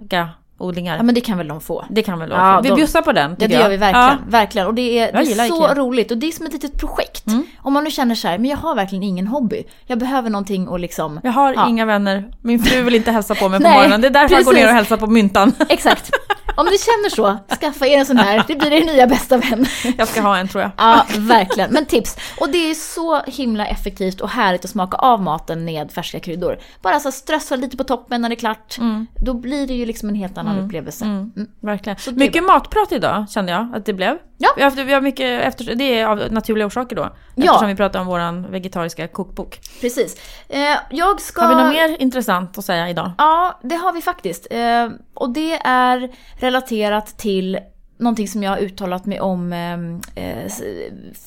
Odlingar. 0.58 0.96
ja, 0.96 1.02
men 1.02 1.14
det 1.14 1.20
kan 1.20 1.38
väl 1.38 1.48
de 1.48 1.60
få. 1.60 1.84
det 1.90 2.02
kan 2.02 2.18
väl 2.18 2.30
Ja, 2.30 2.36
vara. 2.36 2.60
Vi 2.60 2.68
de- 2.68 2.74
bjussar 2.74 3.02
på 3.02 3.12
den 3.12 3.36
Ja, 3.38 3.46
det 3.48 3.54
jag. 3.54 3.62
gör 3.62 3.68
vi 3.68 3.76
verkligen. 3.76 4.04
Ja. 4.06 4.16
verkligen. 4.28 4.66
Och 4.66 4.74
det 4.74 4.98
är, 4.98 5.12
det 5.12 5.18
är 5.18 5.48
så 5.48 5.56
Ikea. 5.64 5.74
roligt 5.74 6.10
och 6.10 6.18
det 6.18 6.26
är 6.28 6.32
som 6.32 6.46
ett 6.46 6.52
litet 6.52 6.78
projekt. 6.80 7.24
Om 7.62 7.72
man 7.72 7.84
nu 7.84 7.90
känner 7.90 8.14
så 8.14 8.28
här, 8.28 8.38
men 8.38 8.50
jag 8.50 8.56
har 8.56 8.74
verkligen 8.74 9.02
ingen 9.02 9.26
hobby. 9.26 9.64
Jag 9.86 9.98
behöver 9.98 10.30
någonting 10.30 10.68
att 10.74 10.80
liksom... 10.80 11.20
Jag 11.22 11.32
har 11.32 11.54
Ja. 11.54 11.68
inga 11.68 11.84
vänner, 11.84 12.24
min 12.42 12.58
fru 12.58 12.82
vill 12.82 12.94
inte 12.94 13.10
hälsa 13.10 13.34
på 13.34 13.48
mig 13.48 13.60
på 13.60 13.68
morgonen. 13.74 14.00
Det 14.00 14.06
är 14.06 14.10
därför 14.10 14.34
jag 14.34 14.44
går 14.44 14.52
precis. 14.52 14.64
ner 14.64 14.70
och 14.70 14.76
hälsar 14.76 14.96
på 14.96 15.06
myntan. 15.06 15.52
Exakt. 15.68 16.10
Om 16.56 16.66
ni 16.66 16.78
känner 16.78 17.10
så, 17.10 17.38
skaffa 17.60 17.86
er 17.86 17.98
en 17.98 18.06
sån 18.06 18.16
här. 18.16 18.44
Det 18.48 18.56
blir 18.56 18.72
er 18.72 18.84
nya 18.84 19.06
bästa 19.06 19.36
vän. 19.36 19.66
Jag 19.98 20.08
ska 20.08 20.20
ha 20.20 20.36
en 20.36 20.48
tror 20.48 20.62
jag. 20.62 20.70
Ja, 20.76 21.06
verkligen. 21.16 21.70
Men 21.72 21.86
tips. 21.86 22.16
Och 22.40 22.48
det 22.48 22.70
är 22.70 22.74
så 22.74 23.22
himla 23.22 23.66
effektivt 23.66 24.20
och 24.20 24.28
härligt 24.28 24.64
att 24.64 24.70
smaka 24.70 24.96
av 24.96 25.22
maten 25.22 25.64
med 25.64 25.92
färska 25.92 26.20
kryddor. 26.20 26.58
Bara 26.82 27.00
så 27.00 27.12
strössla 27.12 27.56
lite 27.56 27.76
på 27.76 27.84
toppen 27.84 28.20
när 28.22 28.28
det 28.28 28.34
är 28.34 28.36
klart. 28.36 28.78
Då 29.24 29.34
blir 29.34 29.66
det 29.66 29.74
ju 29.74 29.86
liksom 29.86 30.08
en 30.08 30.14
helt 30.14 30.38
annan 30.38 30.58
upplevelse. 30.58 31.04
Mm. 31.04 31.32
Verkligen. 31.60 31.96
det 32.04 32.10
är 32.10 32.14
Mycket 32.14 32.44
matprat 32.44 32.92
idag 32.92 33.30
kände 33.30 33.52
jag 33.52 33.68
att 33.74 33.86
det 33.86 33.92
blev. 33.92 34.18
Ja. 34.38 34.48
Vi 34.56 34.62
har, 34.62 34.70
vi 34.70 34.92
har 34.92 35.00
mycket 35.00 35.44
efter, 35.44 35.74
det 35.74 35.98
är 35.98 36.06
av 36.06 36.32
naturliga 36.32 36.66
orsaker 36.66 36.96
då. 36.96 37.16
Ja. 37.34 37.44
Eftersom 37.44 37.68
vi 37.68 37.74
pratar 37.74 38.00
om 38.00 38.06
våran 38.06 38.50
vegetariska 38.50 39.08
kokbok. 39.08 39.60
Precis. 39.80 40.16
Eh, 40.48 40.60
jag 40.90 41.20
ska... 41.20 41.42
Har 41.42 41.48
vi 41.48 41.62
något 41.62 41.72
mer 41.72 42.02
intressant 42.02 42.58
att 42.58 42.64
säga 42.64 42.88
idag? 42.88 43.10
Ja, 43.18 43.60
det 43.62 43.74
har 43.74 43.92
vi 43.92 44.02
faktiskt. 44.02 44.46
Eh, 44.50 44.88
och 45.14 45.30
det 45.30 45.52
är 45.64 46.10
relaterat 46.40 47.18
till 47.18 47.58
någonting 47.98 48.28
som 48.28 48.42
jag 48.42 48.50
har 48.50 48.58
uttalat 48.58 49.06
mig 49.06 49.20
om, 49.20 49.52
eh, 49.52 50.24
eh, 50.24 50.52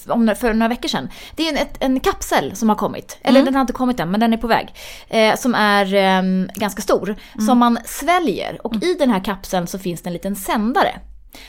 om 0.08 0.36
för 0.40 0.54
några 0.54 0.68
veckor 0.68 0.88
sedan. 0.88 1.10
Det 1.36 1.48
är 1.48 1.52
en, 1.52 1.58
ett, 1.58 1.78
en 1.80 2.00
kapsel 2.00 2.56
som 2.56 2.70
har 2.70 2.76
kommit. 2.76 3.18
Eller 3.22 3.44
den 3.44 3.56
har 3.56 3.62
inte 3.62 3.74
kommit 3.74 4.00
än, 4.00 4.12
men 4.12 4.20
den 4.20 4.34
är 4.34 4.38
på 4.38 4.48
väg. 4.48 4.74
Eh, 5.10 5.36
som 5.36 5.56
är 5.56 5.94
eh, 5.96 6.22
ganska 6.56 6.82
stor. 6.82 7.16
Som 7.46 7.58
man 7.58 7.80
sväljer. 7.86 8.66
Och 8.66 8.84
i 8.84 8.94
den 9.00 9.10
här 9.10 9.24
kapseln 9.24 9.68
så 9.68 9.80
finns 9.80 10.02
det 10.02 10.10
en 10.10 10.14
liten 10.14 10.36
sändare. 10.36 11.00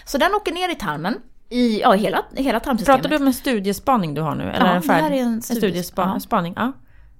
Så 0.04 0.18
den 0.18 0.34
åker 0.34 0.52
ner 0.52 0.68
i 0.68 0.74
tarmen. 0.74 1.14
I 1.52 1.80
ja, 1.80 1.92
hela, 1.92 2.22
hela 2.36 2.60
tarmsystemet. 2.60 3.02
Pratar 3.02 3.10
du 3.10 3.16
om 3.22 3.26
en 3.26 3.34
studiespaning 3.34 4.14
du 4.14 4.20
har 4.20 4.34
nu? 4.34 4.42
Eller 4.44 4.66
Ja, 4.66 4.72
en 4.74 4.82
det 4.86 4.92
här 4.92 5.10
är 5.10 5.14
en 5.16 5.26
en 5.26 5.40
studies- 5.40 5.54
studiespaning? 5.54 6.52
ja. 6.56 6.72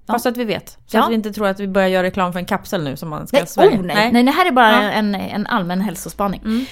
Ja. 0.05 0.13
Fast 0.13 0.25
att 0.25 0.37
vi 0.37 0.43
vet. 0.43 0.69
Så 0.85 0.97
Ja. 0.97 1.03
att 1.03 1.09
vi 1.09 1.13
inte 1.15 1.33
tror 1.33 1.47
att 1.47 1.59
vi 1.59 1.67
börjar 1.67 1.87
göra 1.87 2.03
reklam 2.03 2.31
för 2.33 2.39
en 2.39 2.45
kapsel 2.45 2.83
nu 2.83 2.97
som 2.97 3.09
man 3.09 3.27
ska 3.27 3.37
Nej, 3.37 3.47
svälja. 3.47 3.79
oh, 3.79 3.83
nej. 3.85 4.11
nej. 4.11 4.23
det 4.23 4.31
här 4.31 4.45
är 4.47 4.51
bara 4.51 4.71
Ja. 4.83 4.91
Mm. 4.91 5.15
en, 5.15 5.21
en 5.21 5.47
allmän 5.47 5.81
hälsospaning. 5.81 6.65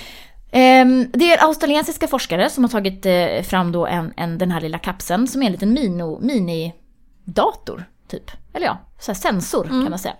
Ehm, 0.52 1.06
det 1.14 1.34
är 1.34 1.44
australiensiska 1.46 2.08
forskare 2.08 2.50
som 2.50 2.64
har 2.64 2.70
tagit 2.70 3.06
eh, 3.06 3.42
fram 3.44 3.72
då 3.72 3.86
en, 3.88 4.14
en, 4.18 4.38
den 4.38 4.52
här 4.52 4.62
lilla 4.62 4.78
kapseln 4.78 5.28
som 5.28 5.42
är 5.42 5.46
en 5.46 5.52
liten 5.52 5.74
mino, 5.74 6.20
mini 6.22 6.74
dator, 7.26 7.84
typ. 8.08 8.32
Eller 8.54 8.66
ja, 8.66 8.78
så 9.00 9.14
sensor 9.16 9.64
kan 9.64 9.90
man 9.90 10.00
säga. 10.00 10.14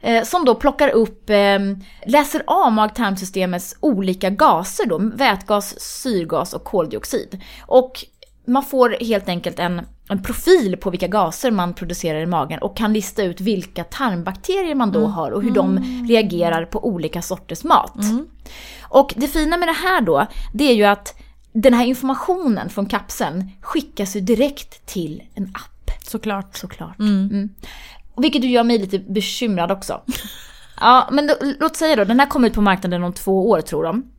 Eh, 0.00 0.24
som 0.24 0.44
då 0.44 0.54
plockar 0.54 0.88
upp, 0.88 1.30
eh, 1.30 1.58
läser 2.06 2.42
av 2.46 2.72
mag-tarmsystemets 2.72 3.76
olika 3.80 4.30
gaser 4.30 4.86
då, 4.86 4.98
vätgas, 4.98 5.80
syrgas 5.80 6.54
och 6.54 6.64
koldioxid. 6.64 7.40
Och 7.66 8.04
man 8.46 8.62
får 8.62 8.96
helt 9.00 9.28
enkelt 9.28 9.58
en, 9.58 9.86
en 10.08 10.22
profil 10.22 10.76
på 10.76 10.90
vilka 10.90 11.08
gaser 11.08 11.50
man 11.50 11.74
producerar 11.74 12.20
i 12.20 12.26
magen 12.26 12.58
och 12.58 12.76
kan 12.76 12.92
lista 12.92 13.22
ut 13.22 13.40
vilka 13.40 13.84
tarmbakterier 13.84 14.74
man 14.74 14.92
då 14.92 15.06
har 15.06 15.30
och 15.30 15.42
hur 15.42 15.50
de 15.50 15.78
reagerar 16.08 16.64
på 16.64 16.86
olika 16.86 17.22
sorters 17.22 17.64
mat. 17.64 17.96
Och 18.82 19.14
det 19.16 19.28
fina 19.28 19.56
med 19.56 19.68
det 19.68 19.88
här 19.88 20.00
då, 20.00 20.26
det 20.52 20.64
är 20.64 20.74
ju 20.74 20.84
att 20.84 21.14
den 21.52 21.74
här 21.74 21.86
informationen 21.86 22.70
från 22.70 22.86
kapseln 22.86 23.50
skickas 23.60 24.16
ju 24.16 24.20
direkt 24.20 24.86
till 24.86 25.22
en 25.34 25.44
app. 25.44 25.90
Såklart. 26.02 26.56
Såklart. 26.56 26.98
Mm. 26.98 27.28
Och 27.28 28.03
Vilket 28.16 28.44
ju 28.44 28.48
gör 28.48 28.64
mig 28.64 28.78
lite 28.78 28.98
bekymrad 28.98 29.72
också. 29.72 30.00
ja, 30.80 31.08
men 31.12 31.26
då, 31.26 31.34
låt 31.60 31.76
säga 31.76 31.96
då, 31.96 32.04
den 32.04 32.20
här 32.20 32.26
kommer 32.26 32.48
ut 32.48 32.54
på 32.54 32.60
marknaden 32.60 33.04
om 33.04 33.12
två 33.12 33.50
år 33.50 33.60
tror 33.60 33.84
de. 33.84 34.10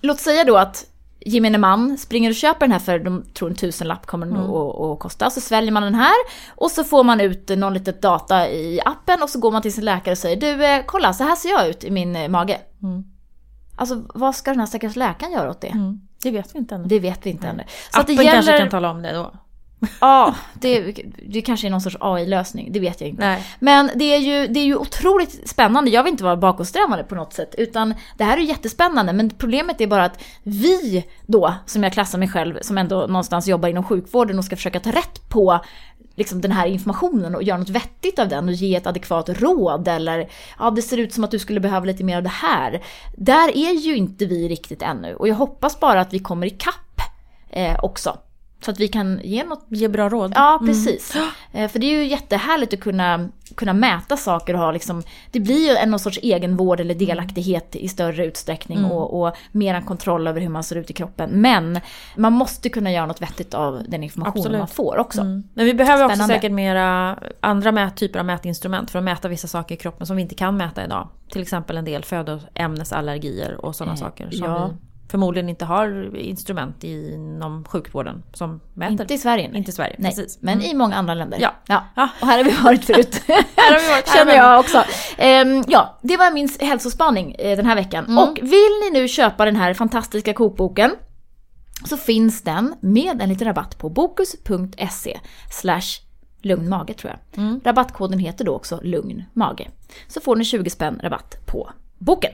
Låt 0.00 0.20
säga 0.20 0.44
då 0.44 0.56
att 0.56 0.86
gemene 1.26 1.58
man 1.58 1.98
springer 1.98 2.30
och 2.30 2.36
köper 2.36 2.60
den 2.60 2.72
här 2.72 2.78
för 2.78 2.98
de 2.98 3.24
tror 3.34 3.50
en 3.50 3.56
tusenlapp 3.56 4.06
kommer 4.06 4.26
den 4.26 4.36
att, 4.36 4.80
att 4.80 4.98
kosta. 4.98 5.30
Så 5.30 5.40
sväljer 5.40 5.72
man 5.72 5.82
den 5.82 5.94
här 5.94 6.14
och 6.48 6.70
så 6.70 6.84
får 6.84 7.04
man 7.04 7.20
ut 7.20 7.48
någon 7.48 7.74
litet 7.74 8.02
data 8.02 8.48
i 8.48 8.80
appen 8.84 9.22
och 9.22 9.30
så 9.30 9.38
går 9.38 9.52
man 9.52 9.62
till 9.62 9.72
sin 9.72 9.84
läkare 9.84 10.12
och 10.12 10.18
säger 10.18 10.36
du 10.36 10.64
eh, 10.64 10.82
kolla 10.86 11.12
så 11.12 11.24
här 11.24 11.36
ser 11.36 11.48
jag 11.48 11.68
ut 11.68 11.84
i 11.84 11.90
min 11.90 12.16
eh, 12.16 12.28
mage. 12.28 12.60
Mm. 12.82 13.04
Alltså 13.76 14.02
vad 14.14 14.34
ska 14.34 14.50
den 14.50 14.60
här 14.60 14.66
stackars 14.66 14.96
läkaren 14.96 15.32
göra 15.32 15.50
åt 15.50 15.60
det? 15.60 15.68
Mm. 15.68 16.00
Det 16.22 16.30
vet 16.30 16.54
vi 16.54 16.58
inte 16.58 16.74
ännu. 16.74 16.88
Det 16.88 17.00
vet 17.00 17.26
vi 17.26 17.30
inte 17.30 17.46
ännu. 17.46 17.64
Så 17.94 18.00
Appen 18.00 18.16
det 18.16 18.24
kanske 18.24 18.52
gäller... 18.52 18.58
kan 18.64 18.70
tala 18.70 18.90
om 18.90 19.02
det 19.02 19.12
då. 19.12 19.32
Ja, 20.00 20.34
det, 20.54 20.96
det 21.28 21.42
kanske 21.42 21.66
är 21.66 21.70
någon 21.70 21.80
sorts 21.80 21.96
AI-lösning, 22.00 22.72
det 22.72 22.80
vet 22.80 23.00
jag 23.00 23.10
inte. 23.10 23.22
Nej. 23.22 23.46
Men 23.60 23.90
det 23.94 24.04
är, 24.04 24.18
ju, 24.18 24.46
det 24.46 24.60
är 24.60 24.64
ju 24.64 24.76
otroligt 24.76 25.48
spännande, 25.48 25.90
jag 25.90 26.02
vill 26.02 26.10
inte 26.10 26.24
vara 26.24 26.36
bakåtsträvande 26.36 27.04
på 27.04 27.14
något 27.14 27.32
sätt, 27.32 27.54
utan 27.58 27.94
det 28.16 28.24
här 28.24 28.36
är 28.36 28.42
jättespännande, 28.42 29.12
men 29.12 29.30
problemet 29.30 29.80
är 29.80 29.86
bara 29.86 30.04
att 30.04 30.22
vi 30.42 31.06
då, 31.26 31.54
som 31.66 31.82
jag 31.82 31.92
klassar 31.92 32.18
mig 32.18 32.28
själv, 32.28 32.58
som 32.62 32.78
ändå 32.78 33.06
någonstans 33.06 33.48
jobbar 33.48 33.68
inom 33.68 33.84
sjukvården 33.84 34.38
och 34.38 34.44
ska 34.44 34.56
försöka 34.56 34.80
ta 34.80 34.90
rätt 34.90 35.28
på 35.28 35.60
liksom 36.14 36.40
den 36.40 36.52
här 36.52 36.66
informationen 36.66 37.34
och 37.34 37.42
göra 37.42 37.58
något 37.58 37.68
vettigt 37.68 38.18
av 38.18 38.28
den 38.28 38.48
och 38.48 38.54
ge 38.54 38.76
ett 38.76 38.86
adekvat 38.86 39.28
råd 39.28 39.88
eller 39.88 40.28
ja, 40.58 40.70
det 40.70 40.82
ser 40.82 40.96
ut 40.96 41.12
som 41.12 41.24
att 41.24 41.30
du 41.30 41.38
skulle 41.38 41.60
behöva 41.60 41.86
lite 41.86 42.04
mer 42.04 42.16
av 42.16 42.22
det 42.22 42.28
här. 42.28 42.82
Där 43.16 43.48
är 43.48 43.72
ju 43.72 43.96
inte 43.96 44.26
vi 44.26 44.48
riktigt 44.48 44.82
ännu 44.82 45.14
och 45.14 45.28
jag 45.28 45.34
hoppas 45.34 45.80
bara 45.80 46.00
att 46.00 46.12
vi 46.12 46.18
kommer 46.18 46.46
ikapp 46.46 47.00
eh, 47.50 47.84
också. 47.84 48.18
Så 48.64 48.70
att 48.70 48.80
vi 48.80 48.88
kan 48.88 49.20
ge 49.22 49.44
något 49.44 49.66
Ge 49.68 49.88
bra 49.88 50.08
råd. 50.08 50.32
Ja, 50.34 50.60
precis. 50.66 51.16
Eh, 51.52 51.68
För 51.68 51.78
det 51.78 51.86
är 51.86 51.90
ju 52.02 52.06
jättehärligt 52.06 52.74
att 52.74 52.80
kunna, 52.80 53.28
kunna 53.54 53.72
mäta 53.72 54.16
saker 54.16 54.54
och 54.54 54.60
ha 54.60 54.72
liksom, 54.72 55.02
det 55.30 55.40
blir 55.40 55.70
ju 55.70 55.76
en 55.76 55.90
någon 55.90 56.00
sorts 56.00 56.18
egenvård 56.22 56.80
eller 56.80 56.94
delaktighet 56.94 57.76
i 57.76 57.88
större 57.88 58.26
utsträckning 58.26 58.84
och, 58.84 59.22
och 59.22 59.36
mer 59.52 59.80
kontroll 59.80 60.26
över 60.26 60.40
hur 60.40 60.48
man 60.48 60.64
ser 60.64 60.76
ut 60.76 60.90
i 60.90 60.92
kroppen. 60.92 61.30
Men 61.30 61.80
man 62.16 62.32
måste 62.32 62.68
kunna 62.68 62.92
göra 62.92 63.06
något 63.06 63.22
vettigt 63.22 63.54
av 63.54 63.82
den 63.88 64.02
informationen 64.02 64.40
Absolut. 64.44 64.58
man 64.58 64.68
får 64.68 64.98
också. 64.98 65.20
Mm. 65.20 65.42
Men 65.54 65.64
vi 65.66 65.74
behöver 65.74 66.04
också 66.04 66.14
Spännande. 66.14 66.34
säkert 66.34 66.52
mera 66.52 67.18
andra 67.40 67.72
mät, 67.72 67.96
typer 67.96 68.18
av 68.18 68.26
mätinstrument 68.26 68.90
för 68.90 68.98
att 68.98 69.04
mäta 69.04 69.28
vissa 69.28 69.48
saker 69.48 69.74
i 69.74 69.78
kroppen 69.78 70.06
som 70.06 70.16
vi 70.16 70.22
inte 70.22 70.34
kan 70.34 70.56
mäta 70.56 70.84
idag. 70.84 71.08
Till 71.32 71.42
exempel 71.42 71.76
en 71.76 71.84
del 71.84 72.04
födoämnesallergier 72.04 73.64
och 73.64 73.76
sådana 73.76 73.92
Eh, 73.92 73.98
saker 73.98 74.30
som 74.30 74.44
ja. 74.46 74.66
vi 74.66 74.91
förmodligen 75.12 75.48
inte 75.48 75.64
har 75.64 76.16
instrument 76.16 76.84
inom 76.84 77.64
sjukvården 77.64 78.22
som 78.32 78.60
mäter. 78.74 78.92
Inte 78.92 79.14
i 79.14 79.18
Sverige. 79.18 79.48
nej. 79.48 79.58
Inte 79.58 79.70
i 79.70 79.74
Sverige, 79.74 79.96
Nej, 79.98 80.10
precis. 80.10 80.38
men 80.40 80.62
i 80.62 80.74
många 80.74 80.96
andra 80.96 81.14
länder. 81.14 81.38
Ja. 81.40 81.52
ja. 81.66 81.84
Ja. 81.96 82.08
Och 82.20 82.26
här 82.26 82.36
har 82.38 82.44
vi 82.44 82.50
varit 82.64 82.84
förut. 82.90 83.22
Här 83.28 83.72
har 83.72 83.80
vi 83.80 83.88
varit, 83.88 84.08
Känner 84.16 84.34
jag 84.34 84.60
också. 84.60 84.84
Ehm, 85.18 85.64
ja, 85.68 85.98
det 86.02 86.16
var 86.16 86.30
min 86.32 86.48
hälsospaning 86.60 87.34
eh, 87.38 87.56
den 87.56 87.66
här 87.66 87.74
veckan. 87.74 88.04
Mm. 88.04 88.18
Och 88.18 88.38
vill 88.42 88.72
ni 88.84 88.90
nu 88.92 89.08
köpa 89.08 89.44
den 89.44 89.56
här 89.56 89.74
fantastiska 89.74 90.34
kokboken 90.34 90.90
så 91.84 91.96
finns 91.96 92.42
den 92.42 92.74
med 92.80 93.22
en 93.22 93.28
liten 93.28 93.46
rabatt 93.46 93.78
på 93.78 93.88
bokus.se 93.88 95.20
slash 95.50 96.00
lugn 96.42 96.68
mage 96.68 96.94
tror 96.94 97.12
jag. 97.12 97.44
Mm. 97.44 97.60
Rabattkoden 97.64 98.18
heter 98.18 98.44
då 98.44 98.54
också 98.54 98.80
lugn 98.82 99.24
mage. 99.32 99.70
Så 100.08 100.20
får 100.20 100.36
ni 100.36 100.44
20 100.44 100.70
spänn 100.70 101.00
rabatt 101.02 101.46
på 101.46 101.70
boken. 101.98 102.32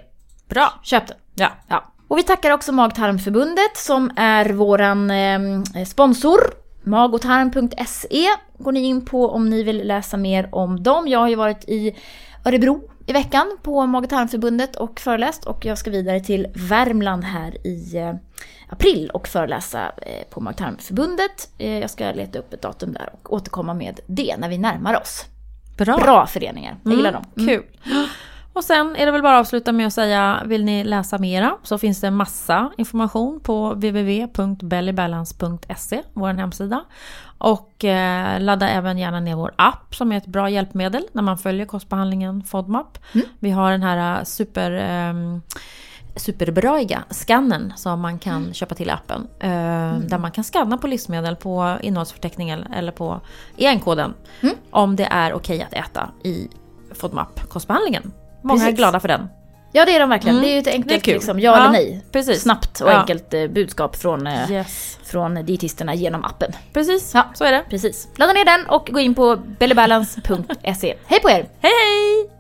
Bra! 0.49 0.81
Köp 0.83 1.07
den! 1.07 1.17
Ja. 1.35 1.51
Ja. 1.69 1.93
Och 2.09 2.19
vi 2.19 2.23
tackar 2.23 2.51
också 2.51 2.73
Mag-tarmförbundet 2.73 3.77
som 3.77 4.11
är 4.17 4.51
våran 4.51 5.11
eh, 5.11 5.85
sponsor. 5.87 6.39
Magotarm.se 6.83 8.29
går 8.59 8.73
ni 8.73 8.81
in 8.81 9.05
på 9.05 9.31
om 9.31 9.51
ni 9.51 9.63
vill 9.63 9.87
läsa 9.87 10.17
mer 10.17 10.49
om 10.53 10.83
dem. 10.83 11.09
Jag 11.09 11.19
har 11.19 11.29
ju 11.29 11.35
varit 11.35 11.65
i 11.69 11.97
Örebro 12.45 12.91
i 13.07 13.13
veckan 13.13 13.59
på 13.63 13.87
Mag-tarmförbundet 13.87 14.77
och 14.77 15.01
föreläst 15.01 15.45
och 15.45 15.65
jag 15.65 15.79
ska 15.79 15.91
vidare 15.91 16.21
till 16.21 16.47
Värmland 16.55 17.25
här 17.25 17.67
i 17.67 17.97
eh, 17.97 18.15
april 18.69 19.11
och 19.11 19.29
föreläsa 19.29 19.93
eh, 19.97 20.29
på 20.31 20.41
Mag-tarmförbundet. 20.41 21.51
Eh, 21.59 21.79
jag 21.79 21.91
ska 21.91 22.13
leta 22.13 22.39
upp 22.39 22.53
ett 22.53 22.63
datum 22.63 22.93
där 22.93 23.11
och 23.13 23.33
återkomma 23.33 23.75
med 23.75 24.01
det 24.07 24.37
när 24.39 24.49
vi 24.49 24.59
närmar 24.59 25.01
oss. 25.01 25.25
Bra! 25.77 25.97
Bra 25.97 26.27
föreningar, 26.27 26.77
jag 26.85 26.93
gillar 26.95 27.13
dem. 27.13 27.25
Mm. 27.37 27.49
Kul! 27.49 27.65
Och 28.59 28.65
sen 28.65 28.97
är 28.97 29.07
det 29.07 29.13
väl 29.13 29.23
bara 29.23 29.39
att 29.39 29.47
avsluta 29.47 29.73
med 29.73 29.87
att 29.87 29.93
säga, 29.93 30.43
vill 30.47 30.65
ni 30.65 30.85
läsa 30.85 31.19
mera 31.19 31.57
så 31.63 31.79
finns 31.79 32.01
det 32.01 32.11
massa 32.11 32.71
information 32.77 33.41
på 33.41 33.73
www.bellybalance.se, 33.75 36.03
vår 36.13 36.29
hemsida. 36.33 36.85
Och 37.39 37.85
eh, 37.85 38.41
ladda 38.41 38.69
även 38.69 38.99
gärna 38.99 39.21
ner 39.21 39.35
vår 39.37 39.53
app 39.57 39.95
som 39.95 40.13
är 40.13 40.17
ett 40.17 40.27
bra 40.27 40.51
hjälpmedel 40.51 41.03
när 41.13 41.23
man 41.23 41.39
följer 41.39 41.67
kostbehandlingen 41.67 42.45
FODMAP. 42.45 42.99
Vi 43.39 43.51
har 43.51 43.71
den 43.71 43.83
här 43.83 44.19
eh, 44.19 44.25
super... 44.25 44.71
ehm, 44.71 45.43
superbraiga 46.17 47.05
skannen 47.11 47.73
som 47.77 48.01
man 48.01 48.19
kan 48.19 48.55
köpa 48.55 48.75
till 48.75 48.91
appen. 48.91 49.27
Eh, 49.41 49.99
Där 49.99 50.19
man 50.19 50.31
kan 50.31 50.45
skanna 50.45 50.79
på 50.79 50.87
livsmedel 50.87 51.37
på 51.37 51.77
innehållsförteckningen 51.83 52.63
eller 52.73 52.93
på 52.93 53.21
EN-koden. 53.57 54.15
Om 54.71 54.97
det 54.97 55.05
är 55.11 55.33
okej 55.33 55.63
att 55.63 55.73
äta 55.73 56.09
i 56.23 56.49
FODMAP-kostbehandlingen. 56.95 58.13
Många 58.49 58.61
är 58.63 58.67
Precis. 58.67 58.79
glada 58.79 59.01
för 59.01 59.09
den. 59.09 59.29
Ja 59.73 59.85
det 59.85 59.95
är 59.97 60.01
de 60.01 60.09
verkligen. 60.11 60.37
Mm. 60.37 60.47
Det 60.47 60.53
är 60.53 60.55
ju 60.55 60.61
ett 60.61 60.67
är 60.67 60.73
enkelt 60.73 61.07
liksom, 61.07 61.41
ja, 61.41 61.51
Ja, 61.53 61.61
eller 61.61 61.71
nej. 61.73 62.05
precis. 62.13 62.43
Snabbt 62.43 62.81
och 62.81 62.89
Ja. 62.89 62.93
enkelt 63.01 63.35
eh, 63.35 63.47
budskap 63.47 63.97
från, 63.97 64.27
eh, 64.27 64.51
Yes. 64.51 64.99
från 65.05 65.35
dietisterna 65.35 65.95
genom 65.95 66.25
appen. 66.25 66.53
Precis, 66.73 67.15
Ja. 67.15 67.27
så 67.35 67.45
är 67.45 67.53
det. 67.53 67.65
Precis. 67.71 68.09
Ladda 68.17 68.33
ner 68.33 68.45
den 68.45 68.67
och 68.67 68.89
gå 68.93 69.01
in 69.01 69.15
på 69.15 69.37
bellybalance.se. 69.59 70.95
Hej 71.07 71.21
på 71.23 71.31
er! 71.31 71.49
Hej 71.61 71.73
hej! 71.73 72.38